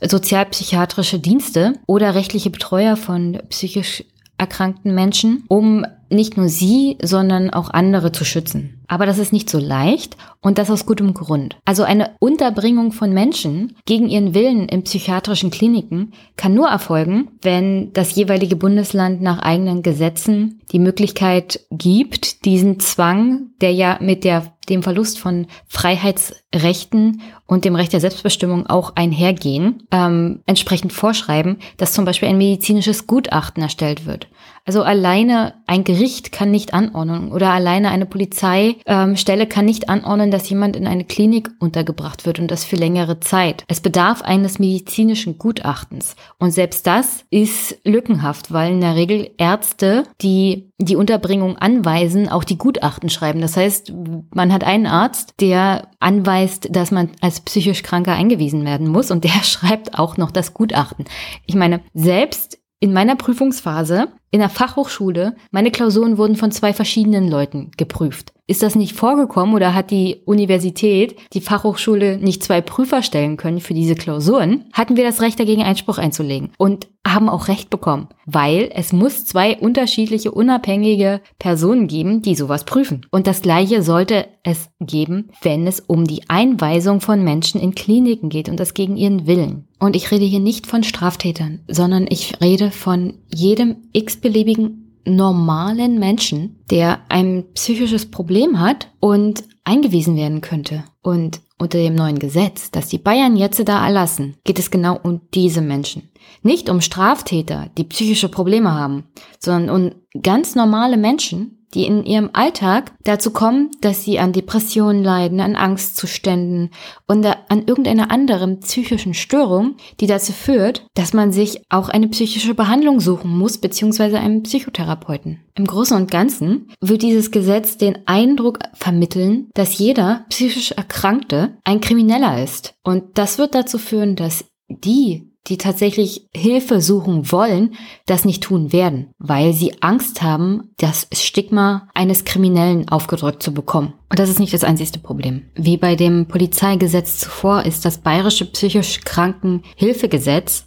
sozialpsychiatrische 0.00 1.18
Dienste 1.18 1.74
oder 1.86 2.14
rechtliche 2.14 2.50
Betreuer 2.50 2.96
von 2.96 3.40
psychisch 3.50 4.04
erkrankten 4.38 4.94
Menschen, 4.94 5.44
um 5.48 5.84
nicht 6.10 6.36
nur 6.36 6.48
sie, 6.48 6.96
sondern 7.02 7.50
auch 7.50 7.70
andere 7.70 8.12
zu 8.12 8.24
schützen. 8.24 8.80
Aber 8.86 9.04
das 9.04 9.18
ist 9.18 9.32
nicht 9.32 9.50
so 9.50 9.58
leicht 9.58 10.16
und 10.40 10.58
das 10.58 10.70
aus 10.70 10.86
gutem 10.86 11.12
Grund. 11.12 11.56
Also 11.64 11.82
eine 11.82 12.12
Unterbringung 12.18 12.92
von 12.92 13.12
Menschen 13.12 13.76
gegen 13.84 14.08
ihren 14.08 14.34
Willen 14.34 14.68
in 14.68 14.84
psychiatrischen 14.84 15.50
Kliniken 15.50 16.12
kann 16.36 16.54
nur 16.54 16.68
erfolgen, 16.68 17.28
wenn 17.42 17.92
das 17.92 18.14
jeweilige 18.14 18.56
Bundesland 18.56 19.20
nach 19.20 19.40
eigenen 19.40 19.82
Gesetzen 19.82 20.60
die 20.72 20.78
Möglichkeit 20.78 21.60
gibt, 21.70 22.44
diesen 22.46 22.80
Zwang, 22.80 23.50
der 23.60 23.72
ja 23.72 23.98
mit 24.00 24.24
der, 24.24 24.54
dem 24.68 24.82
Verlust 24.82 25.18
von 25.18 25.46
Freiheitsrechten 25.66 27.22
und 27.46 27.64
dem 27.64 27.74
Recht 27.74 27.92
der 27.92 28.00
Selbstbestimmung 28.00 28.66
auch 28.66 28.94
einhergehen, 28.96 29.82
ähm, 29.90 30.42
entsprechend 30.46 30.92
vorschreiben, 30.92 31.58
dass 31.76 31.92
zum 31.92 32.04
Beispiel 32.04 32.28
ein 32.28 32.38
medizinisches 32.38 33.06
Gutachten 33.06 33.62
erstellt 33.62 34.06
wird. 34.06 34.28
Also 34.68 34.82
alleine 34.82 35.54
ein 35.66 35.82
Gericht 35.82 36.30
kann 36.30 36.50
nicht 36.50 36.74
anordnen 36.74 37.32
oder 37.32 37.54
alleine 37.54 37.88
eine 37.88 38.04
Polizeistelle 38.04 39.42
ähm, 39.42 39.48
kann 39.48 39.64
nicht 39.64 39.88
anordnen, 39.88 40.30
dass 40.30 40.50
jemand 40.50 40.76
in 40.76 40.86
eine 40.86 41.04
Klinik 41.04 41.50
untergebracht 41.58 42.26
wird 42.26 42.38
und 42.38 42.50
das 42.50 42.66
für 42.66 42.76
längere 42.76 43.18
Zeit. 43.18 43.64
Es 43.66 43.80
bedarf 43.80 44.20
eines 44.20 44.58
medizinischen 44.58 45.38
Gutachtens. 45.38 46.16
Und 46.38 46.50
selbst 46.50 46.86
das 46.86 47.24
ist 47.30 47.78
lückenhaft, 47.84 48.52
weil 48.52 48.72
in 48.72 48.82
der 48.82 48.94
Regel 48.94 49.30
Ärzte, 49.38 50.02
die 50.20 50.70
die 50.76 50.96
Unterbringung 50.96 51.56
anweisen, 51.56 52.28
auch 52.28 52.44
die 52.44 52.58
Gutachten 52.58 53.08
schreiben. 53.08 53.40
Das 53.40 53.56
heißt, 53.56 53.94
man 54.34 54.52
hat 54.52 54.57
einen 54.64 54.86
Arzt, 54.86 55.34
der 55.40 55.88
anweist, 56.00 56.68
dass 56.74 56.90
man 56.90 57.10
als 57.20 57.40
psychisch 57.40 57.82
Kranker 57.82 58.12
eingewiesen 58.12 58.64
werden 58.64 58.88
muss 58.88 59.10
und 59.10 59.24
der 59.24 59.30
schreibt 59.42 59.98
auch 59.98 60.16
noch 60.16 60.30
das 60.30 60.54
Gutachten. 60.54 61.04
Ich 61.46 61.54
meine, 61.54 61.80
selbst 61.94 62.58
in 62.80 62.92
meiner 62.92 63.16
Prüfungsphase 63.16 64.08
in 64.30 64.40
der 64.40 64.50
Fachhochschule, 64.50 65.36
meine 65.50 65.70
Klausuren 65.70 66.18
wurden 66.18 66.36
von 66.36 66.52
zwei 66.52 66.72
verschiedenen 66.72 67.28
Leuten 67.28 67.70
geprüft. 67.76 68.32
Ist 68.46 68.62
das 68.62 68.74
nicht 68.74 68.94
vorgekommen 68.94 69.54
oder 69.54 69.74
hat 69.74 69.90
die 69.90 70.22
Universität, 70.24 71.16
die 71.32 71.40
Fachhochschule 71.40 72.18
nicht 72.18 72.42
zwei 72.42 72.60
Prüfer 72.60 73.02
stellen 73.02 73.36
können 73.36 73.60
für 73.60 73.74
diese 73.74 73.94
Klausuren, 73.94 74.64
hatten 74.72 74.96
wir 74.96 75.04
das 75.04 75.20
Recht 75.20 75.38
dagegen 75.40 75.62
Einspruch 75.62 75.98
einzulegen 75.98 76.50
und 76.56 76.88
haben 77.06 77.28
auch 77.28 77.48
Recht 77.48 77.68
bekommen, 77.68 78.08
weil 78.26 78.70
es 78.74 78.92
muss 78.92 79.24
zwei 79.24 79.56
unterschiedliche 79.58 80.30
unabhängige 80.30 81.20
Personen 81.38 81.88
geben, 81.88 82.22
die 82.22 82.34
sowas 82.34 82.64
prüfen. 82.64 83.06
Und 83.10 83.26
das 83.26 83.42
gleiche 83.42 83.82
sollte 83.82 84.26
es 84.42 84.70
geben, 84.80 85.30
wenn 85.42 85.66
es 85.66 85.80
um 85.80 86.04
die 86.04 86.28
Einweisung 86.28 87.00
von 87.00 87.24
Menschen 87.24 87.60
in 87.60 87.74
Kliniken 87.74 88.28
geht 88.28 88.48
und 88.48 88.60
das 88.60 88.74
gegen 88.74 88.96
ihren 88.96 89.26
Willen. 89.26 89.67
Und 89.78 89.94
ich 89.94 90.10
rede 90.10 90.24
hier 90.24 90.40
nicht 90.40 90.66
von 90.66 90.82
Straftätern, 90.82 91.60
sondern 91.68 92.06
ich 92.08 92.40
rede 92.40 92.70
von 92.70 93.14
jedem 93.28 93.76
x-beliebigen 93.92 94.88
normalen 95.04 95.98
Menschen, 95.98 96.58
der 96.70 97.00
ein 97.08 97.44
psychisches 97.54 98.10
Problem 98.10 98.60
hat 98.60 98.88
und 99.00 99.44
eingewiesen 99.64 100.16
werden 100.16 100.40
könnte. 100.40 100.84
Und 101.02 101.40
unter 101.58 101.78
dem 101.78 101.94
neuen 101.94 102.18
Gesetz, 102.18 102.70
das 102.70 102.88
die 102.88 102.98
Bayern 102.98 103.36
jetzt 103.36 103.66
da 103.66 103.84
erlassen, 103.84 104.36
geht 104.44 104.58
es 104.58 104.70
genau 104.70 104.98
um 105.02 105.22
diese 105.34 105.60
Menschen. 105.60 106.10
Nicht 106.42 106.68
um 106.68 106.80
Straftäter, 106.80 107.70
die 107.76 107.84
psychische 107.84 108.28
Probleme 108.28 108.72
haben, 108.72 109.04
sondern 109.38 109.70
um 109.74 110.22
ganz 110.22 110.54
normale 110.54 110.96
Menschen, 110.96 111.57
die 111.74 111.84
in 111.84 112.04
ihrem 112.04 112.30
Alltag 112.32 112.92
dazu 113.04 113.30
kommen, 113.30 113.70
dass 113.80 114.04
sie 114.04 114.18
an 114.18 114.32
Depressionen 114.32 115.02
leiden, 115.02 115.40
an 115.40 115.56
Angstzuständen 115.56 116.70
und 117.06 117.26
an 117.26 117.66
irgendeiner 117.66 118.10
anderen 118.10 118.60
psychischen 118.60 119.14
Störung, 119.14 119.76
die 120.00 120.06
dazu 120.06 120.32
führt, 120.32 120.86
dass 120.94 121.12
man 121.12 121.32
sich 121.32 121.60
auch 121.68 121.88
eine 121.88 122.08
psychische 122.08 122.54
Behandlung 122.54 123.00
suchen 123.00 123.36
muss, 123.36 123.58
beziehungsweise 123.58 124.18
einen 124.18 124.42
Psychotherapeuten. 124.42 125.40
Im 125.54 125.66
Großen 125.66 125.96
und 125.96 126.10
Ganzen 126.10 126.68
wird 126.80 127.02
dieses 127.02 127.30
Gesetz 127.30 127.76
den 127.76 127.98
Eindruck 128.06 128.60
vermitteln, 128.74 129.48
dass 129.54 129.78
jeder 129.78 130.24
psychisch 130.28 130.72
Erkrankte 130.72 131.58
ein 131.64 131.80
Krimineller 131.80 132.42
ist. 132.42 132.74
Und 132.84 133.18
das 133.18 133.38
wird 133.38 133.54
dazu 133.54 133.78
führen, 133.78 134.16
dass 134.16 134.44
die, 134.68 135.27
die 135.48 135.58
tatsächlich 135.58 136.26
Hilfe 136.34 136.80
suchen 136.80 137.30
wollen, 137.32 137.74
das 138.06 138.24
nicht 138.24 138.42
tun 138.42 138.72
werden, 138.72 139.10
weil 139.18 139.52
sie 139.52 139.82
Angst 139.82 140.22
haben, 140.22 140.70
das 140.78 141.08
Stigma 141.12 141.88
eines 141.94 142.24
Kriminellen 142.24 142.88
aufgedrückt 142.88 143.42
zu 143.42 143.52
bekommen. 143.52 143.94
Und 144.10 144.18
das 144.18 144.30
ist 144.30 144.40
nicht 144.40 144.54
das 144.54 144.64
einzigste 144.64 144.98
Problem. 144.98 145.42
Wie 145.54 145.76
bei 145.76 145.96
dem 145.96 146.26
Polizeigesetz 146.26 147.18
zuvor 147.18 147.64
ist 147.64 147.84
das 147.84 147.98
bayerische 147.98 148.46
psychisch 148.46 149.00
Krankenhilfegesetz 149.00 150.66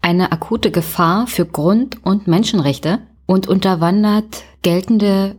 eine 0.00 0.32
akute 0.32 0.70
Gefahr 0.70 1.26
für 1.26 1.44
Grund- 1.44 2.04
und 2.04 2.26
Menschenrechte 2.26 3.00
und 3.26 3.48
unterwandert 3.48 4.44
geltende 4.62 5.36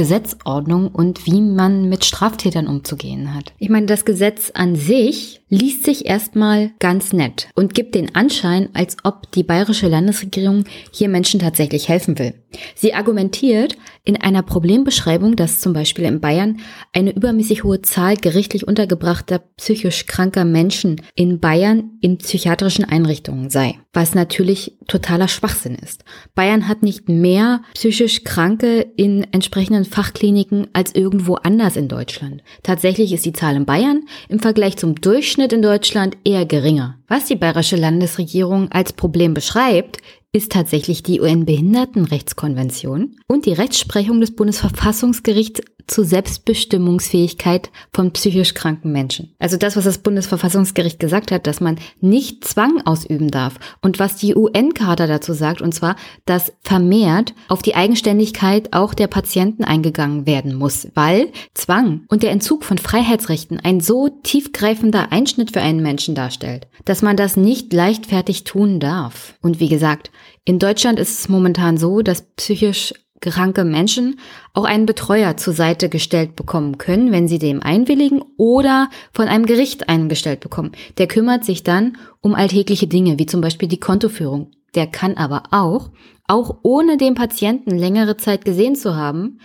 Strafgesetzordnung 0.00 0.88
und 0.88 1.26
wie 1.26 1.40
man 1.40 1.88
mit 1.88 2.04
Straftätern 2.04 2.66
umzugehen 2.66 3.34
hat. 3.34 3.52
Ich 3.58 3.68
meine, 3.68 3.86
das 3.86 4.04
Gesetz 4.04 4.50
an 4.54 4.76
sich 4.76 5.40
liest 5.48 5.84
sich 5.84 6.06
erstmal 6.06 6.70
ganz 6.78 7.12
nett 7.12 7.48
und 7.54 7.74
gibt 7.74 7.94
den 7.94 8.14
Anschein, 8.14 8.68
als 8.72 8.96
ob 9.02 9.30
die 9.32 9.42
bayerische 9.42 9.88
Landesregierung 9.88 10.64
hier 10.92 11.08
Menschen 11.08 11.40
tatsächlich 11.40 11.88
helfen 11.88 12.18
will. 12.18 12.34
Sie 12.74 12.94
argumentiert 12.94 13.76
in 14.04 14.16
einer 14.16 14.42
Problembeschreibung, 14.42 15.36
dass 15.36 15.60
zum 15.60 15.72
Beispiel 15.72 16.04
in 16.04 16.20
Bayern 16.20 16.60
eine 16.92 17.14
übermäßig 17.14 17.64
hohe 17.64 17.82
Zahl 17.82 18.16
gerichtlich 18.16 18.66
untergebrachter 18.66 19.40
psychisch 19.56 20.06
kranker 20.06 20.44
Menschen 20.44 21.00
in 21.14 21.40
Bayern 21.40 21.90
in 22.00 22.18
psychiatrischen 22.18 22.84
Einrichtungen 22.84 23.50
sei, 23.50 23.78
was 23.92 24.14
natürlich 24.14 24.78
totaler 24.86 25.28
Schwachsinn 25.28 25.74
ist. 25.74 26.04
Bayern 26.34 26.66
hat 26.66 26.82
nicht 26.82 27.08
mehr 27.08 27.62
psychisch 27.74 28.24
Kranke 28.24 28.80
in 28.96 29.26
entsprechenden 29.32 29.79
Fachkliniken 29.84 30.68
als 30.72 30.94
irgendwo 30.94 31.34
anders 31.34 31.76
in 31.76 31.88
Deutschland. 31.88 32.42
Tatsächlich 32.62 33.12
ist 33.12 33.26
die 33.26 33.32
Zahl 33.32 33.56
in 33.56 33.64
Bayern 33.64 34.02
im 34.28 34.38
Vergleich 34.40 34.76
zum 34.76 34.94
Durchschnitt 34.94 35.52
in 35.52 35.62
Deutschland 35.62 36.16
eher 36.24 36.46
geringer. 36.46 36.98
Was 37.08 37.26
die 37.26 37.36
bayerische 37.36 37.76
Landesregierung 37.76 38.70
als 38.72 38.92
Problem 38.92 39.34
beschreibt, 39.34 39.98
ist 40.32 40.52
tatsächlich 40.52 41.02
die 41.02 41.20
UN-Behindertenrechtskonvention 41.20 43.16
und 43.26 43.46
die 43.46 43.52
Rechtsprechung 43.52 44.20
des 44.20 44.36
Bundesverfassungsgerichts 44.36 45.60
zur 45.90 46.04
Selbstbestimmungsfähigkeit 46.04 47.70
von 47.92 48.12
psychisch 48.12 48.54
kranken 48.54 48.92
Menschen. 48.92 49.34
Also 49.38 49.56
das, 49.56 49.76
was 49.76 49.84
das 49.84 49.98
Bundesverfassungsgericht 49.98 51.00
gesagt 51.00 51.32
hat, 51.32 51.46
dass 51.46 51.60
man 51.60 51.78
nicht 52.00 52.44
Zwang 52.44 52.80
ausüben 52.86 53.30
darf 53.30 53.54
und 53.82 53.98
was 53.98 54.16
die 54.16 54.36
UN-Charta 54.36 55.06
dazu 55.06 55.32
sagt, 55.32 55.60
und 55.60 55.74
zwar, 55.74 55.96
dass 56.26 56.52
vermehrt 56.62 57.34
auf 57.48 57.62
die 57.62 57.74
Eigenständigkeit 57.74 58.72
auch 58.72 58.94
der 58.94 59.08
Patienten 59.08 59.64
eingegangen 59.64 60.26
werden 60.26 60.54
muss, 60.54 60.86
weil 60.94 61.32
Zwang 61.54 62.02
und 62.08 62.22
der 62.22 62.30
Entzug 62.30 62.64
von 62.64 62.78
Freiheitsrechten 62.78 63.58
ein 63.58 63.80
so 63.80 64.08
tiefgreifender 64.08 65.10
Einschnitt 65.10 65.52
für 65.52 65.60
einen 65.60 65.82
Menschen 65.82 66.14
darstellt, 66.14 66.68
dass 66.84 67.02
man 67.02 67.16
das 67.16 67.36
nicht 67.36 67.72
leichtfertig 67.72 68.44
tun 68.44 68.78
darf. 68.78 69.34
Und 69.42 69.58
wie 69.58 69.68
gesagt, 69.68 70.12
in 70.44 70.58
Deutschland 70.58 70.98
ist 70.98 71.18
es 71.18 71.28
momentan 71.28 71.76
so, 71.76 72.00
dass 72.02 72.22
psychisch 72.36 72.94
kranke 73.20 73.64
Menschen 73.64 74.18
auch 74.54 74.64
einen 74.64 74.86
Betreuer 74.86 75.36
zur 75.36 75.52
Seite 75.52 75.88
gestellt 75.88 76.36
bekommen 76.36 76.78
können, 76.78 77.12
wenn 77.12 77.28
sie 77.28 77.38
dem 77.38 77.62
einwilligen 77.62 78.22
oder 78.36 78.88
von 79.12 79.28
einem 79.28 79.46
Gericht 79.46 79.88
eingestellt 79.88 80.40
bekommen. 80.40 80.72
Der 80.98 81.06
kümmert 81.06 81.44
sich 81.44 81.62
dann 81.62 81.98
um 82.20 82.34
alltägliche 82.34 82.86
Dinge, 82.86 83.18
wie 83.18 83.26
zum 83.26 83.40
Beispiel 83.40 83.68
die 83.68 83.80
Kontoführung. 83.80 84.50
Der 84.74 84.86
kann 84.86 85.16
aber 85.16 85.44
auch, 85.50 85.90
auch 86.26 86.58
ohne 86.62 86.96
den 86.96 87.14
Patienten 87.14 87.76
längere 87.76 88.16
Zeit 88.16 88.44
gesehen 88.44 88.76
zu 88.76 88.96
haben, 88.96 89.40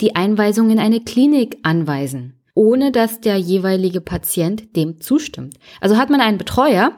die 0.00 0.14
Einweisung 0.14 0.70
in 0.70 0.78
eine 0.78 1.00
Klinik 1.00 1.58
anweisen, 1.62 2.38
ohne 2.54 2.92
dass 2.92 3.20
der 3.20 3.36
jeweilige 3.36 4.00
Patient 4.00 4.76
dem 4.76 5.00
zustimmt. 5.00 5.54
Also 5.80 5.96
hat 5.96 6.10
man 6.10 6.20
einen 6.20 6.38
Betreuer, 6.38 6.92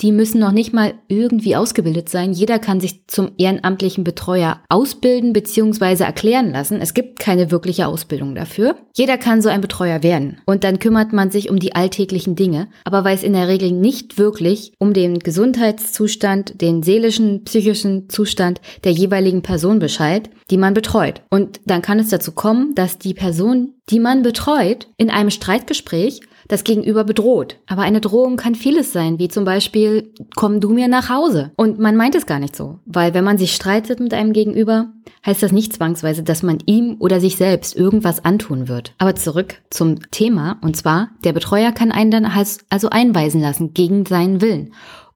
die 0.00 0.10
müssen 0.10 0.40
noch 0.40 0.50
nicht 0.50 0.72
mal 0.72 0.94
irgendwie 1.08 1.54
ausgebildet 1.54 2.08
sein. 2.08 2.32
Jeder 2.32 2.58
kann 2.58 2.80
sich 2.80 3.06
zum 3.06 3.30
ehrenamtlichen 3.38 4.02
Betreuer 4.02 4.60
ausbilden 4.68 5.32
bzw. 5.32 6.02
erklären 6.02 6.50
lassen. 6.50 6.80
Es 6.80 6.94
gibt 6.94 7.20
keine 7.20 7.50
wirkliche 7.52 7.86
Ausbildung 7.86 8.34
dafür. 8.34 8.76
Jeder 8.96 9.18
kann 9.18 9.40
so 9.40 9.48
ein 9.48 9.60
Betreuer 9.60 10.02
werden. 10.02 10.38
Und 10.46 10.64
dann 10.64 10.80
kümmert 10.80 11.12
man 11.12 11.30
sich 11.30 11.48
um 11.48 11.60
die 11.60 11.74
alltäglichen 11.76 12.34
Dinge, 12.34 12.68
aber 12.84 13.04
weiß 13.04 13.22
in 13.22 13.34
der 13.34 13.46
Regel 13.46 13.70
nicht 13.70 14.18
wirklich 14.18 14.72
um 14.78 14.92
den 14.92 15.20
Gesundheitszustand, 15.20 16.60
den 16.60 16.82
seelischen, 16.82 17.44
psychischen 17.44 18.08
Zustand 18.08 18.60
der 18.82 18.92
jeweiligen 18.92 19.42
Person 19.42 19.78
Bescheid, 19.78 20.28
die 20.50 20.58
man 20.58 20.74
betreut. 20.74 21.22
Und 21.30 21.60
dann 21.66 21.82
kann 21.82 22.00
es 22.00 22.08
dazu 22.08 22.32
kommen, 22.32 22.74
dass 22.74 22.98
die 22.98 23.14
Person, 23.14 23.74
die 23.90 24.00
man 24.00 24.22
betreut, 24.22 24.88
in 24.96 25.10
einem 25.10 25.30
Streitgespräch 25.30 26.20
das 26.48 26.64
Gegenüber 26.64 27.04
bedroht. 27.04 27.56
Aber 27.66 27.82
eine 27.82 28.00
Drohung 28.00 28.36
kann 28.36 28.54
vieles 28.54 28.92
sein, 28.92 29.18
wie 29.18 29.28
zum 29.28 29.44
Beispiel, 29.44 30.12
komm 30.34 30.60
du 30.60 30.70
mir 30.70 30.88
nach 30.88 31.08
Hause. 31.08 31.52
Und 31.56 31.78
man 31.78 31.96
meint 31.96 32.14
es 32.14 32.26
gar 32.26 32.38
nicht 32.38 32.56
so, 32.56 32.78
weil 32.86 33.14
wenn 33.14 33.24
man 33.24 33.38
sich 33.38 33.54
streitet 33.54 34.00
mit 34.00 34.14
einem 34.14 34.32
Gegenüber, 34.32 34.92
heißt 35.24 35.42
das 35.42 35.52
nicht 35.52 35.72
zwangsweise, 35.72 36.22
dass 36.22 36.42
man 36.42 36.58
ihm 36.66 36.96
oder 36.98 37.20
sich 37.20 37.36
selbst 37.36 37.76
irgendwas 37.76 38.24
antun 38.24 38.68
wird. 38.68 38.94
Aber 38.98 39.14
zurück 39.14 39.62
zum 39.70 40.10
Thema, 40.10 40.58
und 40.62 40.76
zwar, 40.76 41.10
der 41.24 41.32
Betreuer 41.32 41.72
kann 41.72 41.92
einen 41.92 42.10
dann 42.10 42.30
also 42.68 42.90
einweisen 42.90 43.40
lassen 43.40 43.74
gegen 43.74 44.06
seinen 44.06 44.40
Willen. 44.40 44.72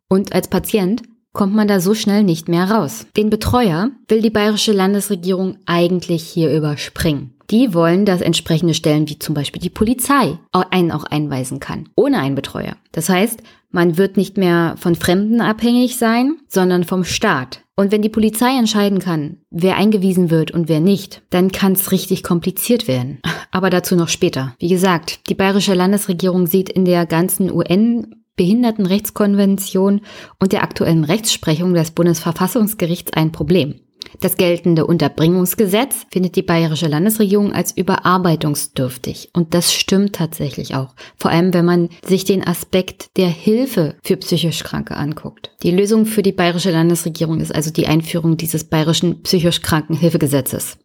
Und 0.09 0.33
als 0.33 0.49
Patient 0.49 1.03
kommt 1.33 1.55
man 1.55 1.69
da 1.69 1.81
so 1.81 1.95
schnell 1.95 2.25
nicht 2.25 2.49
mehr 2.49 2.71
raus. 2.71 3.07
Den 3.17 3.31
Betreuer 3.31 3.91
will 4.09 4.23
die 4.23 4.31
bayerische 4.31 4.73
Landesregierung 4.73 5.59
eigentlich 5.67 6.25
hier 6.25 6.53
überspringen. 6.55 7.38
Die 7.51 7.73
wollen, 7.73 8.05
dass 8.05 8.21
entsprechende 8.21 8.75
Stellen 8.75 9.09
wie 9.09 9.19
zum 9.19 9.35
Beispiel 9.35 9.63
die 9.63 9.71
Polizei 9.71 10.39
einen 10.53 10.93
auch 10.93 11.05
einweisen 11.05 11.61
kann, 11.61 11.89
ohne 11.95 12.19
einen 12.19 12.35
Betreuer. 12.35 12.77
Das 12.93 13.09
heißt, 13.09 13.43
man 13.71 13.97
wird 13.97 14.17
nicht 14.17 14.37
mehr 14.37 14.75
von 14.79 14.95
Fremden 14.95 15.41
abhängig 15.41 15.97
sein, 15.97 16.37
sondern 16.49 16.85
vom 16.85 17.05
Staat. 17.05 17.63
Und 17.75 17.93
wenn 17.93 18.03
die 18.03 18.09
Polizei 18.09 18.59
entscheiden 18.59 18.99
kann, 18.99 19.39
wer 19.51 19.77
eingewiesen 19.77 20.31
wird 20.31 20.51
und 20.51 20.69
wer 20.69 20.81
nicht, 20.81 21.23
dann 21.31 21.53
kann 21.53 21.73
es 21.73 21.93
richtig 21.93 22.23
kompliziert 22.23 22.89
werden. 22.89 23.21
Aber 23.51 23.71
dazu 23.71 23.95
noch 23.95 24.09
später. 24.09 24.55
Wie 24.59 24.69
gesagt, 24.69 25.29
die 25.29 25.35
bayerische 25.35 25.75
Landesregierung 25.75 26.47
sieht 26.47 26.69
in 26.69 26.85
der 26.85 27.07
ganzen 27.07 27.51
UN 27.51 28.15
Behindertenrechtskonvention 28.37 30.01
und 30.39 30.53
der 30.53 30.63
aktuellen 30.63 31.05
Rechtsprechung 31.05 31.75
des 31.75 31.91
Bundesverfassungsgerichts 31.91 33.13
ein 33.13 33.33
Problem. 33.33 33.81
Das 34.21 34.37
geltende 34.37 34.87
Unterbringungsgesetz 34.87 36.07
findet 36.11 36.37
die 36.37 36.43
bayerische 36.43 36.89
Landesregierung 36.89 37.53
als 37.53 37.77
überarbeitungsdürftig. 37.77 39.31
Und 39.33 39.55
das 39.55 39.73
stimmt 39.73 40.15
tatsächlich 40.15 40.75
auch. 40.75 40.95
Vor 41.17 41.31
allem, 41.31 41.55
wenn 41.55 41.65
man 41.65 41.89
sich 42.05 42.25
den 42.25 42.47
Aspekt 42.47 43.17
der 43.17 43.29
Hilfe 43.29 43.97
für 44.03 44.17
psychisch 44.17 44.65
Kranke 44.65 44.97
anguckt. 44.97 45.51
Die 45.63 45.71
Lösung 45.71 46.07
für 46.07 46.23
die 46.23 46.33
bayerische 46.33 46.71
Landesregierung 46.71 47.41
ist 47.41 47.55
also 47.55 47.71
die 47.71 47.87
Einführung 47.87 48.37
dieses 48.37 48.65
bayerischen 48.65 49.23
psychisch 49.23 49.63
Krankenhilfegesetzes. 49.63 50.79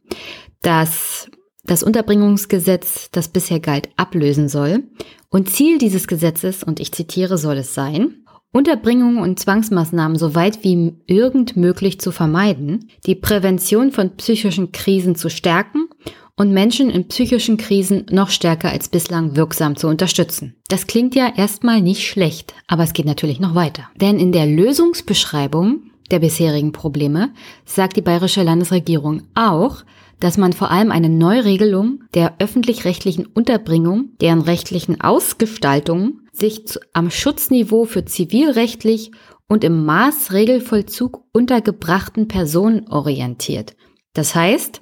Das 0.62 1.28
das 1.66 1.82
Unterbringungsgesetz, 1.82 3.10
das 3.12 3.30
bisher 3.30 3.62
galt, 3.62 3.90
ablösen 3.96 4.50
soll. 4.50 4.84
Und 5.30 5.50
Ziel 5.50 5.78
dieses 5.78 6.08
Gesetzes, 6.08 6.62
und 6.64 6.80
ich 6.80 6.92
zitiere, 6.92 7.38
soll 7.38 7.58
es 7.58 7.74
sein, 7.74 8.23
Unterbringung 8.54 9.18
und 9.18 9.40
Zwangsmaßnahmen 9.40 10.16
so 10.16 10.36
weit 10.36 10.64
wie 10.64 10.94
irgend 11.08 11.58
möglich 11.58 12.00
zu 12.00 12.12
vermeiden, 12.12 12.88
die 13.08 13.16
Prävention 13.16 13.92
von 13.92 14.16
psychischen 14.16 14.72
Krisen 14.72 15.16
zu 15.16 15.32
stärken 15.32 15.88
und 16.36 16.54
Menschen 16.54 16.92
in 16.92 17.08
psychischen 17.08 17.58
Krisen 17.58 18.06
noch 18.12 18.30
stärker 18.30 18.70
als 18.70 18.90
bislang 18.90 19.36
wirksam 19.36 19.76
zu 19.76 19.88
unterstützen. 19.88 20.56
Das 20.68 20.86
klingt 20.86 21.16
ja 21.16 21.34
erstmal 21.36 21.82
nicht 21.82 22.08
schlecht, 22.08 22.54
aber 22.68 22.84
es 22.84 22.94
geht 22.94 23.08
natürlich 23.08 23.40
noch 23.40 23.56
weiter. 23.56 23.90
Denn 24.00 24.20
in 24.20 24.32
der 24.32 24.46
Lösungsbeschreibung 24.46 25.90
der 26.12 26.20
bisherigen 26.20 26.74
Probleme 26.74 27.32
sagt 27.66 27.98
die 27.98 28.02
bayerische 28.02 28.44
Landesregierung 28.44 29.24
auch, 29.34 29.84
dass 30.20 30.38
man 30.38 30.54
vor 30.54 30.70
allem 30.70 30.92
eine 30.92 31.10
Neuregelung 31.10 32.04
der 32.14 32.36
öffentlich-rechtlichen 32.38 33.26
Unterbringung, 33.26 34.10
deren 34.22 34.42
rechtlichen 34.42 35.02
Ausgestaltung 35.02 36.20
sich 36.34 36.68
zu, 36.68 36.80
am 36.92 37.10
Schutzniveau 37.10 37.86
für 37.86 38.04
zivilrechtlich 38.04 39.12
und 39.48 39.64
im 39.64 39.86
Maßregelvollzug 39.86 41.24
untergebrachten 41.32 42.28
Personen 42.28 42.90
orientiert. 42.90 43.76
Das 44.14 44.36
heißt, 44.36 44.82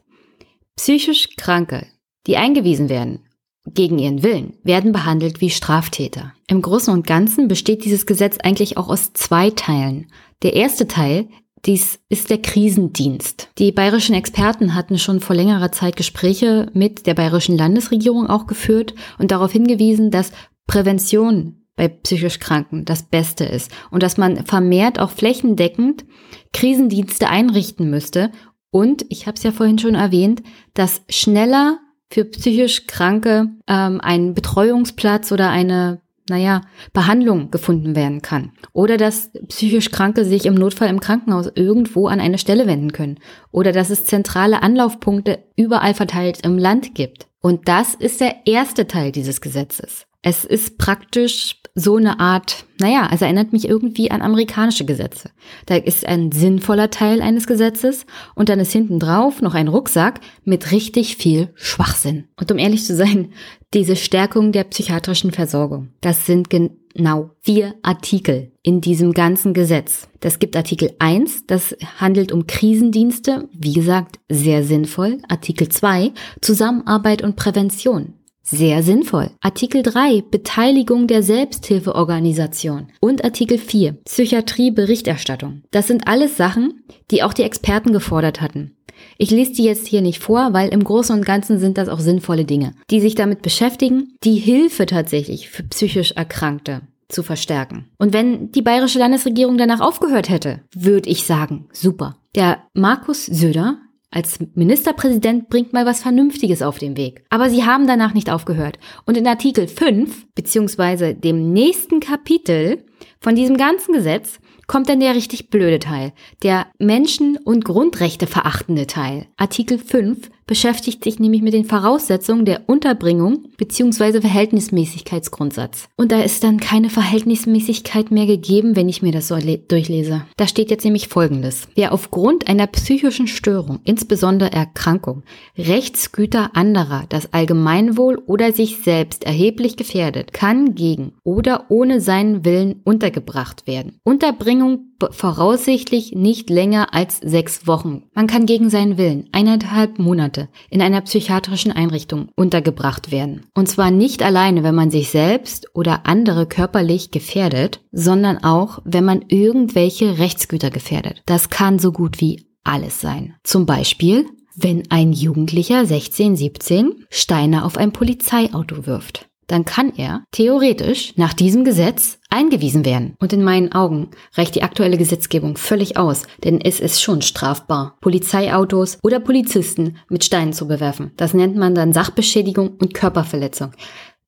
psychisch 0.76 1.36
Kranke, 1.38 1.86
die 2.26 2.38
eingewiesen 2.38 2.90
werden, 2.90 3.28
gegen 3.68 4.00
ihren 4.00 4.24
Willen, 4.24 4.58
werden 4.64 4.92
behandelt 4.92 5.42
wie 5.42 5.52
Straftäter. 5.52 6.34
Im 6.48 6.62
Großen 6.62 6.92
und 6.92 7.06
Ganzen 7.06 7.48
besteht 7.48 7.86
dieses 7.86 8.06
Gesetz 8.06 8.38
eigentlich 8.42 8.78
auch 8.78 8.90
aus 8.90 9.14
zwei 9.14 9.52
Teilen. 9.52 10.12
Der 10.42 10.54
erste 10.54 10.88
Teil 10.88 11.28
dies 11.66 12.00
ist 12.10 12.32
der 12.32 12.40
Krisendienst. 12.40 13.50
Die 13.60 13.72
bayerischen 13.72 14.16
Experten 14.16 14.74
hatten 14.74 14.98
schon 14.98 15.20
vor 15.20 15.36
längerer 15.36 15.72
Zeit 15.72 15.96
Gespräche 15.96 16.68
mit 16.74 17.06
der 17.06 17.14
bayerischen 17.14 17.56
Landesregierung 17.56 18.28
auch 18.28 18.48
geführt 18.48 18.96
und 19.20 19.30
darauf 19.30 19.52
hingewiesen, 19.52 20.10
dass 20.10 20.32
Prävention 20.68 21.66
bei 21.76 21.88
psychisch 21.88 22.40
Kranken 22.40 22.86
das 22.86 23.04
Beste 23.04 23.46
ist 23.46 23.72
und 23.90 24.04
dass 24.04 24.18
man 24.18 24.46
vermehrt 24.46 25.00
auch 25.00 25.12
flächendeckend 25.12 26.06
Krisendienste 26.54 27.30
einrichten 27.30 27.90
müsste. 27.90 28.32
Und 28.70 29.06
ich 29.10 29.28
habe 29.28 29.36
es 29.36 29.44
ja 29.44 29.52
vorhin 29.52 29.80
schon 29.80 29.96
erwähnt, 29.96 30.44
dass 30.74 31.02
schneller 31.10 31.80
für 32.10 32.26
psychisch 32.26 32.88
Kranke 32.88 33.50
ähm, 33.68 34.00
ein 34.02 34.34
Betreuungsplatz 34.34 35.32
oder 35.32 35.50
eine 35.50 36.02
naja, 36.30 36.62
Behandlung 36.94 37.52
gefunden 37.52 37.96
werden 37.96 38.22
kann. 38.22 38.52
Oder 38.74 38.98
dass 38.98 39.32
psychisch 39.50 39.92
Kranke 39.92 40.24
sich 40.24 40.46
im 40.46 40.56
Notfall 40.56 40.90
im 40.90 41.00
Krankenhaus 41.00 41.52
irgendwo 41.56 42.08
an 42.08 42.20
eine 42.20 42.38
Stelle 42.38 42.68
wenden 42.68 42.94
können. 42.94 43.20
Oder 43.52 43.72
dass 43.72 43.90
es 43.90 44.06
zentrale 44.06 44.62
Anlaufpunkte 44.62 45.40
überall 45.56 45.94
verteilt 45.94 46.46
im 46.46 46.58
Land 46.58 46.96
gibt. 46.96 47.28
Und 47.42 47.68
das 47.68 47.96
ist 47.96 48.22
der 48.22 48.46
erste 48.46 48.88
Teil 48.88 49.12
dieses 49.12 49.42
Gesetzes. 49.42 50.06
Es 50.22 50.46
ist 50.46 50.78
praktisch 50.78 51.62
so 51.74 51.96
eine 51.96 52.20
Art, 52.20 52.66
naja, 52.80 53.10
es 53.14 53.22
erinnert 53.22 53.54
mich 53.54 53.68
irgendwie 53.68 54.12
an 54.12 54.22
amerikanische 54.22 54.86
Gesetze. 54.86 55.32
Da 55.66 55.76
ist 55.76 56.06
ein 56.06 56.32
sinnvoller 56.32 56.90
Teil 56.90 57.22
eines 57.22 57.48
Gesetzes 57.48 58.06
und 58.36 58.50
dann 58.50 58.60
ist 58.60 58.72
hinten 58.72 59.00
drauf 59.00 59.42
noch 59.42 59.56
ein 59.56 59.68
Rucksack 59.68 60.20
mit 60.44 60.72
richtig 60.72 61.16
viel 61.16 61.50
Schwachsinn. 61.56 62.26
Und 62.40 62.52
um 62.52 62.58
ehrlich 62.58 62.86
zu 62.86 62.96
sein, 62.96 63.32
diese 63.74 63.96
Stärkung 63.96 64.52
der 64.52 64.66
psychiatrischen 64.66 65.32
Versorgung, 65.32 65.90
das 66.02 66.26
sind 66.26 66.50
genau 66.50 67.32
vier 67.40 67.74
Artikel 67.82 68.52
in 68.64 68.82
diesem 68.82 69.14
ganzen 69.14 69.54
Gesetz. 69.54 70.10
Das 70.20 70.40
gibt 70.40 70.56
Artikel 70.58 70.94
1, 71.00 71.48
das 71.48 71.76
handelt 71.98 72.32
um 72.32 72.48
Krisendienste, 72.48 73.48
wie 73.54 73.74
gesagt, 73.74 74.20
sehr 74.30 74.64
sinnvoll. 74.64 75.20
Artikel 75.30 75.70
2, 75.70 76.12
Zusammenarbeit 76.42 77.22
und 77.24 77.38
Prävention. 77.38 78.16
Sehr 78.44 78.82
sinnvoll. 78.84 79.30
Artikel 79.42 79.84
3 79.84 80.24
Beteiligung 80.30 81.08
der 81.08 81.24
Selbsthilfeorganisation 81.24 82.88
und 83.00 83.24
Artikel 83.24 83.58
4 83.58 83.94
Psychiatrie 84.06 84.72
Berichterstattung. 84.72 85.64
Das 85.72 85.88
sind 85.88 86.08
alles 86.08 86.38
Sachen, 86.38 86.84
die 87.12 87.24
auch 87.24 87.34
die 87.34 87.44
Experten 87.44 87.94
gefordert 87.94 88.42
hatten. 88.42 88.76
Ich 89.18 89.32
lese 89.32 89.54
die 89.54 89.64
jetzt 89.64 89.88
hier 89.88 90.02
nicht 90.02 90.22
vor, 90.22 90.54
weil 90.54 90.70
im 90.70 90.84
Großen 90.84 91.16
und 91.16 91.26
Ganzen 91.26 91.60
sind 91.60 91.78
das 91.78 91.90
auch 91.90 92.00
sinnvolle 92.00 92.46
Dinge, 92.46 92.74
die 92.90 93.00
sich 93.00 93.16
damit 93.16 93.42
beschäftigen, 93.42 94.16
die 94.24 94.36
Hilfe 94.36 94.86
tatsächlich 94.86 95.50
für 95.50 95.64
psychisch 95.64 96.12
Erkrankte 96.14 96.82
zu 97.10 97.24
verstärken. 97.24 97.90
Und 97.98 98.14
wenn 98.14 98.52
die 98.52 98.62
bayerische 98.62 99.00
Landesregierung 99.00 99.58
danach 99.58 99.82
aufgehört 99.82 100.30
hätte, 100.30 100.62
würde 100.74 101.10
ich 101.10 101.26
sagen, 101.26 101.68
super. 101.74 102.18
Der 102.36 102.64
Markus 102.74 103.26
Söder 103.26 103.80
als 104.12 104.40
Ministerpräsident 104.56 105.50
bringt 105.50 105.72
mal 105.74 105.86
was 105.86 106.02
Vernünftiges 106.02 106.62
auf 106.62 106.78
den 106.78 106.98
Weg. 106.98 107.24
Aber 107.30 107.50
sie 107.50 107.64
haben 107.64 107.88
danach 107.88 108.14
nicht 108.14 108.30
aufgehört. 108.30 108.78
Und 109.06 109.18
in 109.18 109.26
Artikel 109.26 109.68
5, 109.68 110.28
beziehungsweise 110.36 111.16
dem 111.16 111.54
nächsten 111.54 112.02
Kapitel 112.02 112.84
von 113.22 113.36
diesem 113.36 113.56
ganzen 113.56 113.94
Gesetz, 113.94 114.40
kommt 114.68 114.90
dann 114.90 115.00
der 115.00 115.16
richtig 115.16 115.50
blöde 115.50 115.80
Teil, 115.80 116.14
der 116.44 116.68
Menschen- 116.78 117.38
und 117.38 117.66
Grundrechte 117.66 118.28
verachtende 118.28 118.88
Teil. 118.88 119.28
Artikel 119.38 119.78
5 119.78 120.30
beschäftigt 120.52 121.02
sich 121.02 121.18
nämlich 121.18 121.42
mit 121.42 121.54
den 121.54 121.64
Voraussetzungen 121.64 122.44
der 122.44 122.64
Unterbringung 122.68 123.46
bzw. 123.56 124.20
Verhältnismäßigkeitsgrundsatz. 124.20 125.88
Und 125.96 126.12
da 126.12 126.20
ist 126.20 126.44
dann 126.44 126.60
keine 126.60 126.90
Verhältnismäßigkeit 126.90 128.12
mehr 128.12 128.26
gegeben, 128.26 128.76
wenn 128.76 128.90
ich 128.90 129.02
mir 129.02 129.14
das 129.14 129.30
so 129.30 129.38
durchlese. 129.38 130.26
Da 130.36 130.50
steht 130.50 130.70
jetzt 130.70 130.84
nämlich 130.84 131.08
Folgendes. 131.08 131.70
Wer 131.76 131.94
aufgrund 131.94 132.50
einer 132.50 132.68
psychischen 132.68 133.28
Störung, 133.28 133.80
insbesondere 133.86 134.52
Erkrankung, 134.52 135.24
Rechtsgüter 135.58 136.54
anderer, 136.54 137.06
das 137.08 137.32
Allgemeinwohl 137.32 138.22
oder 138.26 138.52
sich 138.52 138.80
selbst 138.84 139.24
erheblich 139.24 139.78
gefährdet, 139.78 140.34
kann 140.34 140.76
gegen 140.76 141.14
oder 141.24 141.68
ohne 141.70 142.02
seinen 142.02 142.44
Willen 142.44 142.82
untergebracht 142.84 143.68
werden. 143.68 144.00
Unterbringung 144.04 144.91
voraussichtlich 145.12 146.14
nicht 146.14 146.50
länger 146.50 146.94
als 146.94 147.20
sechs 147.20 147.68
Wochen. 147.68 148.04
Man 148.14 148.28
kann 148.28 148.46
gegen 148.46 148.70
seinen 148.70 148.98
Willen 148.98 149.30
eineinhalb 149.32 150.00
Monate 150.00 150.50
in 150.70 150.82
einer 150.82 151.02
psychiatrischen 151.02 151.72
Einrichtung 151.72 152.30
untergebracht 152.36 153.12
werden. 153.12 153.46
Und 153.54 153.68
zwar 153.68 153.92
nicht 153.92 154.24
alleine, 154.24 154.64
wenn 154.64 154.76
man 154.76 154.92
sich 154.92 155.10
selbst 155.10 155.68
oder 155.74 156.06
andere 156.06 156.46
körperlich 156.46 157.12
gefährdet, 157.12 157.82
sondern 157.92 158.44
auch, 158.44 158.80
wenn 158.86 159.06
man 159.06 159.26
irgendwelche 159.28 160.20
Rechtsgüter 160.20 160.70
gefährdet. 160.70 161.24
Das 161.26 161.50
kann 161.50 161.80
so 161.80 161.92
gut 161.92 162.22
wie 162.22 162.46
alles 162.64 163.02
sein. 163.02 163.36
Zum 163.44 163.66
Beispiel, 163.66 164.26
wenn 164.56 164.84
ein 164.92 165.14
Jugendlicher 165.14 165.86
16, 165.86 166.36
17 166.36 167.06
Steine 167.10 167.66
auf 167.66 167.78
ein 167.78 167.94
Polizeiauto 167.94 168.86
wirft 168.86 169.31
dann 169.52 169.66
kann 169.66 169.94
er 169.96 170.24
theoretisch 170.32 171.14
nach 171.18 171.34
diesem 171.34 171.64
Gesetz 171.64 172.20
eingewiesen 172.30 172.86
werden. 172.86 173.16
Und 173.20 173.34
in 173.34 173.44
meinen 173.44 173.72
Augen 173.74 174.10
reicht 174.36 174.56
die 174.56 174.64
aktuelle 174.64 174.98
Gesetzgebung 174.98 175.58
völlig 175.58 175.98
aus, 175.98 176.24
denn 176.44 176.62
es 176.62 176.80
ist 176.80 177.02
schon 177.02 177.22
strafbar, 177.22 177.98
Polizeiautos 178.02 178.98
oder 179.04 179.20
Polizisten 179.20 179.98
mit 180.10 180.24
Steinen 180.24 180.54
zu 180.54 180.68
bewerfen. 180.68 181.12
Das 181.18 181.34
nennt 181.34 181.58
man 181.58 181.76
dann 181.76 181.94
Sachbeschädigung 181.94 182.78
und 182.80 182.94
Körperverletzung. 182.94 183.72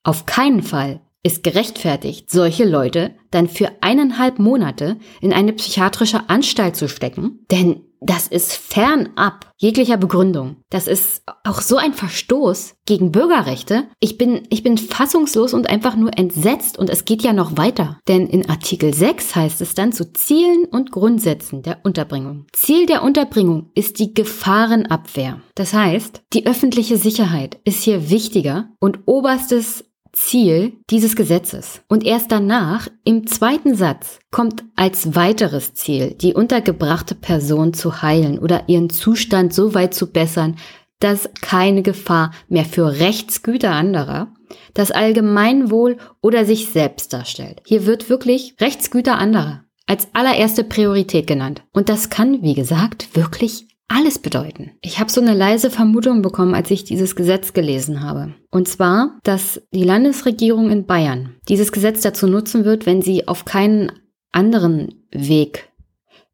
Auf 0.04 0.26
keinen 0.26 0.62
Fall 0.62 1.00
ist 1.24 1.44
gerechtfertigt, 1.44 2.30
solche 2.30 2.66
Leute 2.66 3.16
dann 3.32 3.48
für 3.48 3.70
eineinhalb 3.80 4.40
Monate 4.40 4.98
in 5.22 5.32
eine 5.32 5.54
psychiatrische 5.54 6.30
Anstalt 6.30 6.76
zu 6.76 6.90
stecken, 6.90 7.46
denn 7.50 7.82
das 8.06 8.28
ist 8.28 8.54
fernab 8.54 9.52
jeglicher 9.58 9.98
Begründung. 9.98 10.58
Das 10.70 10.88
ist 10.88 11.24
auch 11.46 11.62
so 11.62 11.78
ein 11.78 11.94
Verstoß 11.94 12.76
gegen 12.86 13.12
Bürgerrechte. 13.12 13.86
Ich 14.00 14.18
bin, 14.18 14.46
ich 14.50 14.62
bin 14.62 14.78
fassungslos 14.78 15.54
und 15.54 15.70
einfach 15.70 15.96
nur 15.96 16.18
entsetzt 16.18 16.78
und 16.78 16.90
es 16.90 17.06
geht 17.06 17.24
ja 17.24 17.32
noch 17.32 17.58
weiter. 17.58 18.00
Denn 18.08 18.28
in 18.28 18.50
Artikel 18.50 18.94
6 18.94 19.36
heißt 19.36 19.62
es 19.62 19.74
dann 19.74 19.94
zu 19.94 20.12
Zielen 20.12 20.66
und 20.66 20.92
Grundsätzen 20.92 21.62
der 21.62 21.80
Unterbringung. 21.84 22.46
Ziel 22.52 22.86
der 22.86 23.04
Unterbringung 23.04 23.70
ist 23.74 24.00
die 24.00 24.14
Gefahrenabwehr. 24.14 25.42
Das 25.56 25.74
heißt, 25.74 26.24
die 26.34 26.46
öffentliche 26.46 26.98
Sicherheit 26.98 27.58
ist 27.64 27.84
hier 27.84 28.10
wichtiger 28.10 28.70
und 28.80 29.00
oberstes 29.06 29.86
Ziel 30.14 30.74
dieses 30.90 31.16
Gesetzes. 31.16 31.82
Und 31.90 32.06
erst 32.06 32.32
danach, 32.32 32.88
im 33.04 33.28
zweiten 33.28 33.76
Satz, 33.76 34.20
kommt 34.32 34.64
als 34.76 35.16
weiteres 35.16 35.74
Ziel, 35.74 36.14
die 36.14 36.34
untergebrachte 36.34 37.16
Person 37.16 37.74
zu 37.74 38.02
heilen 38.02 38.40
oder 38.40 38.64
ihren 38.68 38.90
Zustand 38.90 39.54
so 39.54 39.74
weit 39.74 39.94
zu 39.94 40.12
bessern, 40.12 40.56
dass 41.00 41.30
keine 41.42 41.82
Gefahr 41.82 42.32
mehr 42.48 42.66
für 42.66 43.00
Rechtsgüter 43.00 43.72
anderer, 43.72 44.34
das 44.74 44.92
Allgemeinwohl 44.92 45.98
oder 46.22 46.46
sich 46.46 46.70
selbst 46.70 47.12
darstellt. 47.12 47.62
Hier 47.66 47.86
wird 47.86 48.10
wirklich 48.10 48.56
Rechtsgüter 48.62 49.18
anderer 49.18 49.64
als 49.86 50.08
allererste 50.14 50.64
Priorität 50.64 51.28
genannt. 51.28 51.64
Und 51.74 51.90
das 51.90 52.10
kann, 52.10 52.42
wie 52.42 52.54
gesagt, 52.54 53.16
wirklich 53.16 53.68
alles 53.94 54.20
bedeuten. 54.20 54.72
Ich 54.82 55.00
habe 55.00 55.12
so 55.12 55.22
eine 55.22 55.34
leise 55.34 55.70
Vermutung 55.70 56.22
bekommen, 56.22 56.56
als 56.56 56.72
ich 56.72 56.84
dieses 56.84 57.16
Gesetz 57.16 57.54
gelesen 57.54 58.02
habe. 58.02 58.34
Und 58.50 58.68
zwar, 58.68 59.20
dass 59.24 59.62
die 59.72 59.84
Landesregierung 59.84 60.72
in 60.72 60.86
Bayern 60.86 61.36
dieses 61.48 61.72
Gesetz 61.72 62.02
dazu 62.02 62.28
nutzen 62.28 62.66
wird, 62.66 62.86
wenn 62.86 63.02
sie 63.02 63.28
auf 63.28 63.46
keinen 63.46 63.92
anderen 64.32 65.06
Weg 65.12 65.70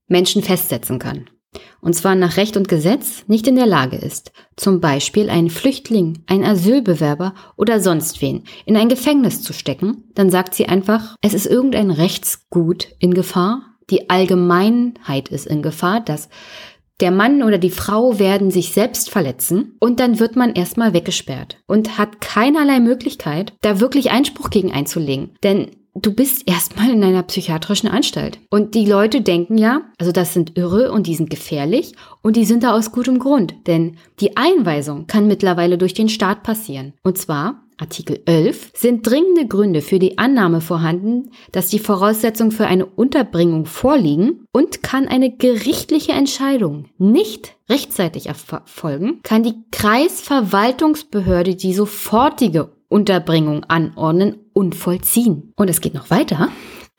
Menschen 0.07 0.41
festsetzen 0.41 0.99
kann. 0.99 1.29
Und 1.81 1.95
zwar 1.95 2.15
nach 2.15 2.37
Recht 2.37 2.55
und 2.57 2.67
Gesetz 2.67 3.23
nicht 3.27 3.47
in 3.47 3.55
der 3.55 3.65
Lage 3.65 3.97
ist, 3.97 4.31
zum 4.55 4.79
Beispiel 4.79 5.29
einen 5.29 5.49
Flüchtling, 5.49 6.23
einen 6.27 6.43
Asylbewerber 6.43 7.33
oder 7.57 7.79
sonst 7.79 8.21
wen 8.21 8.43
in 8.65 8.77
ein 8.77 8.89
Gefängnis 8.89 9.41
zu 9.41 9.51
stecken, 9.51 10.03
dann 10.13 10.29
sagt 10.29 10.53
sie 10.53 10.67
einfach, 10.67 11.15
es 11.21 11.33
ist 11.33 11.47
irgendein 11.47 11.91
Rechtsgut 11.91 12.89
in 12.99 13.13
Gefahr, 13.13 13.69
die 13.89 14.09
Allgemeinheit 14.09 15.29
ist 15.29 15.47
in 15.47 15.61
Gefahr, 15.61 16.01
dass 16.01 16.29
der 16.99 17.11
Mann 17.11 17.43
oder 17.43 17.57
die 17.57 17.69
Frau 17.69 18.19
werden 18.19 18.51
sich 18.51 18.71
selbst 18.71 19.09
verletzen 19.09 19.75
und 19.79 19.99
dann 19.99 20.19
wird 20.19 20.35
man 20.35 20.53
erstmal 20.53 20.93
weggesperrt 20.93 21.57
und 21.67 21.97
hat 21.97 22.21
keinerlei 22.21 22.79
Möglichkeit, 22.79 23.53
da 23.61 23.79
wirklich 23.79 24.11
Einspruch 24.11 24.49
gegen 24.49 24.71
einzulegen. 24.71 25.31
Denn 25.43 25.71
du 25.95 26.13
bist 26.13 26.47
erstmal 26.47 26.89
in 26.89 27.03
einer 27.03 27.23
psychiatrischen 27.23 27.89
Anstalt. 27.89 28.39
Und 28.49 28.75
die 28.75 28.85
Leute 28.85 29.21
denken 29.21 29.57
ja, 29.57 29.81
also 29.97 30.11
das 30.11 30.33
sind 30.33 30.57
Irre 30.57 30.91
und 30.91 31.07
die 31.07 31.15
sind 31.15 31.29
gefährlich 31.29 31.93
und 32.21 32.35
die 32.35 32.45
sind 32.45 32.63
da 32.63 32.73
aus 32.73 32.91
gutem 32.91 33.19
Grund. 33.19 33.55
Denn 33.67 33.97
die 34.19 34.37
Einweisung 34.37 35.07
kann 35.07 35.27
mittlerweile 35.27 35.77
durch 35.77 35.93
den 35.93 36.09
Staat 36.09 36.43
passieren. 36.43 36.93
Und 37.03 37.17
zwar 37.17 37.63
Artikel 37.79 38.21
11 38.25 38.71
sind 38.73 39.07
dringende 39.07 39.47
Gründe 39.47 39.81
für 39.81 39.99
die 39.99 40.17
Annahme 40.17 40.61
vorhanden, 40.61 41.31
dass 41.51 41.67
die 41.67 41.79
Voraussetzungen 41.79 42.51
für 42.51 42.67
eine 42.67 42.85
Unterbringung 42.85 43.65
vorliegen 43.65 44.45
und 44.51 44.83
kann 44.83 45.07
eine 45.07 45.35
gerichtliche 45.35 46.11
Entscheidung 46.11 46.85
nicht 46.97 47.55
rechtzeitig 47.69 48.27
erfolgen, 48.27 49.21
kann 49.23 49.43
die 49.43 49.55
Kreisverwaltungsbehörde 49.71 51.55
die 51.55 51.73
sofortige 51.73 52.71
Unterbringung 52.89 53.63
anordnen 53.65 54.37
und 54.53 54.75
vollziehen. 54.75 55.53
Und 55.55 55.69
es 55.69 55.79
geht 55.79 55.93
noch 55.93 56.09
weiter 56.09 56.49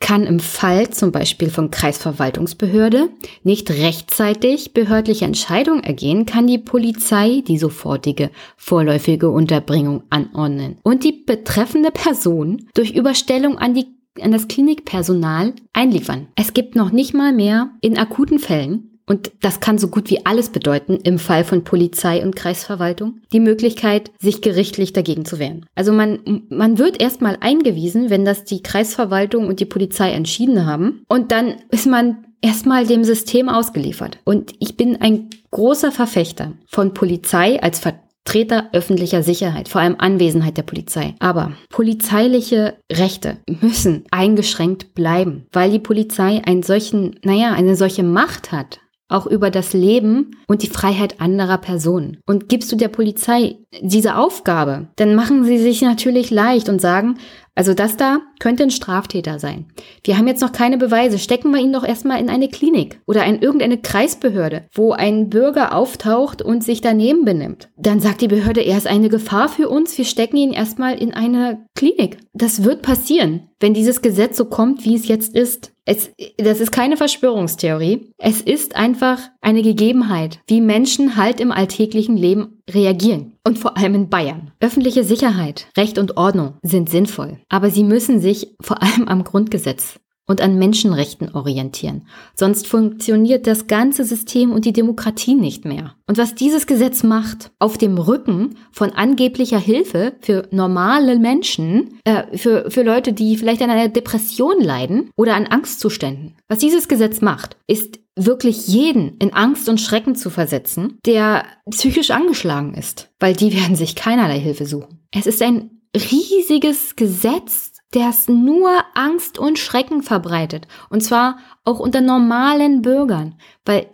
kann 0.00 0.24
im 0.24 0.40
Fall 0.40 0.90
zum 0.90 1.12
Beispiel 1.12 1.50
von 1.50 1.70
Kreisverwaltungsbehörde 1.70 3.10
nicht 3.44 3.70
rechtzeitig 3.70 4.72
behördliche 4.72 5.24
Entscheidung 5.24 5.80
ergehen, 5.84 6.26
kann 6.26 6.46
die 6.46 6.58
Polizei 6.58 7.42
die 7.46 7.58
sofortige 7.58 8.30
vorläufige 8.56 9.30
Unterbringung 9.30 10.02
anordnen 10.10 10.78
und 10.82 11.04
die 11.04 11.12
betreffende 11.12 11.90
Person 11.92 12.68
durch 12.74 12.92
Überstellung 12.96 13.58
an 13.58 13.74
die 13.74 13.86
an 14.20 14.32
das 14.32 14.48
Klinikpersonal 14.48 15.54
einliefern. 15.72 16.26
Es 16.34 16.52
gibt 16.52 16.74
noch 16.74 16.90
nicht 16.90 17.14
mal 17.14 17.32
mehr 17.32 17.70
in 17.80 17.96
akuten 17.96 18.40
Fällen 18.40 18.89
und 19.10 19.32
das 19.40 19.58
kann 19.58 19.76
so 19.76 19.88
gut 19.88 20.08
wie 20.08 20.24
alles 20.24 20.50
bedeuten 20.50 21.00
im 21.02 21.18
Fall 21.18 21.42
von 21.42 21.64
Polizei 21.64 22.22
und 22.22 22.36
Kreisverwaltung, 22.36 23.20
die 23.32 23.40
Möglichkeit, 23.40 24.12
sich 24.20 24.40
gerichtlich 24.40 24.92
dagegen 24.92 25.24
zu 25.24 25.40
wehren. 25.40 25.66
Also 25.74 25.92
man, 25.92 26.44
man 26.48 26.78
wird 26.78 27.02
erstmal 27.02 27.36
eingewiesen, 27.40 28.08
wenn 28.08 28.24
das 28.24 28.44
die 28.44 28.62
Kreisverwaltung 28.62 29.48
und 29.48 29.58
die 29.58 29.64
Polizei 29.64 30.12
entschieden 30.12 30.64
haben 30.64 31.02
und 31.08 31.32
dann 31.32 31.56
ist 31.72 31.88
man 31.88 32.24
erstmal 32.40 32.86
dem 32.86 33.02
System 33.02 33.48
ausgeliefert. 33.48 34.18
Und 34.24 34.52
ich 34.60 34.76
bin 34.76 35.00
ein 35.00 35.28
großer 35.50 35.90
Verfechter 35.90 36.52
von 36.68 36.94
Polizei 36.94 37.60
als 37.60 37.80
Vertreter 37.80 38.68
öffentlicher 38.72 39.24
Sicherheit, 39.24 39.68
vor 39.68 39.80
allem 39.80 39.96
Anwesenheit 39.98 40.56
der 40.56 40.62
Polizei. 40.62 41.16
Aber 41.18 41.50
polizeiliche 41.68 42.76
Rechte 42.92 43.38
müssen 43.60 44.04
eingeschränkt 44.12 44.94
bleiben, 44.94 45.46
weil 45.50 45.72
die 45.72 45.80
Polizei 45.80 46.40
einen 46.44 46.62
solchen, 46.62 47.18
naja, 47.24 47.54
eine 47.54 47.74
solche 47.74 48.04
Macht 48.04 48.52
hat, 48.52 48.78
auch 49.10 49.26
über 49.26 49.50
das 49.50 49.72
Leben 49.72 50.36
und 50.46 50.62
die 50.62 50.68
Freiheit 50.68 51.20
anderer 51.20 51.58
Personen. 51.58 52.18
Und 52.26 52.48
gibst 52.48 52.70
du 52.72 52.76
der 52.76 52.88
Polizei 52.88 53.58
diese 53.80 54.16
Aufgabe, 54.16 54.88
dann 54.96 55.14
machen 55.14 55.44
sie 55.44 55.58
sich 55.58 55.82
natürlich 55.82 56.30
leicht 56.30 56.68
und 56.68 56.80
sagen, 56.80 57.18
also 57.54 57.74
das 57.74 57.96
da 57.96 58.20
könnte 58.38 58.62
ein 58.62 58.70
Straftäter 58.70 59.38
sein. 59.38 59.66
Wir 60.04 60.16
haben 60.16 60.26
jetzt 60.26 60.40
noch 60.40 60.52
keine 60.52 60.78
Beweise. 60.78 61.18
Stecken 61.18 61.50
wir 61.50 61.60
ihn 61.60 61.72
doch 61.72 61.84
erstmal 61.84 62.20
in 62.20 62.30
eine 62.30 62.48
Klinik 62.48 63.00
oder 63.06 63.24
in 63.26 63.42
irgendeine 63.42 63.76
Kreisbehörde, 63.76 64.64
wo 64.72 64.92
ein 64.92 65.28
Bürger 65.28 65.74
auftaucht 65.74 66.40
und 66.40 66.64
sich 66.64 66.80
daneben 66.80 67.24
benimmt. 67.24 67.68
Dann 67.76 68.00
sagt 68.00 68.22
die 68.22 68.28
Behörde, 68.28 68.62
er 68.62 68.78
ist 68.78 68.86
eine 68.86 69.08
Gefahr 69.08 69.48
für 69.48 69.68
uns. 69.68 69.98
Wir 69.98 70.06
stecken 70.06 70.36
ihn 70.36 70.52
erstmal 70.52 70.96
in 70.96 71.12
eine 71.12 71.66
Klinik. 71.74 72.18
Das 72.32 72.64
wird 72.64 72.82
passieren, 72.82 73.48
wenn 73.58 73.74
dieses 73.74 74.00
Gesetz 74.00 74.36
so 74.38 74.46
kommt, 74.46 74.84
wie 74.84 74.94
es 74.94 75.06
jetzt 75.08 75.34
ist. 75.34 75.72
Es, 75.90 76.08
das 76.36 76.60
ist 76.60 76.70
keine 76.70 76.96
Verschwörungstheorie. 76.96 78.12
Es 78.16 78.40
ist 78.40 78.76
einfach 78.76 79.18
eine 79.40 79.60
Gegebenheit, 79.62 80.38
wie 80.46 80.60
Menschen 80.60 81.16
halt 81.16 81.40
im 81.40 81.50
alltäglichen 81.50 82.16
Leben 82.16 82.62
reagieren. 82.70 83.32
Und 83.44 83.58
vor 83.58 83.76
allem 83.76 83.96
in 83.96 84.08
Bayern. 84.08 84.52
Öffentliche 84.60 85.02
Sicherheit, 85.02 85.66
Recht 85.76 85.98
und 85.98 86.16
Ordnung 86.16 86.54
sind 86.62 86.90
sinnvoll. 86.90 87.38
Aber 87.48 87.70
sie 87.70 87.82
müssen 87.82 88.20
sich 88.20 88.54
vor 88.62 88.80
allem 88.80 89.08
am 89.08 89.24
Grundgesetz 89.24 89.98
und 90.30 90.40
an 90.40 90.60
Menschenrechten 90.60 91.34
orientieren. 91.34 92.02
Sonst 92.36 92.68
funktioniert 92.68 93.48
das 93.48 93.66
ganze 93.66 94.04
System 94.04 94.52
und 94.52 94.64
die 94.64 94.72
Demokratie 94.72 95.34
nicht 95.34 95.64
mehr. 95.64 95.96
Und 96.06 96.18
was 96.18 96.36
dieses 96.36 96.68
Gesetz 96.68 97.02
macht, 97.02 97.50
auf 97.58 97.78
dem 97.78 97.98
Rücken 97.98 98.54
von 98.70 98.90
angeblicher 98.90 99.58
Hilfe 99.58 100.12
für 100.20 100.46
normale 100.52 101.18
Menschen, 101.18 101.98
äh, 102.04 102.38
für, 102.38 102.70
für 102.70 102.84
Leute, 102.84 103.12
die 103.12 103.36
vielleicht 103.36 103.60
an 103.60 103.70
einer 103.70 103.88
Depression 103.88 104.60
leiden 104.60 105.10
oder 105.16 105.34
an 105.34 105.48
Angstzuständen, 105.48 106.36
was 106.46 106.58
dieses 106.58 106.86
Gesetz 106.86 107.20
macht, 107.20 107.56
ist 107.66 107.98
wirklich 108.14 108.68
jeden 108.68 109.16
in 109.16 109.32
Angst 109.32 109.68
und 109.68 109.80
Schrecken 109.80 110.14
zu 110.14 110.30
versetzen, 110.30 111.00
der 111.06 111.44
psychisch 111.70 112.12
angeschlagen 112.12 112.74
ist, 112.74 113.10
weil 113.18 113.34
die 113.34 113.52
werden 113.60 113.74
sich 113.74 113.96
keinerlei 113.96 114.38
Hilfe 114.38 114.66
suchen. 114.66 115.00
Es 115.12 115.26
ist 115.26 115.42
ein 115.42 115.80
riesiges 115.96 116.94
Gesetz, 116.94 117.69
das 117.92 118.28
nur 118.28 118.70
Angst 118.94 119.38
und 119.38 119.58
Schrecken 119.58 120.02
verbreitet. 120.02 120.68
Und 120.90 121.02
zwar 121.02 121.38
auch 121.64 121.80
unter 121.80 122.00
normalen 122.00 122.82
Bürgern. 122.82 123.36
Weil 123.64 123.86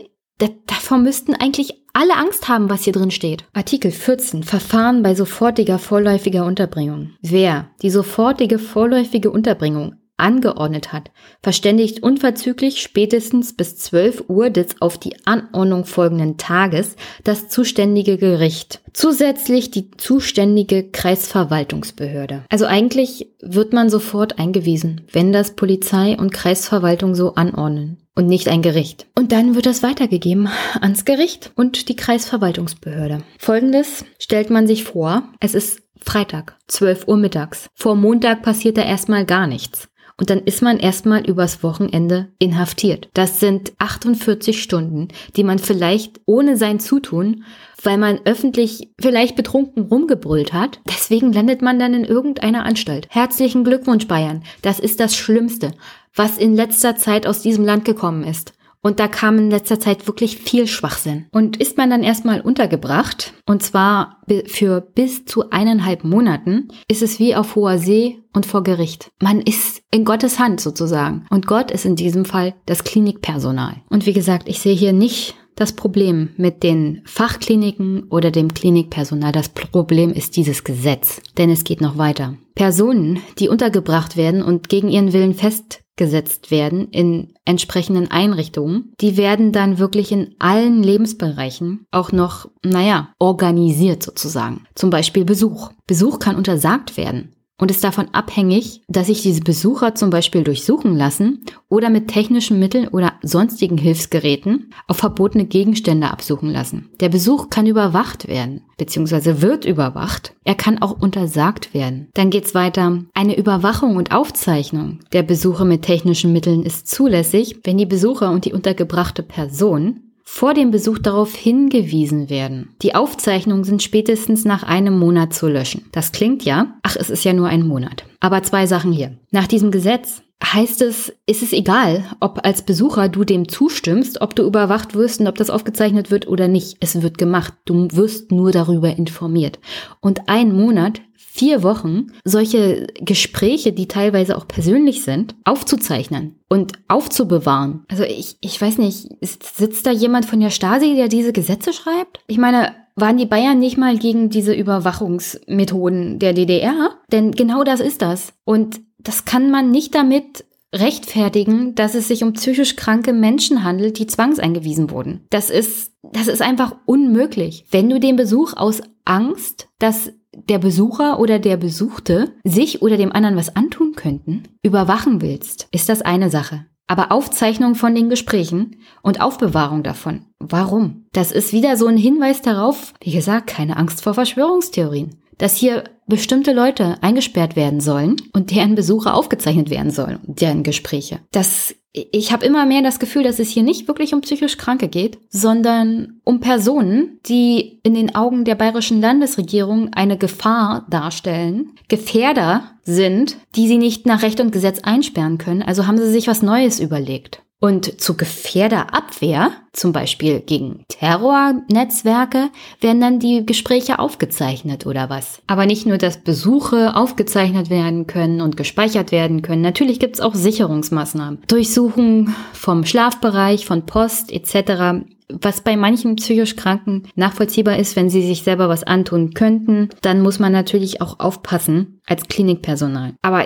davor 0.66 0.98
müssten 0.98 1.34
eigentlich 1.34 1.82
alle 1.92 2.16
Angst 2.16 2.48
haben, 2.48 2.68
was 2.68 2.82
hier 2.84 2.92
drin 2.92 3.10
steht. 3.10 3.44
Artikel 3.54 3.90
14. 3.90 4.42
Verfahren 4.42 5.02
bei 5.02 5.14
sofortiger 5.14 5.78
vorläufiger 5.78 6.44
Unterbringung. 6.44 7.12
Wer 7.22 7.70
die 7.80 7.90
sofortige 7.90 8.58
vorläufige 8.58 9.30
Unterbringung 9.30 9.96
angeordnet 10.16 10.92
hat, 10.92 11.10
verständigt 11.42 12.02
unverzüglich 12.02 12.80
spätestens 12.80 13.54
bis 13.54 13.76
12 13.76 14.24
Uhr 14.28 14.50
des 14.50 14.80
auf 14.80 14.98
die 14.98 15.16
Anordnung 15.24 15.84
folgenden 15.84 16.36
Tages 16.38 16.96
das 17.24 17.48
zuständige 17.48 18.16
Gericht. 18.16 18.80
Zusätzlich 18.92 19.70
die 19.70 19.90
zuständige 19.90 20.90
Kreisverwaltungsbehörde. 20.90 22.44
Also 22.48 22.66
eigentlich 22.66 23.28
wird 23.42 23.72
man 23.72 23.90
sofort 23.90 24.38
eingewiesen, 24.38 25.02
wenn 25.12 25.32
das 25.32 25.52
Polizei 25.52 26.16
und 26.18 26.32
Kreisverwaltung 26.32 27.14
so 27.14 27.34
anordnen 27.34 27.98
und 28.14 28.26
nicht 28.26 28.48
ein 28.48 28.62
Gericht. 28.62 29.06
Und 29.14 29.32
dann 29.32 29.54
wird 29.54 29.66
das 29.66 29.82
weitergegeben 29.82 30.48
ans 30.80 31.04
Gericht 31.04 31.52
und 31.54 31.90
die 31.90 31.96
Kreisverwaltungsbehörde. 31.96 33.22
Folgendes 33.38 34.04
stellt 34.18 34.48
man 34.48 34.66
sich 34.66 34.84
vor, 34.84 35.24
es 35.40 35.54
ist 35.54 35.82
Freitag, 36.00 36.56
12 36.68 37.08
Uhr 37.08 37.16
mittags. 37.16 37.68
Vor 37.74 37.96
Montag 37.96 38.42
passiert 38.42 38.78
da 38.78 38.82
erstmal 38.82 39.26
gar 39.26 39.46
nichts 39.46 39.88
und 40.18 40.30
dann 40.30 40.40
ist 40.40 40.62
man 40.62 40.78
erstmal 40.78 41.26
übers 41.26 41.62
Wochenende 41.62 42.28
inhaftiert. 42.38 43.08
Das 43.14 43.40
sind 43.40 43.72
48 43.78 44.62
Stunden, 44.62 45.08
die 45.36 45.44
man 45.44 45.58
vielleicht 45.58 46.20
ohne 46.24 46.56
sein 46.56 46.80
Zutun, 46.80 47.44
weil 47.82 47.98
man 47.98 48.20
öffentlich 48.24 48.90
vielleicht 49.00 49.36
betrunken 49.36 49.84
rumgebrüllt 49.84 50.52
hat, 50.52 50.80
deswegen 50.88 51.32
landet 51.32 51.62
man 51.62 51.78
dann 51.78 51.94
in 51.94 52.04
irgendeiner 52.04 52.64
Anstalt. 52.64 53.08
Herzlichen 53.10 53.64
Glückwunsch 53.64 54.08
Bayern, 54.08 54.42
das 54.62 54.80
ist 54.80 55.00
das 55.00 55.14
Schlimmste, 55.14 55.72
was 56.14 56.38
in 56.38 56.56
letzter 56.56 56.96
Zeit 56.96 57.26
aus 57.26 57.42
diesem 57.42 57.64
Land 57.64 57.84
gekommen 57.84 58.24
ist. 58.24 58.54
Und 58.86 59.00
da 59.00 59.08
kam 59.08 59.36
in 59.36 59.50
letzter 59.50 59.80
Zeit 59.80 60.06
wirklich 60.06 60.36
viel 60.36 60.68
Schwachsinn. 60.68 61.26
Und 61.32 61.56
ist 61.56 61.76
man 61.76 61.90
dann 61.90 62.04
erstmal 62.04 62.40
untergebracht, 62.40 63.34
und 63.44 63.60
zwar 63.60 64.20
für 64.46 64.80
bis 64.80 65.24
zu 65.24 65.50
eineinhalb 65.50 66.04
Monaten, 66.04 66.68
ist 66.86 67.02
es 67.02 67.18
wie 67.18 67.34
auf 67.34 67.56
hoher 67.56 67.78
See 67.78 68.20
und 68.32 68.46
vor 68.46 68.62
Gericht. 68.62 69.10
Man 69.20 69.40
ist 69.40 69.82
in 69.90 70.04
Gottes 70.04 70.38
Hand 70.38 70.60
sozusagen. 70.60 71.26
Und 71.30 71.48
Gott 71.48 71.72
ist 71.72 71.84
in 71.84 71.96
diesem 71.96 72.24
Fall 72.24 72.54
das 72.66 72.84
Klinikpersonal. 72.84 73.82
Und 73.90 74.06
wie 74.06 74.12
gesagt, 74.12 74.48
ich 74.48 74.60
sehe 74.60 74.76
hier 74.76 74.92
nicht 74.92 75.34
das 75.56 75.72
Problem 75.72 76.28
mit 76.36 76.62
den 76.62 77.02
Fachkliniken 77.06 78.04
oder 78.04 78.30
dem 78.30 78.54
Klinikpersonal. 78.54 79.32
Das 79.32 79.48
Problem 79.48 80.12
ist 80.12 80.36
dieses 80.36 80.62
Gesetz. 80.62 81.20
Denn 81.38 81.50
es 81.50 81.64
geht 81.64 81.80
noch 81.80 81.98
weiter. 81.98 82.36
Personen, 82.54 83.18
die 83.40 83.48
untergebracht 83.48 84.16
werden 84.16 84.42
und 84.42 84.68
gegen 84.68 84.88
ihren 84.88 85.12
Willen 85.12 85.34
fest 85.34 85.82
gesetzt 85.96 86.50
werden 86.50 86.88
in 86.90 87.34
entsprechenden 87.44 88.10
Einrichtungen, 88.10 88.92
die 89.00 89.16
werden 89.16 89.52
dann 89.52 89.78
wirklich 89.78 90.12
in 90.12 90.34
allen 90.38 90.82
Lebensbereichen 90.82 91.86
auch 91.90 92.12
noch, 92.12 92.48
naja, 92.62 93.10
organisiert 93.18 94.02
sozusagen. 94.02 94.66
Zum 94.74 94.90
Beispiel 94.90 95.24
Besuch. 95.24 95.70
Besuch 95.86 96.18
kann 96.18 96.36
untersagt 96.36 96.96
werden 96.96 97.35
und 97.58 97.70
ist 97.70 97.82
davon 97.84 98.08
abhängig, 98.12 98.82
dass 98.88 99.06
sich 99.06 99.22
diese 99.22 99.40
Besucher 99.40 99.94
zum 99.94 100.10
Beispiel 100.10 100.42
durchsuchen 100.44 100.94
lassen 100.94 101.44
oder 101.68 101.90
mit 101.90 102.08
technischen 102.08 102.58
Mitteln 102.58 102.88
oder 102.88 103.14
sonstigen 103.22 103.78
Hilfsgeräten 103.78 104.72
auf 104.86 104.98
verbotene 104.98 105.46
Gegenstände 105.46 106.10
absuchen 106.10 106.50
lassen. 106.50 106.90
Der 107.00 107.08
Besuch 107.08 107.50
kann 107.50 107.66
überwacht 107.66 108.28
werden, 108.28 108.62
beziehungsweise 108.76 109.42
wird 109.42 109.64
überwacht. 109.64 110.34
Er 110.44 110.54
kann 110.54 110.80
auch 110.82 111.00
untersagt 111.00 111.72
werden. 111.74 112.08
Dann 112.14 112.30
geht's 112.30 112.54
weiter. 112.54 113.04
Eine 113.14 113.36
Überwachung 113.36 113.96
und 113.96 114.12
Aufzeichnung 114.12 115.00
der 115.12 115.22
Besuche 115.22 115.64
mit 115.64 115.82
technischen 115.82 116.32
Mitteln 116.32 116.62
ist 116.62 116.88
zulässig, 116.88 117.60
wenn 117.64 117.78
die 117.78 117.86
Besucher 117.86 118.30
und 118.30 118.44
die 118.44 118.52
untergebrachte 118.52 119.22
Person 119.22 120.05
vor 120.28 120.52
dem 120.52 120.72
Besuch 120.72 120.98
darauf 120.98 121.34
hingewiesen 121.34 122.28
werden. 122.28 122.74
Die 122.82 122.94
Aufzeichnungen 122.94 123.64
sind 123.64 123.82
spätestens 123.82 124.44
nach 124.44 124.64
einem 124.64 124.98
Monat 124.98 125.32
zu 125.32 125.46
löschen. 125.48 125.86
Das 125.92 126.12
klingt 126.12 126.44
ja, 126.44 126.74
ach, 126.82 126.96
es 126.96 127.08
ist 127.08 127.24
ja 127.24 127.32
nur 127.32 127.48
ein 127.48 127.66
Monat. 127.66 128.04
Aber 128.20 128.42
zwei 128.42 128.66
Sachen 128.66 128.92
hier. 128.92 129.16
Nach 129.30 129.46
diesem 129.46 129.70
Gesetz 129.70 130.22
heißt 130.44 130.82
es, 130.82 131.14
ist 131.26 131.42
es 131.42 131.52
egal, 131.52 132.04
ob 132.20 132.44
als 132.44 132.62
Besucher 132.62 133.08
du 133.08 133.24
dem 133.24 133.48
zustimmst, 133.48 134.20
ob 134.20 134.34
du 134.34 134.42
überwacht 134.42 134.94
wirst 134.94 135.20
und 135.20 135.28
ob 135.28 135.36
das 135.36 135.48
aufgezeichnet 135.48 136.10
wird 136.10 136.26
oder 136.26 136.48
nicht. 136.48 136.76
Es 136.80 137.00
wird 137.00 137.18
gemacht. 137.18 137.54
Du 137.64 137.88
wirst 137.92 138.32
nur 138.32 138.50
darüber 138.50 138.94
informiert. 138.96 139.60
Und 140.00 140.28
ein 140.28 140.52
Monat 140.52 141.00
vier 141.36 141.62
Wochen 141.62 142.08
solche 142.24 142.86
Gespräche, 143.00 143.72
die 143.72 143.88
teilweise 143.88 144.36
auch 144.36 144.48
persönlich 144.48 145.04
sind, 145.04 145.34
aufzuzeichnen 145.44 146.36
und 146.48 146.72
aufzubewahren. 146.88 147.84
Also 147.88 148.04
ich, 148.04 148.36
ich 148.40 148.60
weiß 148.60 148.78
nicht, 148.78 149.08
sitzt 149.20 149.86
da 149.86 149.90
jemand 149.90 150.24
von 150.26 150.40
der 150.40 150.50
Stasi, 150.50 150.94
der 150.94 151.08
diese 151.08 151.32
Gesetze 151.32 151.72
schreibt? 151.72 152.20
Ich 152.26 152.38
meine, 152.38 152.74
waren 152.94 153.18
die 153.18 153.26
Bayern 153.26 153.58
nicht 153.58 153.76
mal 153.76 153.98
gegen 153.98 154.30
diese 154.30 154.54
Überwachungsmethoden 154.54 156.18
der 156.18 156.32
DDR? 156.32 156.96
Denn 157.12 157.32
genau 157.32 157.62
das 157.62 157.80
ist 157.80 158.00
das. 158.00 158.32
Und 158.44 158.80
das 158.98 159.24
kann 159.24 159.50
man 159.50 159.70
nicht 159.70 159.94
damit 159.94 160.44
rechtfertigen, 160.74 161.74
dass 161.74 161.94
es 161.94 162.08
sich 162.08 162.24
um 162.24 162.32
psychisch 162.32 162.76
kranke 162.76 163.12
Menschen 163.12 163.64
handelt, 163.64 163.98
die 163.98 164.06
zwangseingewiesen 164.06 164.90
wurden. 164.90 165.26
Das 165.30 165.50
ist, 165.50 165.92
das 166.02 166.28
ist 166.28 166.42
einfach 166.42 166.76
unmöglich. 166.86 167.66
Wenn 167.70 167.88
du 167.88 168.00
den 168.00 168.16
Besuch 168.16 168.54
aus 168.56 168.82
Angst, 169.04 169.68
dass 169.78 170.12
der 170.48 170.58
Besucher 170.58 171.18
oder 171.18 171.38
der 171.38 171.56
Besuchte 171.56 172.34
sich 172.44 172.82
oder 172.82 172.96
dem 172.96 173.12
anderen 173.12 173.36
was 173.36 173.56
antun 173.56 173.94
könnten, 173.94 174.44
überwachen 174.62 175.20
willst, 175.20 175.68
ist 175.72 175.88
das 175.88 176.02
eine 176.02 176.30
Sache. 176.30 176.66
Aber 176.88 177.10
Aufzeichnung 177.10 177.74
von 177.74 177.94
den 177.94 178.08
Gesprächen 178.10 178.76
und 179.02 179.20
Aufbewahrung 179.20 179.82
davon. 179.82 180.26
Warum? 180.38 181.06
Das 181.12 181.32
ist 181.32 181.52
wieder 181.52 181.76
so 181.76 181.86
ein 181.86 181.96
Hinweis 181.96 182.42
darauf, 182.42 182.94
wie 183.00 183.10
gesagt, 183.10 183.48
keine 183.48 183.76
Angst 183.76 184.02
vor 184.02 184.14
Verschwörungstheorien. 184.14 185.16
Dass 185.38 185.56
hier 185.56 185.84
bestimmte 186.06 186.52
Leute 186.52 186.96
eingesperrt 187.02 187.56
werden 187.56 187.80
sollen 187.80 188.16
und 188.32 188.50
deren 188.50 188.74
Besuche 188.74 189.12
aufgezeichnet 189.12 189.70
werden 189.70 189.90
sollen, 189.90 190.20
deren 190.26 190.62
Gespräche. 190.62 191.20
Das 191.32 191.74
ich 192.12 192.30
habe 192.30 192.44
immer 192.44 192.66
mehr 192.66 192.82
das 192.82 192.98
Gefühl, 192.98 193.22
dass 193.22 193.38
es 193.38 193.48
hier 193.48 193.62
nicht 193.62 193.88
wirklich 193.88 194.12
um 194.12 194.20
psychisch 194.20 194.58
Kranke 194.58 194.88
geht, 194.88 195.18
sondern 195.30 196.20
um 196.24 196.40
Personen, 196.40 197.20
die 197.26 197.80
in 197.84 197.94
den 197.94 198.14
Augen 198.14 198.44
der 198.44 198.54
bayerischen 198.54 199.00
Landesregierung 199.00 199.94
eine 199.94 200.18
Gefahr 200.18 200.86
darstellen, 200.90 201.70
Gefährder 201.88 202.72
sind, 202.84 203.38
die 203.54 203.66
sie 203.66 203.78
nicht 203.78 204.04
nach 204.04 204.22
Recht 204.22 204.40
und 204.40 204.52
Gesetz 204.52 204.80
einsperren 204.82 205.38
können. 205.38 205.62
Also 205.62 205.86
haben 205.86 205.96
sie 205.96 206.10
sich 206.10 206.28
was 206.28 206.42
Neues 206.42 206.80
überlegt. 206.80 207.42
Und 207.58 208.00
zur 208.02 208.18
Gefährderabwehr, 208.18 209.50
zum 209.72 209.92
Beispiel 209.92 210.40
gegen 210.40 210.84
Terrornetzwerke, 210.88 212.50
werden 212.80 213.00
dann 213.00 213.18
die 213.18 213.46
Gespräche 213.46 213.98
aufgezeichnet 213.98 214.84
oder 214.84 215.08
was. 215.08 215.40
Aber 215.46 215.64
nicht 215.64 215.86
nur, 215.86 215.96
dass 215.96 216.18
Besuche 216.18 216.94
aufgezeichnet 216.94 217.70
werden 217.70 218.06
können 218.06 218.42
und 218.42 218.58
gespeichert 218.58 219.10
werden 219.10 219.40
können. 219.40 219.62
Natürlich 219.62 219.98
gibt 219.98 220.16
es 220.16 220.20
auch 220.20 220.34
Sicherungsmaßnahmen. 220.34 221.42
Durchsuchen 221.48 222.34
vom 222.52 222.84
Schlafbereich, 222.84 223.64
von 223.64 223.86
Post 223.86 224.32
etc. 224.32 225.06
Was 225.28 225.62
bei 225.62 225.76
manchen 225.76 226.16
psychisch 226.16 226.56
Kranken 226.56 227.04
nachvollziehbar 227.16 227.78
ist, 227.78 227.96
wenn 227.96 228.10
sie 228.10 228.24
sich 228.24 228.42
selber 228.42 228.68
was 228.68 228.84
antun 228.84 229.32
könnten, 229.32 229.88
dann 230.02 230.20
muss 230.20 230.38
man 230.38 230.52
natürlich 230.52 231.00
auch 231.00 231.20
aufpassen 231.20 232.00
als 232.06 232.28
Klinikpersonal. 232.28 233.14
Aber 233.22 233.44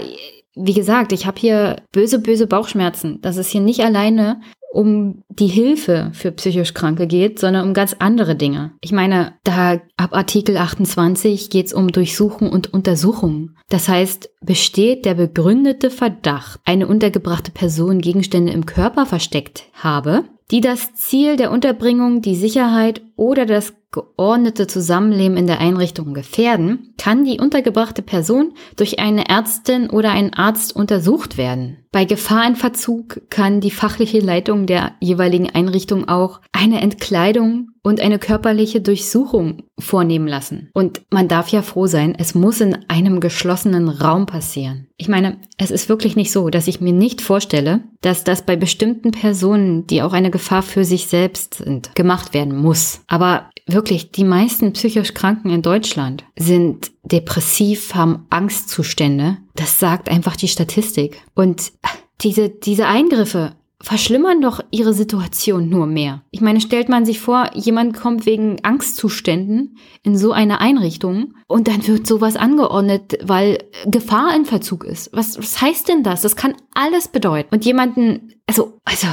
wie 0.54 0.74
gesagt, 0.74 1.12
ich 1.12 1.26
habe 1.26 1.38
hier 1.38 1.76
böse, 1.92 2.18
böse 2.18 2.46
Bauchschmerzen, 2.46 3.20
dass 3.20 3.36
es 3.36 3.48
hier 3.48 3.60
nicht 3.60 3.80
alleine 3.80 4.40
um 4.72 5.24
die 5.28 5.48
Hilfe 5.48 6.10
für 6.14 6.30
psychisch 6.30 6.74
Kranke 6.74 7.08
geht, 7.08 7.40
sondern 7.40 7.66
um 7.66 7.74
ganz 7.74 7.96
andere 7.98 8.36
Dinge. 8.36 8.72
Ich 8.80 8.92
meine, 8.92 9.34
da 9.42 9.80
ab 9.96 10.14
Artikel 10.14 10.56
28 10.56 11.50
geht 11.50 11.66
es 11.66 11.72
um 11.72 11.88
Durchsuchen 11.88 12.48
und 12.48 12.72
Untersuchung. 12.72 13.56
Das 13.68 13.88
heißt, 13.88 14.30
besteht 14.40 15.04
der 15.04 15.14
begründete 15.14 15.90
Verdacht, 15.90 16.60
eine 16.64 16.86
untergebrachte 16.86 17.50
Person 17.50 18.00
Gegenstände 18.00 18.52
im 18.52 18.64
Körper 18.64 19.06
versteckt 19.06 19.64
habe, 19.74 20.24
die 20.52 20.60
das 20.60 20.94
Ziel 20.94 21.36
der 21.36 21.50
Unterbringung, 21.50 22.22
die 22.22 22.36
Sicherheit 22.36 23.02
oder 23.20 23.44
das 23.44 23.74
geordnete 23.92 24.66
Zusammenleben 24.66 25.36
in 25.36 25.46
der 25.46 25.60
Einrichtung 25.60 26.14
gefährden, 26.14 26.94
kann 26.96 27.24
die 27.24 27.38
untergebrachte 27.38 28.00
Person 28.00 28.54
durch 28.76 28.98
eine 28.98 29.28
Ärztin 29.28 29.90
oder 29.90 30.12
einen 30.12 30.32
Arzt 30.32 30.74
untersucht 30.74 31.36
werden. 31.36 31.84
Bei 31.92 32.04
Gefahr 32.04 32.46
in 32.46 32.56
Verzug 32.56 33.20
kann 33.30 33.60
die 33.60 33.72
fachliche 33.72 34.20
Leitung 34.20 34.66
der 34.66 34.92
jeweiligen 35.00 35.50
Einrichtung 35.50 36.08
auch 36.08 36.40
eine 36.52 36.80
Entkleidung 36.80 37.70
und 37.82 38.00
eine 38.00 38.18
körperliche 38.18 38.80
Durchsuchung 38.80 39.64
vornehmen 39.78 40.28
lassen. 40.28 40.70
Und 40.72 41.02
man 41.10 41.26
darf 41.26 41.48
ja 41.48 41.62
froh 41.62 41.86
sein, 41.86 42.14
es 42.16 42.34
muss 42.34 42.60
in 42.60 42.76
einem 42.88 43.20
geschlossenen 43.20 43.88
Raum 43.88 44.26
passieren. 44.26 44.86
Ich 44.98 45.08
meine, 45.08 45.38
es 45.56 45.70
ist 45.70 45.88
wirklich 45.88 46.14
nicht 46.14 46.30
so, 46.30 46.50
dass 46.50 46.68
ich 46.68 46.80
mir 46.80 46.92
nicht 46.92 47.22
vorstelle, 47.22 47.84
dass 48.02 48.22
das 48.22 48.42
bei 48.42 48.54
bestimmten 48.54 49.10
Personen, 49.12 49.86
die 49.86 50.02
auch 50.02 50.12
eine 50.12 50.30
Gefahr 50.30 50.62
für 50.62 50.84
sich 50.84 51.06
selbst 51.06 51.54
sind, 51.54 51.94
gemacht 51.94 52.34
werden 52.34 52.56
muss. 52.56 53.00
Aber 53.10 53.50
wirklich, 53.66 54.12
die 54.12 54.24
meisten 54.24 54.72
psychisch 54.72 55.14
Kranken 55.14 55.50
in 55.50 55.62
Deutschland 55.62 56.24
sind 56.38 56.92
depressiv, 57.02 57.94
haben 57.94 58.26
Angstzustände. 58.30 59.38
Das 59.56 59.80
sagt 59.80 60.08
einfach 60.08 60.36
die 60.36 60.46
Statistik. 60.46 61.20
Und 61.34 61.72
diese, 62.20 62.48
diese 62.48 62.86
Eingriffe 62.86 63.56
verschlimmern 63.82 64.42
doch 64.42 64.60
ihre 64.70 64.92
Situation 64.92 65.68
nur 65.68 65.86
mehr. 65.86 66.22
Ich 66.30 66.40
meine, 66.40 66.60
stellt 66.60 66.88
man 66.88 67.06
sich 67.06 67.20
vor, 67.20 67.50
jemand 67.54 67.96
kommt 67.96 68.26
wegen 68.26 68.62
Angstzuständen 68.62 69.76
in 70.02 70.16
so 70.16 70.32
eine 70.32 70.60
Einrichtung 70.60 71.34
und 71.46 71.66
dann 71.68 71.86
wird 71.86 72.06
sowas 72.06 72.36
angeordnet, 72.36 73.18
weil 73.22 73.58
Gefahr 73.86 74.34
in 74.36 74.44
Verzug 74.44 74.84
ist. 74.84 75.10
Was, 75.12 75.38
was 75.38 75.60
heißt 75.60 75.88
denn 75.88 76.02
das? 76.02 76.22
Das 76.22 76.36
kann 76.36 76.54
alles 76.74 77.08
bedeuten. 77.08 77.48
Und 77.54 77.64
jemanden, 77.64 78.34
also, 78.46 78.78
also, 78.84 79.06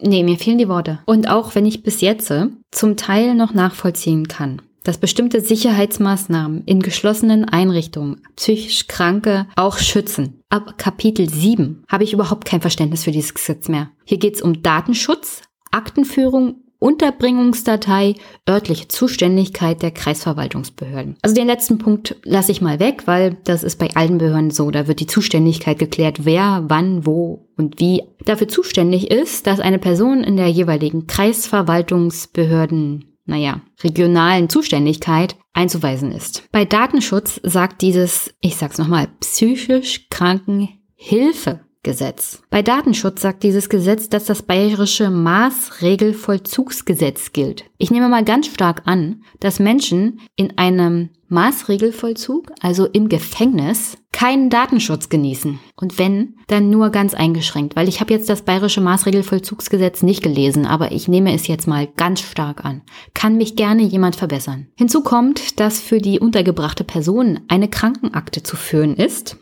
nee, 0.00 0.22
mir 0.22 0.38
fehlen 0.38 0.58
die 0.58 0.68
Worte. 0.68 1.00
Und 1.06 1.28
auch 1.28 1.54
wenn 1.54 1.66
ich 1.66 1.82
bis 1.82 2.00
jetzt 2.00 2.32
zum 2.70 2.96
Teil 2.96 3.34
noch 3.34 3.52
nachvollziehen 3.52 4.28
kann, 4.28 4.62
dass 4.84 4.98
bestimmte 4.98 5.40
Sicherheitsmaßnahmen 5.40 6.62
in 6.66 6.80
geschlossenen 6.80 7.44
Einrichtungen 7.44 8.20
psychisch 8.36 8.86
Kranke 8.86 9.46
auch 9.56 9.78
schützen. 9.78 10.40
Ab 10.48 10.78
Kapitel 10.78 11.28
7 11.28 11.82
habe 11.88 12.04
ich 12.04 12.12
überhaupt 12.12 12.44
kein 12.44 12.60
Verständnis 12.60 13.04
für 13.04 13.10
dieses 13.10 13.34
Gesetz 13.34 13.68
mehr. 13.68 13.90
Hier 14.04 14.18
geht 14.18 14.36
es 14.36 14.42
um 14.42 14.62
Datenschutz, 14.62 15.42
Aktenführung, 15.72 16.64
Unterbringungsdatei, 16.84 18.14
örtliche 18.46 18.88
Zuständigkeit 18.88 19.80
der 19.80 19.90
Kreisverwaltungsbehörden. 19.90 21.16
Also 21.22 21.34
den 21.34 21.46
letzten 21.46 21.78
Punkt 21.78 22.16
lasse 22.24 22.52
ich 22.52 22.60
mal 22.60 22.78
weg, 22.78 23.04
weil 23.06 23.38
das 23.44 23.62
ist 23.62 23.78
bei 23.78 23.88
allen 23.94 24.18
Behörden 24.18 24.50
so. 24.50 24.70
Da 24.70 24.86
wird 24.86 25.00
die 25.00 25.06
Zuständigkeit 25.06 25.78
geklärt, 25.78 26.26
wer, 26.26 26.64
wann, 26.68 27.06
wo 27.06 27.48
und 27.56 27.80
wie 27.80 28.02
dafür 28.26 28.48
zuständig 28.48 29.10
ist, 29.10 29.46
dass 29.46 29.60
eine 29.60 29.78
Person 29.78 30.22
in 30.22 30.36
der 30.36 30.48
jeweiligen 30.48 31.06
Kreisverwaltungsbehörden 31.06 33.13
naja, 33.26 33.60
regionalen 33.82 34.48
Zuständigkeit 34.48 35.36
einzuweisen 35.52 36.12
ist. 36.12 36.44
Bei 36.52 36.64
Datenschutz 36.64 37.40
sagt 37.42 37.82
dieses, 37.82 38.32
ich 38.40 38.54
sag's 38.56 38.78
nochmal, 38.78 39.08
psychisch 39.20 40.08
kranken 40.10 40.68
Hilfegesetz. 40.94 42.42
Bei 42.50 42.62
Datenschutz 42.62 43.22
sagt 43.22 43.42
dieses 43.42 43.68
Gesetz, 43.68 44.08
dass 44.08 44.24
das 44.24 44.42
bayerische 44.42 45.10
Maßregelvollzugsgesetz 45.10 47.32
gilt. 47.32 47.64
Ich 47.78 47.90
nehme 47.90 48.08
mal 48.08 48.24
ganz 48.24 48.46
stark 48.48 48.82
an, 48.86 49.24
dass 49.40 49.58
Menschen 49.60 50.20
in 50.36 50.56
einem 50.58 51.10
Maßregelvollzug, 51.28 52.52
also 52.60 52.86
im 52.86 53.08
Gefängnis, 53.08 53.96
keinen 54.14 54.48
Datenschutz 54.48 55.08
genießen. 55.08 55.58
Und 55.74 55.98
wenn, 55.98 56.36
dann 56.46 56.70
nur 56.70 56.90
ganz 56.90 57.14
eingeschränkt, 57.14 57.74
weil 57.74 57.88
ich 57.88 58.00
habe 58.00 58.12
jetzt 58.12 58.28
das 58.30 58.42
bayerische 58.42 58.80
Maßregelvollzugsgesetz 58.80 60.04
nicht 60.04 60.22
gelesen, 60.22 60.66
aber 60.66 60.92
ich 60.92 61.08
nehme 61.08 61.34
es 61.34 61.48
jetzt 61.48 61.66
mal 61.66 61.88
ganz 61.96 62.20
stark 62.20 62.64
an. 62.64 62.82
Kann 63.12 63.36
mich 63.36 63.56
gerne 63.56 63.82
jemand 63.82 64.14
verbessern. 64.14 64.68
Hinzu 64.76 65.02
kommt, 65.02 65.58
dass 65.58 65.80
für 65.80 65.98
die 65.98 66.20
untergebrachte 66.20 66.84
Person 66.84 67.40
eine 67.48 67.68
Krankenakte 67.68 68.44
zu 68.44 68.56
führen 68.56 68.94
ist, 68.94 69.36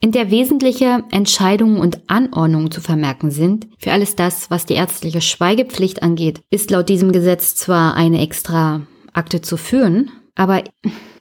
in 0.00 0.12
der 0.12 0.30
wesentliche 0.30 1.02
Entscheidungen 1.10 1.78
und 1.78 2.02
Anordnungen 2.10 2.70
zu 2.70 2.82
vermerken 2.82 3.30
sind. 3.30 3.68
Für 3.78 3.92
alles 3.92 4.16
das, 4.16 4.50
was 4.50 4.66
die 4.66 4.74
ärztliche 4.74 5.22
Schweigepflicht 5.22 6.02
angeht, 6.02 6.42
ist 6.50 6.70
laut 6.70 6.90
diesem 6.90 7.12
Gesetz 7.12 7.54
zwar 7.54 7.94
eine 7.94 8.20
extra 8.20 8.82
Akte 9.14 9.40
zu 9.40 9.56
führen, 9.56 10.10
aber 10.34 10.62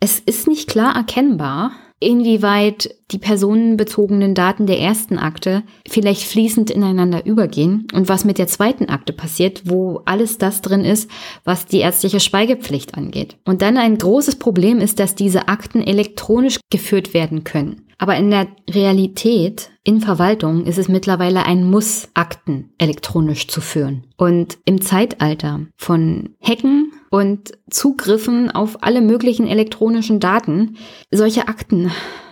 es 0.02 0.20
ist 0.20 0.48
nicht 0.48 0.70
klar 0.70 0.96
erkennbar, 0.96 1.72
inwieweit 2.00 2.96
die 3.12 3.18
personenbezogenen 3.18 4.34
Daten 4.34 4.68
der 4.68 4.80
ersten 4.80 5.18
Akte 5.18 5.64
vielleicht 5.88 6.24
fließend 6.24 6.70
ineinander 6.70 7.26
übergehen 7.26 7.88
und 7.94 8.08
was 8.08 8.24
mit 8.26 8.38
der 8.38 8.48
zweiten 8.48 8.90
Akte 8.90 9.14
passiert, 9.14 9.64
wo 9.66 10.02
alles 10.06 10.38
das 10.38 10.62
drin 10.62 10.86
ist, 10.86 11.10
was 11.44 11.66
die 11.66 11.80
ärztliche 11.80 12.20
Schweigepflicht 12.20 12.96
angeht. 12.96 13.38
Und 13.46 13.62
dann 13.62 13.78
ein 13.78 13.98
großes 13.98 14.38
Problem 14.38 14.80
ist, 14.80 15.00
dass 15.00 15.16
diese 15.16 15.48
Akten 15.48 15.82
elektronisch 15.82 16.60
geführt 16.70 17.14
werden 17.14 17.44
können. 17.44 17.86
Aber 18.02 18.16
in 18.16 18.32
der 18.32 18.48
Realität, 18.70 19.72
in 19.84 20.00
Verwaltung, 20.00 20.66
ist 20.66 20.78
es 20.78 20.88
mittlerweile 20.88 21.46
ein 21.46 21.70
Muss, 21.70 22.08
Akten 22.14 22.70
elektronisch 22.78 23.50
zu 23.50 23.60
führen. 23.60 24.06
Und 24.16 24.58
im 24.64 24.82
Zeitalter 24.82 25.66
von 25.76 26.30
Hacken 26.42 26.89
und 27.10 27.52
Zugriffen 27.70 28.52
auf 28.52 28.84
alle 28.84 29.02
möglichen 29.02 29.48
elektronischen 29.48 30.20
Daten, 30.20 30.78
solche 31.12 31.48
Akten 31.48 31.92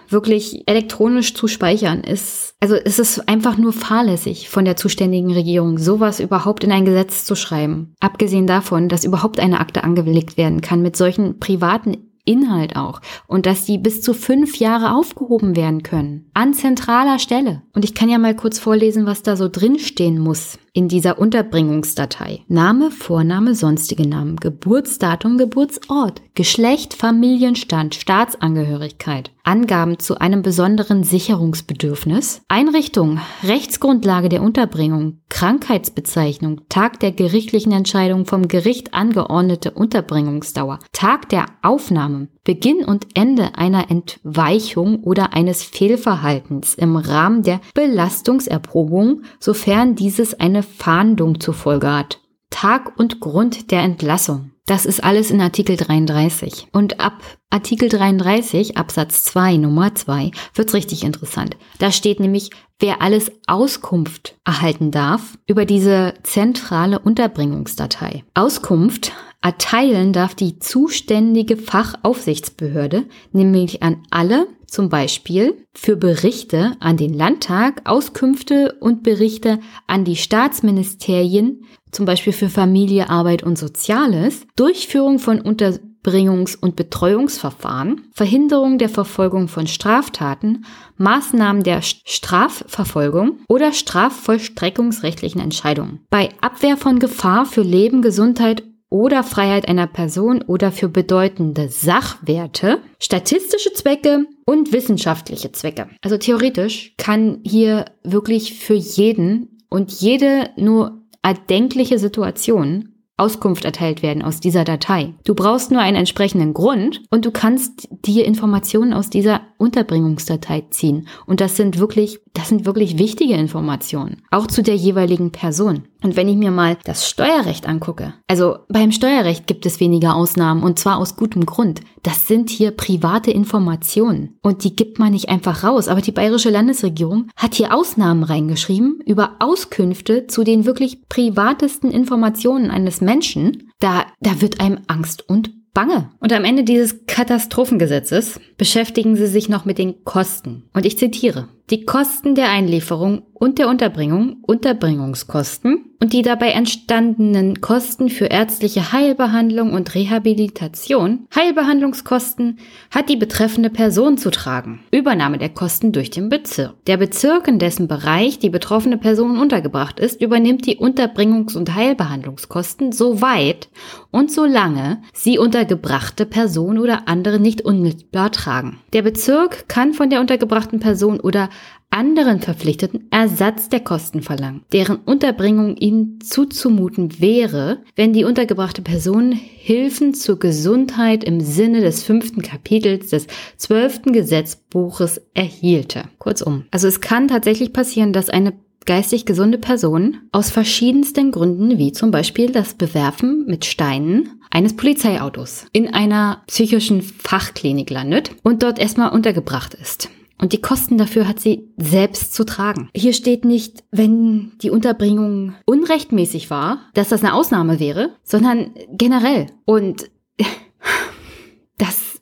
wirklich 0.10 0.64
elektronisch 0.68 1.34
zu 1.34 1.48
speichern, 1.48 2.02
ist, 2.02 2.56
also 2.60 2.76
es 2.76 3.00
ist 3.00 3.28
einfach 3.28 3.58
nur 3.58 3.74
fahrlässig 3.74 4.50
von 4.50 4.66
der 4.66 4.76
zuständigen 4.76 5.32
Regierung, 5.32 5.78
sowas 5.78 6.20
überhaupt 6.20 6.64
in 6.64 6.72
ein 6.72 6.86
Gesetz 6.86 7.26
zu 7.26 7.36
schreiben. 7.36 7.94
Abgesehen 8.00 8.48
davon, 8.48 8.90
dass 8.90 9.04
überhaupt 9.04 9.40
eine 9.40 9.60
Akte 9.60 9.84
angelegt 9.84 10.38
werden 10.38 10.62
kann 10.62 10.82
mit 10.82 10.96
solchen 10.96 11.40
privaten 11.40 12.07
Inhalt 12.28 12.76
auch. 12.76 13.02
Und 13.28 13.46
dass 13.46 13.66
die 13.66 13.78
bis 13.78 14.02
zu 14.02 14.14
fünf 14.14 14.58
Jahre 14.58 14.94
aufgehoben 14.94 15.56
werden 15.56 15.84
können. 15.84 16.30
An 16.34 16.54
zentraler 16.54 17.20
Stelle. 17.20 17.62
Und 17.74 17.86
ich 17.86 17.94
kann 17.94 18.10
ja 18.10 18.18
mal 18.18 18.36
kurz 18.36 18.60
vorlesen, 18.60 19.06
was 19.06 19.24
da 19.24 19.36
so 19.36 19.50
drinstehen 19.50 20.20
muss 20.20 20.60
in 20.78 20.88
dieser 20.88 21.18
Unterbringungsdatei. 21.18 22.42
Name, 22.48 22.92
Vorname, 22.92 23.56
sonstige 23.56 24.08
Namen, 24.08 24.36
Geburtsdatum, 24.36 25.40
Geburtsort, 25.40 26.22
Geschlecht, 26.36 26.94
Familienstand, 26.94 27.96
Staatsangehörigkeit, 27.96 29.32
Angaben 29.44 29.98
zu 29.98 30.20
einem 30.20 30.44
besonderen 30.44 31.04
Sicherungsbedürfnis, 31.04 32.42
Einrichtung, 32.48 33.20
Rechtsgrundlage 33.44 34.30
der 34.30 34.44
Unterbringung, 34.44 35.22
Krankheitsbezeichnung, 35.30 36.62
Tag 36.70 37.00
der 37.00 37.12
gerichtlichen 37.12 37.72
Entscheidung 37.72 38.28
vom 38.28 38.48
Gericht 38.48 38.94
angeordnete 38.94 39.72
Unterbringungsdauer, 39.72 40.78
Tag 40.92 41.30
der 41.30 41.48
Aufnahme, 41.64 42.17
Beginn 42.44 42.84
und 42.84 43.08
Ende 43.14 43.58
einer 43.58 43.90
Entweichung 43.90 45.04
oder 45.04 45.34
eines 45.34 45.64
Fehlverhaltens 45.64 46.76
im 46.76 46.96
Rahmen 46.96 47.44
der 47.44 47.62
Belastungserprobung, 47.74 49.24
sofern 49.40 49.96
dieses 49.96 50.40
eine 50.40 50.64
Fahndung 50.64 51.40
zur 51.40 51.54
Folge 51.54 51.92
hat. 51.92 52.20
Tag 52.50 52.98
und 52.98 53.20
Grund 53.20 53.72
der 53.72 53.82
Entlassung. 53.82 54.52
Das 54.68 54.86
ist 54.86 55.02
alles 55.02 55.32
in 55.32 55.40
Artikel 55.40 55.78
33. 55.78 56.68
Und 56.74 57.00
ab 57.00 57.24
Artikel 57.50 57.88
33 57.88 58.76
Absatz 58.76 59.24
2 59.24 59.56
Nummer 59.56 59.96
2 59.96 60.32
wird's 60.56 60.74
richtig 60.74 61.06
interessant. 61.06 61.56
Da 61.80 61.90
steht 61.90 62.20
nämlich, 62.20 62.50
wer 62.78 63.02
alles 63.02 63.32
Auskunft 63.48 64.36
erhalten 64.44 64.92
darf 64.92 65.38
über 65.48 65.64
diese 65.64 66.16
zentrale 66.24 67.00
Unterbringungsdatei. 67.00 68.26
Auskunft 68.34 69.14
erteilen 69.42 70.12
darf 70.12 70.36
die 70.36 70.60
zuständige 70.60 71.56
Fachaufsichtsbehörde 71.56 73.06
nämlich 73.32 73.82
an 73.84 74.04
alle, 74.10 74.48
zum 74.66 74.90
Beispiel 74.90 75.64
für 75.74 75.96
Berichte 75.96 76.74
an 76.82 76.98
den 76.98 77.14
Landtag, 77.14 77.90
Auskünfte 77.90 78.76
und 78.82 79.04
Berichte 79.04 79.60
an 79.88 80.04
die 80.04 80.18
Staatsministerien, 80.18 81.64
zum 81.92 82.06
Beispiel 82.06 82.34
für 82.34 82.50
Familie, 82.50 83.10
Arbeit 83.10 83.44
und 83.44 83.58
Soziales, 83.58 84.46
Durchführung 84.56 85.20
von 85.20 85.42
Unterbringungs- 85.42 86.58
und 86.58 86.76
Betreuungsverfahren, 86.76 88.02
Verhinderung 88.14 88.78
der 88.78 88.90
Verfolgung 88.90 89.48
von 89.48 89.68
Straftaten, 89.68 90.66
Maßnahmen 90.98 91.64
der 91.64 91.82
Strafverfolgung 91.82 93.40
oder 93.48 93.74
strafvollstreckungsrechtlichen 93.74 95.42
Entscheidungen. 95.42 96.02
Bei 96.10 96.30
Abwehr 96.42 96.78
von 96.78 97.00
Gefahr 97.00 97.46
für 97.46 97.62
Leben, 97.62 98.02
Gesundheit 98.02 98.64
oder 98.90 99.24
Freiheit 99.24 99.68
einer 99.68 99.88
Person 99.88 100.42
oder 100.42 100.72
für 100.72 100.88
bedeutende 100.88 101.70
Sachwerte, 101.70 102.80
statistische 103.00 103.74
Zwecke 103.74 104.26
und 104.46 104.72
wissenschaftliche 104.72 105.52
Zwecke. 105.52 105.90
Also 106.02 106.18
theoretisch 106.18 106.94
kann 106.98 107.40
hier 107.44 107.86
wirklich 108.04 108.54
für 108.60 108.76
jeden 108.76 109.58
und 109.70 109.92
jede 109.92 110.52
nur 110.56 111.02
erdenkliche 111.28 112.00
Situation 112.00 112.94
Auskunft 113.20 113.66
erteilt 113.66 114.04
werden 114.04 114.22
aus 114.22 114.40
dieser 114.40 114.64
Datei. 114.64 115.16
Du 115.26 115.34
brauchst 115.34 115.72
nur 115.72 115.82
einen 115.82 115.98
entsprechenden 115.98 116.54
Grund 116.54 117.02
und 117.10 117.26
du 117.26 117.32
kannst 117.32 117.90
dir 118.06 118.26
Informationen 118.26 118.94
aus 118.94 119.10
dieser 119.10 119.42
Unterbringungsdatei 119.58 120.66
ziehen. 120.70 121.08
Und 121.26 121.42
das 121.42 121.58
sind 121.58 121.80
wirklich, 121.80 122.20
das 122.34 122.50
sind 122.50 122.66
wirklich 122.68 123.00
wichtige 123.00 123.34
Informationen. 123.34 124.22
Auch 124.30 124.46
zu 124.46 124.62
der 124.62 124.76
jeweiligen 124.76 125.32
Person. 125.32 125.88
Und 126.04 126.16
wenn 126.16 126.28
ich 126.28 126.36
mir 126.36 126.52
mal 126.52 126.78
das 126.84 127.10
Steuerrecht 127.10 127.68
angucke, 127.68 128.14
also 128.28 128.60
beim 128.70 128.92
Steuerrecht 128.92 129.48
gibt 129.48 129.66
es 129.66 129.80
weniger 129.80 130.16
Ausnahmen 130.16 130.64
und 130.64 130.80
zwar 130.80 130.98
aus 130.98 131.16
gutem 131.16 131.46
Grund. 131.46 131.82
Das 132.04 132.28
sind 132.28 132.50
hier 132.50 132.72
private 132.72 133.32
Informationen 133.32 134.38
und 134.42 134.64
die 134.64 134.76
gibt 134.76 135.00
man 135.00 135.12
nicht 135.12 135.30
einfach 135.30 135.64
raus. 135.64 135.88
Aber 135.88 136.02
die 136.02 136.12
bayerische 136.12 136.50
Landesregierung 136.50 137.30
hat 137.36 137.56
hier 137.56 137.74
Ausnahmen 137.74 138.24
reingeschrieben 138.24 139.00
über 139.06 139.38
Auskünfte 139.40 140.28
zu 140.28 140.44
den 140.44 140.66
wirklich 140.66 141.08
privatesten 141.10 141.92
Informationen 141.92 142.70
eines 142.70 143.02
Menschen. 143.02 143.70
Da, 143.80 144.06
da 144.20 144.42
wird 144.42 144.60
einem 144.60 144.80
Angst 144.88 145.28
und 145.28 145.52
Bange. 145.78 146.10
Und 146.20 146.34
am 146.34 146.44
Ende 146.44 146.64
dieses 146.64 147.06
Katastrophengesetzes 147.06 148.40
beschäftigen 148.58 149.16
sie 149.16 149.28
sich 149.28 149.48
noch 149.48 149.64
mit 149.64 149.78
den 149.78 150.04
Kosten. 150.04 150.70
Und 150.74 150.88
ich 150.88 150.98
zitiere. 150.98 151.50
Die 151.70 151.84
Kosten 151.84 152.34
der 152.34 152.50
Einlieferung 152.50 153.24
und 153.34 153.60
der 153.60 153.68
Unterbringung, 153.68 154.38
Unterbringungskosten 154.42 155.88
und 156.00 156.14
die 156.14 156.22
dabei 156.22 156.50
entstandenen 156.50 157.60
Kosten 157.62 158.10
für 158.10 158.26
ärztliche 158.26 158.92
Heilbehandlung 158.92 159.74
und 159.74 159.94
Rehabilitation, 159.94 161.28
Heilbehandlungskosten, 161.36 162.60
hat 162.90 163.10
die 163.10 163.16
betreffende 163.16 163.70
Person 163.70 164.18
zu 164.18 164.30
tragen. 164.32 164.80
Übernahme 164.92 165.38
der 165.40 165.50
Kosten 165.50 165.92
durch 165.92 166.10
den 166.10 166.30
Bezirk. 166.30 166.74
Der 166.86 166.98
Bezirk, 166.98 167.48
in 167.48 167.60
dessen 167.60 167.88
Bereich 167.88 168.40
die 168.40 168.50
betroffene 168.50 168.98
Person 168.98 169.38
untergebracht 169.38 170.00
ist, 170.00 170.22
übernimmt 170.22 170.66
die 170.66 170.78
Unterbringungs- 170.78 171.58
und 171.58 171.76
Heilbehandlungskosten 171.76 172.92
soweit 172.92 173.70
und 174.12 174.32
solange 174.32 175.02
sie 175.14 175.38
untergebrachte 175.38 176.26
Person 176.26 176.78
oder 176.78 177.08
andere 177.08 177.40
nicht 177.40 177.62
unmittelbar 177.62 178.32
tragen. 178.32 178.80
Der 178.94 179.02
Bezirk 179.02 179.68
kann 179.68 179.94
von 179.94 180.10
der 180.10 180.22
untergebrachten 180.22 180.80
Person 180.80 181.20
oder 181.20 181.50
anderen 181.90 182.40
Verpflichteten 182.42 183.08
Ersatz 183.12 183.70
der 183.70 183.80
Kosten 183.80 184.22
verlangen, 184.22 184.64
deren 184.72 184.98
Unterbringung 184.98 185.78
ihnen 185.78 186.20
zuzumuten 186.22 187.20
wäre, 187.20 187.80
wenn 187.96 188.14
die 188.14 188.24
untergebrachte 188.24 188.82
Person 188.82 189.32
Hilfen 189.32 190.14
zur 190.14 190.40
Gesundheit 190.40 191.24
im 191.24 191.42
Sinne 191.42 191.82
des 191.82 192.04
fünften 192.04 192.42
Kapitels 192.42 193.10
des 193.10 193.28
zwölften 193.58 194.14
Gesetzbuches 194.14 195.22
erhielte. 195.34 196.04
Kurzum, 196.20 196.66
also 196.72 196.88
es 196.88 197.02
kann 197.02 197.28
tatsächlich 197.28 197.74
passieren, 197.74 198.14
dass 198.14 198.30
eine 198.30 198.54
geistig 198.86 199.26
gesunde 199.26 199.58
Person 199.58 200.18
aus 200.32 200.50
verschiedensten 200.50 201.32
Gründen, 201.32 201.78
wie 201.78 201.92
zum 201.92 202.10
Beispiel 202.10 202.52
das 202.52 202.74
Bewerfen 202.74 203.46
mit 203.46 203.66
Steinen 203.66 204.42
eines 204.50 204.76
Polizeiautos, 204.76 205.66
in 205.74 205.94
einer 205.94 206.42
psychischen 206.48 207.02
Fachklinik 207.02 207.90
landet 207.90 208.32
und 208.44 208.64
dort 208.64 208.80
erstmal 208.80 209.12
untergebracht 209.12 209.74
ist. 209.74 210.10
Und 210.40 210.54
die 210.54 210.62
Kosten 210.62 210.98
dafür 210.98 211.28
hat 211.28 211.40
sie 211.40 211.70
selbst 211.78 212.34
zu 212.34 212.46
tragen. 212.46 212.90
Hier 212.96 213.14
steht 213.14 213.44
nicht, 213.44 213.84
wenn 213.92 214.52
die 214.62 214.70
Unterbringung 214.70 215.56
unrechtmäßig 215.66 216.50
war, 216.50 216.80
dass 216.94 217.10
das 217.10 217.24
eine 217.24 217.34
Ausnahme 217.34 217.80
wäre, 217.80 218.12
sondern 218.24 218.72
generell. 218.92 219.48
Und 219.66 220.10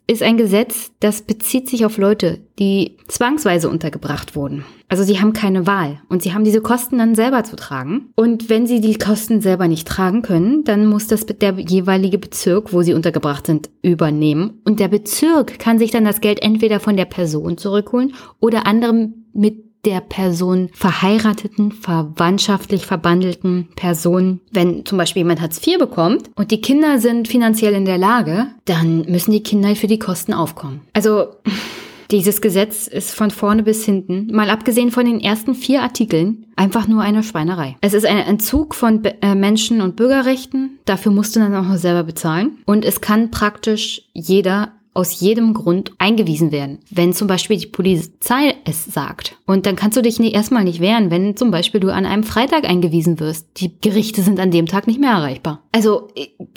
ist 0.08 0.22
ein 0.22 0.36
Gesetz, 0.36 0.92
das 1.00 1.22
bezieht 1.22 1.68
sich 1.68 1.84
auf 1.84 1.98
Leute, 1.98 2.38
die 2.58 2.96
zwangsweise 3.08 3.68
untergebracht 3.68 4.36
wurden. 4.36 4.64
Also 4.88 5.02
sie 5.02 5.20
haben 5.20 5.32
keine 5.32 5.66
Wahl 5.66 6.00
und 6.08 6.22
sie 6.22 6.32
haben 6.32 6.44
diese 6.44 6.60
Kosten 6.60 6.98
dann 6.98 7.16
selber 7.16 7.42
zu 7.42 7.56
tragen. 7.56 8.12
Und 8.14 8.48
wenn 8.48 8.68
sie 8.68 8.80
die 8.80 8.98
Kosten 8.98 9.40
selber 9.40 9.66
nicht 9.66 9.88
tragen 9.88 10.22
können, 10.22 10.62
dann 10.62 10.86
muss 10.86 11.08
das 11.08 11.26
der 11.26 11.54
jeweilige 11.58 12.18
Bezirk, 12.18 12.72
wo 12.72 12.82
sie 12.82 12.94
untergebracht 12.94 13.46
sind, 13.46 13.68
übernehmen. 13.82 14.60
Und 14.64 14.78
der 14.78 14.88
Bezirk 14.88 15.58
kann 15.58 15.80
sich 15.80 15.90
dann 15.90 16.04
das 16.04 16.20
Geld 16.20 16.40
entweder 16.40 16.78
von 16.78 16.96
der 16.96 17.06
Person 17.06 17.58
zurückholen 17.58 18.14
oder 18.38 18.64
anderem 18.66 19.26
mit 19.32 19.65
der 19.86 20.00
Person 20.00 20.68
verheirateten, 20.74 21.72
verwandtschaftlich 21.72 22.84
verbandelten 22.84 23.68
Person. 23.76 24.40
Wenn 24.50 24.84
zum 24.84 24.98
Beispiel 24.98 25.20
jemand 25.20 25.40
Hartz 25.40 25.64
IV 25.64 25.78
bekommt 25.78 26.30
und 26.34 26.50
die 26.50 26.60
Kinder 26.60 26.98
sind 26.98 27.28
finanziell 27.28 27.74
in 27.74 27.84
der 27.84 27.96
Lage, 27.96 28.48
dann 28.64 29.06
müssen 29.08 29.30
die 29.30 29.42
Kinder 29.42 29.74
für 29.76 29.86
die 29.86 30.00
Kosten 30.00 30.34
aufkommen. 30.34 30.80
Also 30.92 31.28
dieses 32.10 32.40
Gesetz 32.40 32.88
ist 32.88 33.14
von 33.14 33.30
vorne 33.30 33.62
bis 33.62 33.84
hinten, 33.84 34.28
mal 34.32 34.50
abgesehen 34.50 34.90
von 34.90 35.06
den 35.06 35.20
ersten 35.20 35.54
vier 35.54 35.82
Artikeln, 35.82 36.46
einfach 36.56 36.88
nur 36.88 37.02
eine 37.02 37.22
Schweinerei. 37.22 37.76
Es 37.80 37.94
ist 37.94 38.06
ein 38.06 38.18
Entzug 38.18 38.74
von 38.74 39.04
äh, 39.04 39.34
Menschen- 39.34 39.80
und 39.80 39.96
Bürgerrechten. 39.96 40.78
Dafür 40.84 41.12
musst 41.12 41.36
du 41.36 41.40
dann 41.40 41.54
auch 41.54 41.68
noch 41.68 41.76
selber 41.76 42.02
bezahlen. 42.02 42.58
Und 42.64 42.84
es 42.84 43.00
kann 43.00 43.30
praktisch 43.30 44.02
jeder 44.12 44.72
aus 44.96 45.20
jedem 45.20 45.54
Grund 45.54 45.92
eingewiesen 45.98 46.52
werden. 46.52 46.78
Wenn 46.90 47.12
zum 47.12 47.28
Beispiel 47.28 47.58
die 47.58 47.66
Polizei 47.66 48.54
es 48.64 48.84
sagt. 48.84 49.36
Und 49.46 49.66
dann 49.66 49.76
kannst 49.76 49.96
du 49.96 50.02
dich 50.02 50.18
nicht, 50.18 50.34
erstmal 50.34 50.64
nicht 50.64 50.80
wehren, 50.80 51.10
wenn 51.10 51.36
zum 51.36 51.50
Beispiel 51.50 51.80
du 51.80 51.92
an 51.92 52.06
einem 52.06 52.24
Freitag 52.24 52.64
eingewiesen 52.64 53.20
wirst. 53.20 53.46
Die 53.58 53.78
Gerichte 53.80 54.22
sind 54.22 54.40
an 54.40 54.50
dem 54.50 54.66
Tag 54.66 54.86
nicht 54.86 55.00
mehr 55.00 55.12
erreichbar. 55.12 55.62
Also, 55.72 56.08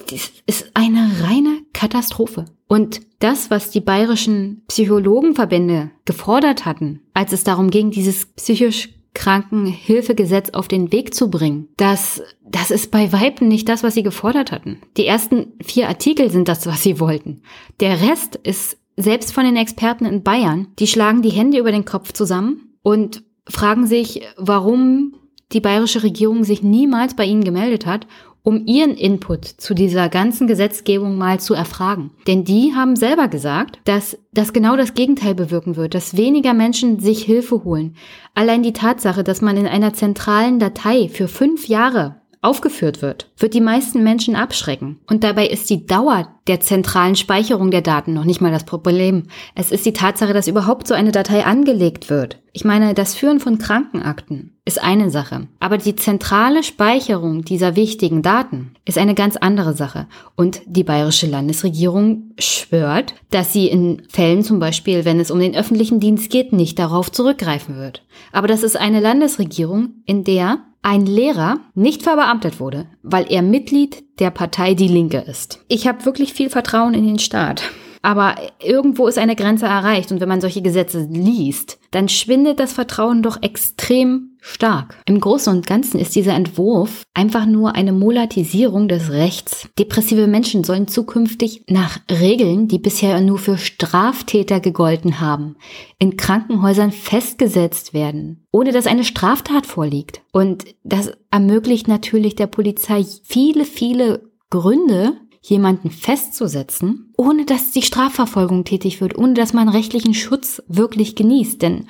das 0.07 0.31
ist 0.45 0.71
eine 0.73 1.09
reine 1.21 1.59
Katastrophe. 1.73 2.45
Und 2.67 3.01
das, 3.19 3.49
was 3.49 3.71
die 3.71 3.81
bayerischen 3.81 4.61
Psychologenverbände 4.67 5.89
gefordert 6.05 6.65
hatten, 6.65 7.01
als 7.13 7.33
es 7.33 7.43
darum 7.43 7.71
ging, 7.71 7.91
dieses 7.91 8.27
psychisch 8.27 8.89
Krankenhilfegesetz 9.19 10.51
auf 10.51 10.69
den 10.69 10.93
Weg 10.93 11.13
zu 11.13 11.29
bringen. 11.29 11.67
Das, 11.75 12.23
das 12.41 12.71
ist 12.71 12.89
bei 12.89 13.11
Weitem 13.11 13.49
nicht 13.49 13.67
das, 13.67 13.83
was 13.83 13.93
sie 13.93 14.03
gefordert 14.03 14.53
hatten. 14.53 14.79
Die 14.95 15.05
ersten 15.05 15.47
vier 15.61 15.89
Artikel 15.89 16.31
sind 16.31 16.47
das, 16.47 16.65
was 16.65 16.83
sie 16.83 17.01
wollten. 17.01 17.41
Der 17.81 18.01
Rest 18.01 18.37
ist 18.37 18.77
selbst 18.95 19.33
von 19.33 19.43
den 19.43 19.57
Experten 19.57 20.05
in 20.05 20.23
Bayern, 20.23 20.69
die 20.79 20.87
schlagen 20.87 21.21
die 21.21 21.31
Hände 21.31 21.57
über 21.57 21.73
den 21.73 21.83
Kopf 21.83 22.13
zusammen 22.13 22.77
und 22.81 23.23
fragen 23.45 23.87
sich, 23.87 24.21
warum 24.37 25.15
die 25.51 25.59
bayerische 25.59 26.03
Regierung 26.03 26.45
sich 26.45 26.63
niemals 26.63 27.13
bei 27.13 27.25
ihnen 27.25 27.43
gemeldet 27.43 27.85
hat 27.85 28.07
um 28.49 28.65
ihren 28.65 28.95
Input 28.95 29.45
zu 29.45 29.75
dieser 29.75 30.09
ganzen 30.09 30.47
Gesetzgebung 30.47 31.19
mal 31.19 31.39
zu 31.39 31.53
erfragen. 31.53 32.09
Denn 32.25 32.45
die 32.45 32.73
haben 32.73 32.95
selber 32.95 33.27
gesagt, 33.27 33.77
dass 33.85 34.17
das 34.33 34.53
genau 34.53 34.75
das 34.75 34.95
Gegenteil 34.95 35.35
bewirken 35.35 35.75
wird, 35.75 35.93
dass 35.93 36.17
weniger 36.17 36.55
Menschen 36.55 36.99
sich 36.99 37.23
Hilfe 37.23 37.63
holen. 37.63 37.95
Allein 38.33 38.63
die 38.63 38.73
Tatsache, 38.73 39.23
dass 39.23 39.41
man 39.41 39.55
in 39.55 39.67
einer 39.67 39.93
zentralen 39.93 40.57
Datei 40.57 41.09
für 41.09 41.27
fünf 41.27 41.67
Jahre 41.67 42.18
aufgeführt 42.41 43.01
wird, 43.01 43.29
wird 43.37 43.53
die 43.53 43.61
meisten 43.61 44.03
Menschen 44.03 44.35
abschrecken. 44.35 44.99
Und 45.07 45.23
dabei 45.23 45.47
ist 45.47 45.69
die 45.69 45.85
Dauer 45.85 46.29
der 46.47 46.61
zentralen 46.61 47.15
Speicherung 47.15 47.69
der 47.69 47.81
Daten 47.81 48.13
noch 48.13 48.23
nicht 48.23 48.39
mal 48.39 48.51
das 48.51 48.63
Problem. 48.63 49.23
Es 49.55 49.71
ist 49.71 49.85
die 49.85 49.93
Tatsache, 49.93 50.33
dass 50.33 50.47
überhaupt 50.47 50.87
so 50.87 50.93
eine 50.93 51.11
Datei 51.11 51.45
angelegt 51.45 52.09
wird. 52.09 52.39
Ich 52.53 52.65
meine, 52.65 52.93
das 52.93 53.13
Führen 53.13 53.39
von 53.39 53.57
Krankenakten 53.57 54.57
ist 54.65 54.81
eine 54.81 55.11
Sache, 55.11 55.47
aber 55.59 55.77
die 55.77 55.95
zentrale 55.95 56.63
Speicherung 56.63 57.43
dieser 57.43 57.75
wichtigen 57.75 58.21
Daten 58.21 58.73
ist 58.85 58.97
eine 58.97 59.15
ganz 59.15 59.37
andere 59.37 59.75
Sache. 59.75 60.07
Und 60.35 60.61
die 60.65 60.83
bayerische 60.83 61.27
Landesregierung 61.27 62.31
schwört, 62.39 63.13
dass 63.29 63.53
sie 63.53 63.67
in 63.67 64.01
Fällen 64.09 64.43
zum 64.43 64.59
Beispiel, 64.59 65.05
wenn 65.05 65.19
es 65.19 65.29
um 65.29 65.39
den 65.39 65.55
öffentlichen 65.55 65.99
Dienst 65.99 66.31
geht, 66.31 66.53
nicht 66.53 66.79
darauf 66.79 67.11
zurückgreifen 67.11 67.77
wird. 67.77 68.03
Aber 68.31 68.47
das 68.47 68.63
ist 68.63 68.77
eine 68.77 68.99
Landesregierung, 68.99 70.01
in 70.05 70.23
der 70.23 70.59
ein 70.81 71.05
Lehrer 71.05 71.59
nicht 71.75 72.03
verbeamtet 72.03 72.59
wurde, 72.59 72.87
weil 73.03 73.25
er 73.29 73.41
Mitglied 73.41 74.03
der 74.19 74.31
Partei 74.31 74.73
Die 74.73 74.87
Linke 74.87 75.17
ist. 75.19 75.63
Ich 75.67 75.87
habe 75.87 76.05
wirklich 76.05 76.33
viel 76.33 76.49
Vertrauen 76.49 76.93
in 76.93 77.05
den 77.05 77.19
Staat. 77.19 77.63
Aber 78.01 78.35
irgendwo 78.63 79.07
ist 79.07 79.17
eine 79.17 79.35
Grenze 79.35 79.65
erreicht 79.65 80.11
und 80.11 80.21
wenn 80.21 80.29
man 80.29 80.41
solche 80.41 80.61
Gesetze 80.61 81.07
liest, 81.09 81.79
dann 81.91 82.07
schwindet 82.07 82.59
das 82.59 82.73
Vertrauen 82.73 83.21
doch 83.23 83.41
extrem 83.41 84.37
stark. 84.41 84.97
Im 85.05 85.19
Großen 85.19 85.53
und 85.53 85.67
Ganzen 85.67 85.99
ist 85.99 86.15
dieser 86.15 86.33
Entwurf 86.33 87.03
einfach 87.13 87.45
nur 87.45 87.75
eine 87.75 87.91
Molatisierung 87.91 88.87
des 88.87 89.11
Rechts. 89.11 89.67
Depressive 89.77 90.27
Menschen 90.27 90.63
sollen 90.63 90.87
zukünftig 90.87 91.65
nach 91.67 91.99
Regeln, 92.09 92.67
die 92.67 92.79
bisher 92.79 93.19
nur 93.21 93.37
für 93.37 93.57
Straftäter 93.57 94.59
gegolten 94.59 95.19
haben, 95.19 95.57
in 95.97 96.15
Krankenhäusern 96.15 96.91
festgesetzt 96.91 97.93
werden, 97.93 98.45
ohne 98.51 98.71
dass 98.71 98.87
eine 98.87 99.03
Straftat 99.03 99.65
vorliegt. 99.65 100.21
Und 100.31 100.65
das 100.83 101.11
ermöglicht 101.31 101.87
natürlich 101.87 102.35
der 102.35 102.47
Polizei 102.47 103.05
viele, 103.23 103.65
viele 103.65 104.29
Gründe, 104.49 105.17
jemanden 105.41 105.91
festzusetzen, 105.91 107.13
ohne 107.17 107.45
dass 107.45 107.71
die 107.71 107.81
Strafverfolgung 107.81 108.65
tätig 108.65 109.01
wird, 109.01 109.17
ohne 109.17 109.33
dass 109.33 109.53
man 109.53 109.69
rechtlichen 109.69 110.13
Schutz 110.13 110.61
wirklich 110.67 111.15
genießt. 111.15 111.61
Denn 111.61 111.87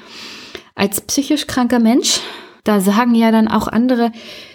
als 0.75 1.01
psychisch 1.01 1.47
kranker 1.47 1.79
Mensch, 1.79 2.19
da 2.63 2.79
sagen 2.79 3.15
ja 3.15 3.31
dann 3.31 3.47
auch 3.47 3.67
andere, 3.67 4.11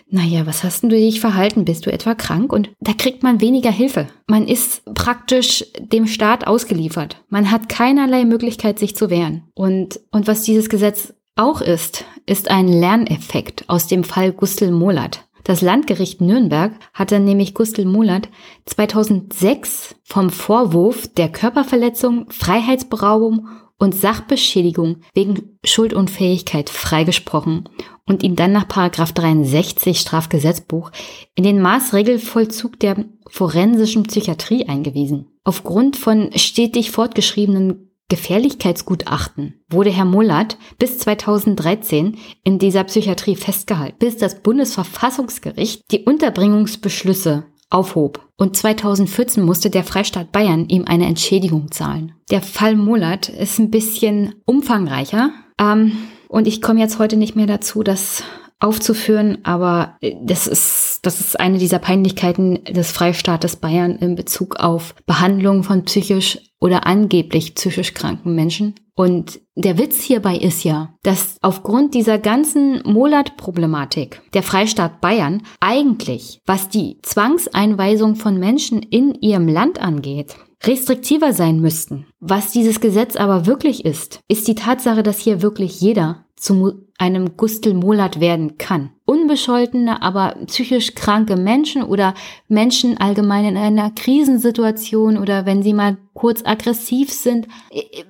naja, 0.08 0.46
was 0.46 0.62
hast 0.62 0.82
denn 0.82 0.90
du 0.90 0.96
dich 0.96 1.20
verhalten? 1.20 1.64
Bist 1.64 1.86
du 1.86 1.92
etwa 1.92 2.14
krank? 2.14 2.52
Und 2.52 2.70
da 2.80 2.92
kriegt 2.92 3.22
man 3.22 3.40
weniger 3.40 3.70
Hilfe. 3.70 4.06
Man 4.28 4.46
ist 4.46 4.84
praktisch 4.94 5.64
dem 5.80 6.06
Staat 6.06 6.46
ausgeliefert. 6.46 7.16
Man 7.28 7.50
hat 7.50 7.68
keinerlei 7.68 8.24
Möglichkeit, 8.24 8.78
sich 8.78 8.94
zu 8.94 9.10
wehren. 9.10 9.42
Und, 9.54 10.00
und 10.12 10.28
was 10.28 10.42
dieses 10.42 10.68
Gesetz 10.68 11.14
auch 11.36 11.60
ist, 11.60 12.04
ist 12.26 12.50
ein 12.50 12.68
Lerneffekt 12.68 13.64
aus 13.68 13.86
dem 13.86 14.04
Fall 14.04 14.32
Gustl 14.32 14.70
Molat. 14.70 15.26
Das 15.44 15.60
Landgericht 15.60 16.22
Nürnberg 16.22 16.72
hatte 16.94 17.20
nämlich 17.20 17.54
Gustl 17.54 17.84
Mulat 17.84 18.28
2006 18.64 19.94
vom 20.02 20.30
Vorwurf 20.30 21.06
der 21.08 21.28
Körperverletzung, 21.28 22.30
Freiheitsberaubung 22.30 23.46
und 23.78 23.94
Sachbeschädigung 23.94 25.02
wegen 25.12 25.58
Schuldunfähigkeit 25.62 26.70
freigesprochen 26.70 27.68
und 28.06 28.22
ihn 28.22 28.36
dann 28.36 28.52
nach 28.52 28.64
63 28.64 30.00
Strafgesetzbuch 30.00 30.90
in 31.34 31.44
den 31.44 31.60
Maßregelvollzug 31.60 32.80
der 32.80 33.04
forensischen 33.28 34.04
Psychiatrie 34.04 34.66
eingewiesen. 34.66 35.26
Aufgrund 35.44 35.96
von 35.96 36.30
stetig 36.36 36.90
fortgeschriebenen 36.90 37.83
Gefährlichkeitsgutachten 38.08 39.60
wurde 39.70 39.90
Herr 39.90 40.04
Mullert 40.04 40.58
bis 40.78 40.98
2013 40.98 42.16
in 42.44 42.58
dieser 42.58 42.84
Psychiatrie 42.84 43.36
festgehalten, 43.36 43.96
bis 43.98 44.16
das 44.16 44.42
Bundesverfassungsgericht 44.42 45.82
die 45.90 46.04
Unterbringungsbeschlüsse 46.04 47.44
aufhob. 47.70 48.28
Und 48.36 48.56
2014 48.56 49.42
musste 49.42 49.70
der 49.70 49.84
Freistaat 49.84 50.32
Bayern 50.32 50.68
ihm 50.68 50.84
eine 50.86 51.06
Entschädigung 51.06 51.70
zahlen. 51.70 52.12
Der 52.30 52.42
Fall 52.42 52.76
Mullert 52.76 53.28
ist 53.28 53.58
ein 53.58 53.70
bisschen 53.70 54.34
umfangreicher. 54.44 55.30
Ähm, 55.58 55.92
und 56.28 56.46
ich 56.46 56.60
komme 56.60 56.80
jetzt 56.80 56.98
heute 56.98 57.16
nicht 57.16 57.36
mehr 57.36 57.46
dazu, 57.46 57.82
das 57.82 58.24
aufzuführen, 58.60 59.38
aber 59.42 59.96
das 60.22 60.46
ist, 60.46 61.00
das 61.02 61.20
ist 61.20 61.38
eine 61.38 61.58
dieser 61.58 61.78
Peinlichkeiten 61.78 62.64
des 62.64 62.92
Freistaates 62.92 63.56
Bayern 63.56 63.96
in 63.96 64.14
Bezug 64.14 64.56
auf 64.56 64.94
Behandlung 65.06 65.64
von 65.64 65.84
psychisch 65.84 66.38
oder 66.60 66.86
angeblich 66.86 67.54
psychisch 67.54 67.92
kranken 67.92 68.34
Menschen. 68.34 68.74
Und 68.96 69.40
der 69.56 69.76
Witz 69.76 70.00
hierbei 70.00 70.36
ist 70.36 70.62
ja, 70.62 70.94
dass 71.02 71.36
aufgrund 71.42 71.94
dieser 71.94 72.18
ganzen 72.18 72.80
Molat-Problematik 72.84 74.22
der 74.32 74.44
Freistaat 74.44 75.00
Bayern 75.00 75.42
eigentlich, 75.60 76.40
was 76.46 76.68
die 76.68 77.00
Zwangseinweisung 77.02 78.14
von 78.14 78.38
Menschen 78.38 78.82
in 78.82 79.14
ihrem 79.14 79.48
Land 79.48 79.80
angeht, 79.80 80.36
restriktiver 80.62 81.32
sein 81.32 81.60
müssten. 81.60 82.06
Was 82.20 82.52
dieses 82.52 82.80
Gesetz 82.80 83.16
aber 83.16 83.46
wirklich 83.46 83.84
ist, 83.84 84.20
ist 84.28 84.48
die 84.48 84.54
Tatsache, 84.54 85.02
dass 85.02 85.18
hier 85.18 85.42
wirklich 85.42 85.80
jeder 85.80 86.24
zu 86.36 86.83
einem 86.98 87.36
Gustl 87.36 87.74
Molat 87.74 88.20
werden 88.20 88.56
kann. 88.58 88.90
Unbescholtene, 89.04 90.00
aber 90.02 90.36
psychisch 90.46 90.94
kranke 90.94 91.36
Menschen 91.36 91.82
oder 91.82 92.14
Menschen 92.48 92.98
allgemein 92.98 93.44
in 93.44 93.56
einer 93.56 93.90
Krisensituation 93.90 95.18
oder 95.18 95.44
wenn 95.46 95.62
sie 95.62 95.72
mal 95.72 95.98
kurz 96.14 96.44
aggressiv 96.44 97.12
sind, 97.12 97.48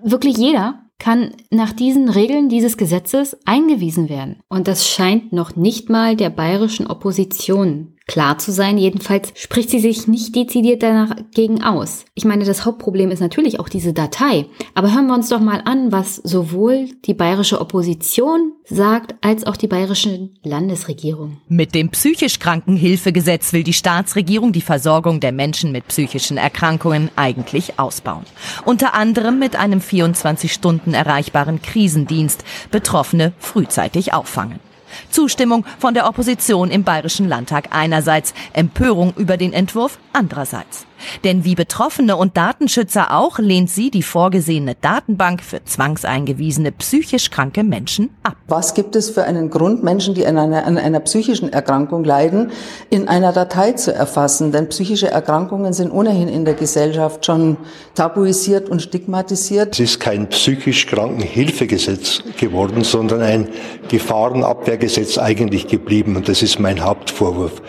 wirklich 0.03 0.37
jeder 0.37 0.81
kann 0.99 1.33
nach 1.51 1.73
diesen 1.73 2.09
Regeln 2.09 2.49
dieses 2.49 2.77
Gesetzes 2.77 3.37
eingewiesen 3.45 4.09
werden. 4.09 4.41
Und 4.49 4.69
das 4.69 4.89
scheint 4.89 5.33
noch 5.33 5.57
nicht 5.57 5.91
mal 5.91 6.17
der 6.17 6.31
bayerischen 6.31 6.87
Opposition 6.87 7.94
klar 8.07 8.39
zu 8.39 8.53
sein. 8.53 8.79
Jedenfalls 8.79 9.33
spricht 9.35 9.71
sie 9.71 9.81
sich 9.81 10.07
nicht 10.09 10.37
dezidiert 10.37 10.83
danach 10.83 11.17
gegen 11.35 11.63
aus. 11.63 12.05
Ich 12.15 12.25
meine, 12.25 12.45
das 12.45 12.65
Hauptproblem 12.65 13.11
ist 13.11 13.21
natürlich 13.21 13.61
auch 13.61 13.69
diese 13.69 13.93
Datei. 13.93 14.47
Aber 14.75 14.93
hören 14.93 15.07
wir 15.07 15.15
uns 15.15 15.29
doch 15.29 15.41
mal 15.41 15.63
an, 15.65 15.93
was 15.93 16.17
sowohl 16.17 16.89
die 17.05 17.15
bayerische 17.15 17.61
Opposition 17.61 18.53
sagt, 18.65 19.15
als 19.21 19.47
auch 19.47 19.57
die 19.57 19.69
bayerische 19.69 20.31
Landesregierung. 20.43 21.39
Mit 21.49 21.75
dem 21.75 21.91
psychisch 21.91 22.39
Krankenhilfegesetz 22.39 23.53
will 23.53 23.63
die 23.63 23.73
Staatsregierung 23.73 24.53
die 24.53 24.61
Versorgung 24.61 25.21
der 25.21 25.33
Menschen 25.33 25.73
mit 25.73 25.89
psychischen 25.89 26.37
Erkrankungen 26.37 27.11
eigentlich 27.17 27.79
ausbauen. 27.79 28.25
Unter 28.65 28.95
anderem 28.95 29.39
mit 29.39 29.57
einem 29.57 29.81
24 29.81 30.53
Stunden 30.53 30.95
erreichbaren 30.95 31.61
Krisendienst 31.61 32.45
Betroffene 32.71 33.33
frühzeitig 33.39 34.13
auffangen. 34.13 34.61
Zustimmung 35.11 35.65
von 35.79 35.95
der 35.95 36.07
Opposition 36.09 36.71
im 36.71 36.85
Bayerischen 36.85 37.29
Landtag 37.29 37.69
einerseits, 37.71 38.35
Empörung 38.53 39.15
über 39.17 39.37
den 39.37 39.53
Entwurf 39.53 39.99
andererseits. 40.13 40.87
Denn 41.25 41.45
wie 41.45 41.55
Betroffene 41.55 42.17
und 42.17 42.37
Datenschützer 42.37 43.13
auch 43.13 43.39
lehnt 43.39 43.71
sie 43.71 43.91
die 43.91 44.03
vorgesehene 44.03 44.75
Datenbank 44.81 45.43
für 45.43 45.65
zwangseingewiesene 45.65 46.73
psychisch 46.73 47.31
kranke 47.31 47.65
Menschen 47.65 48.11
ab. 48.23 48.37
Was 48.49 48.75
gibt 48.75 48.97
es 48.97 49.11
für 49.11 49.25
einen 49.25 49.51
Grund, 49.51 49.83
Menschen, 49.83 50.15
die 50.15 50.27
an 50.27 50.39
einer, 50.39 50.67
an 50.67 50.79
einer 50.79 51.01
psychischen 51.01 51.53
Erkrankung 51.53 52.05
leiden, 52.05 52.51
in 52.91 53.09
einer 53.09 53.33
Datei 53.33 53.73
zu 53.73 53.95
erfassen? 53.95 54.53
Denn 54.53 54.69
psychische 54.69 55.11
Erkrankungen 55.11 55.73
sind 55.73 55.91
ohnehin 55.91 56.29
in 56.29 56.45
der 56.45 56.55
Gesellschaft 56.55 57.25
schon 57.25 57.57
tabuisiert 57.95 58.69
und 58.69 58.83
stigmatisiert. 58.83 59.75
Es 59.75 59.81
ist 59.81 60.01
kein 60.01 60.29
psychisch 60.29 60.87
Krankenhilfegesetz 60.87 62.23
geworden, 62.39 62.85
sondern 62.85 63.23
ein 63.23 63.49
Gefahrenabwehrgesetz 63.89 65.19
eigentlich 65.19 65.69
geblieben. 65.69 66.17
Und 66.17 66.29
das 66.29 66.43
ist 66.43 66.59
mein 66.59 66.85
Hauptvorwurf. 66.85 67.63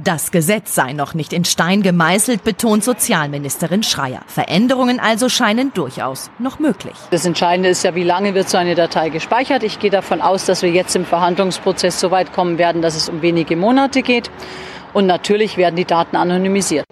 Das 0.00 0.30
Gesetz 0.30 0.76
sei 0.76 0.92
noch 0.92 1.14
nicht 1.14 1.32
in 1.32 1.44
Stein 1.44 1.82
gemeißelt, 1.82 2.44
betont 2.44 2.84
Sozialministerin 2.84 3.82
Schreier. 3.82 4.20
Veränderungen 4.28 5.00
also 5.00 5.28
scheinen 5.28 5.72
durchaus 5.74 6.30
noch 6.38 6.60
möglich. 6.60 6.94
Das 7.10 7.24
Entscheidende 7.24 7.68
ist 7.70 7.82
ja, 7.82 7.96
wie 7.96 8.04
lange 8.04 8.32
wird 8.34 8.48
so 8.48 8.58
eine 8.58 8.76
Datei 8.76 9.08
gespeichert. 9.08 9.64
Ich 9.64 9.80
gehe 9.80 9.90
davon 9.90 10.20
aus, 10.20 10.44
dass 10.44 10.62
wir 10.62 10.70
jetzt 10.70 10.94
im 10.94 11.04
Verhandlungsprozess 11.04 11.98
so 11.98 12.12
weit 12.12 12.32
kommen 12.32 12.58
werden, 12.58 12.80
dass 12.80 12.94
es 12.94 13.08
um 13.08 13.22
wenige 13.22 13.56
Monate 13.56 14.02
geht. 14.02 14.30
Und 14.92 15.06
natürlich 15.06 15.56
werden 15.56 15.74
die 15.74 15.84
Daten 15.84 16.14
anonymisiert. 16.14 16.84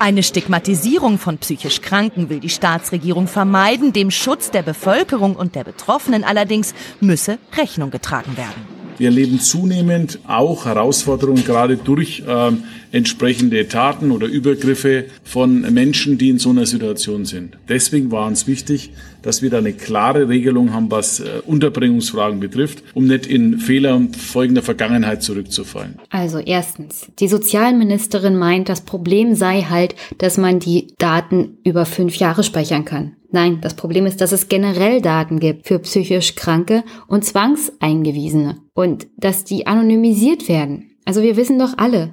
Eine 0.00 0.24
Stigmatisierung 0.24 1.18
von 1.18 1.38
psychisch 1.38 1.80
Kranken 1.80 2.28
will 2.28 2.40
die 2.40 2.48
Staatsregierung 2.48 3.28
vermeiden. 3.28 3.92
Dem 3.92 4.10
Schutz 4.10 4.50
der 4.50 4.62
Bevölkerung 4.62 5.36
und 5.36 5.54
der 5.54 5.62
Betroffenen 5.62 6.24
allerdings 6.24 6.74
müsse 7.00 7.38
Rechnung 7.56 7.90
getragen 7.90 8.36
werden. 8.36 8.77
Wir 8.98 9.08
erleben 9.08 9.40
zunehmend 9.40 10.18
auch 10.26 10.66
Herausforderungen, 10.66 11.44
gerade 11.44 11.76
durch 11.76 12.24
äh, 12.26 12.50
entsprechende 12.92 13.68
Taten 13.68 14.10
oder 14.10 14.26
Übergriffe 14.26 15.06
von 15.24 15.60
Menschen, 15.72 16.18
die 16.18 16.30
in 16.30 16.38
so 16.38 16.50
einer 16.50 16.66
Situation 16.66 17.24
sind. 17.24 17.56
Deswegen 17.68 18.10
war 18.10 18.26
uns 18.26 18.46
wichtig, 18.46 18.90
dass 19.22 19.42
wir 19.42 19.50
da 19.50 19.58
eine 19.58 19.72
klare 19.72 20.28
Regelung 20.28 20.72
haben, 20.72 20.90
was 20.90 21.20
äh, 21.20 21.42
Unterbringungsfragen 21.46 22.40
betrifft, 22.40 22.82
um 22.94 23.06
nicht 23.06 23.26
in 23.26 23.58
Fehler 23.58 24.00
folgender 24.16 24.62
Vergangenheit 24.62 25.22
zurückzufallen. 25.22 25.98
Also 26.10 26.38
erstens, 26.38 27.08
die 27.18 27.28
Sozialministerin 27.28 28.36
meint, 28.36 28.68
das 28.68 28.82
Problem 28.82 29.34
sei 29.34 29.62
halt, 29.62 29.94
dass 30.18 30.38
man 30.38 30.60
die 30.60 30.88
Daten 30.98 31.58
über 31.64 31.84
fünf 31.84 32.16
Jahre 32.16 32.44
speichern 32.44 32.84
kann. 32.84 33.16
Nein, 33.30 33.58
das 33.60 33.74
Problem 33.74 34.06
ist, 34.06 34.20
dass 34.20 34.32
es 34.32 34.48
generell 34.48 35.02
Daten 35.02 35.38
gibt 35.38 35.66
für 35.66 35.78
psychisch 35.80 36.34
Kranke 36.34 36.82
und 37.08 37.24
Zwangseingewiesene 37.24 38.58
und 38.72 39.06
dass 39.18 39.44
die 39.44 39.66
anonymisiert 39.66 40.48
werden. 40.48 40.92
Also 41.04 41.22
wir 41.22 41.36
wissen 41.36 41.58
doch 41.58 41.76
alle, 41.76 42.10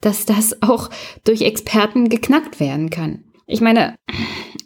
dass 0.00 0.26
das 0.26 0.62
auch 0.62 0.90
durch 1.24 1.42
Experten 1.42 2.08
geknackt 2.08 2.60
werden 2.60 2.90
kann. 2.90 3.24
Ich 3.46 3.60
meine, 3.60 3.94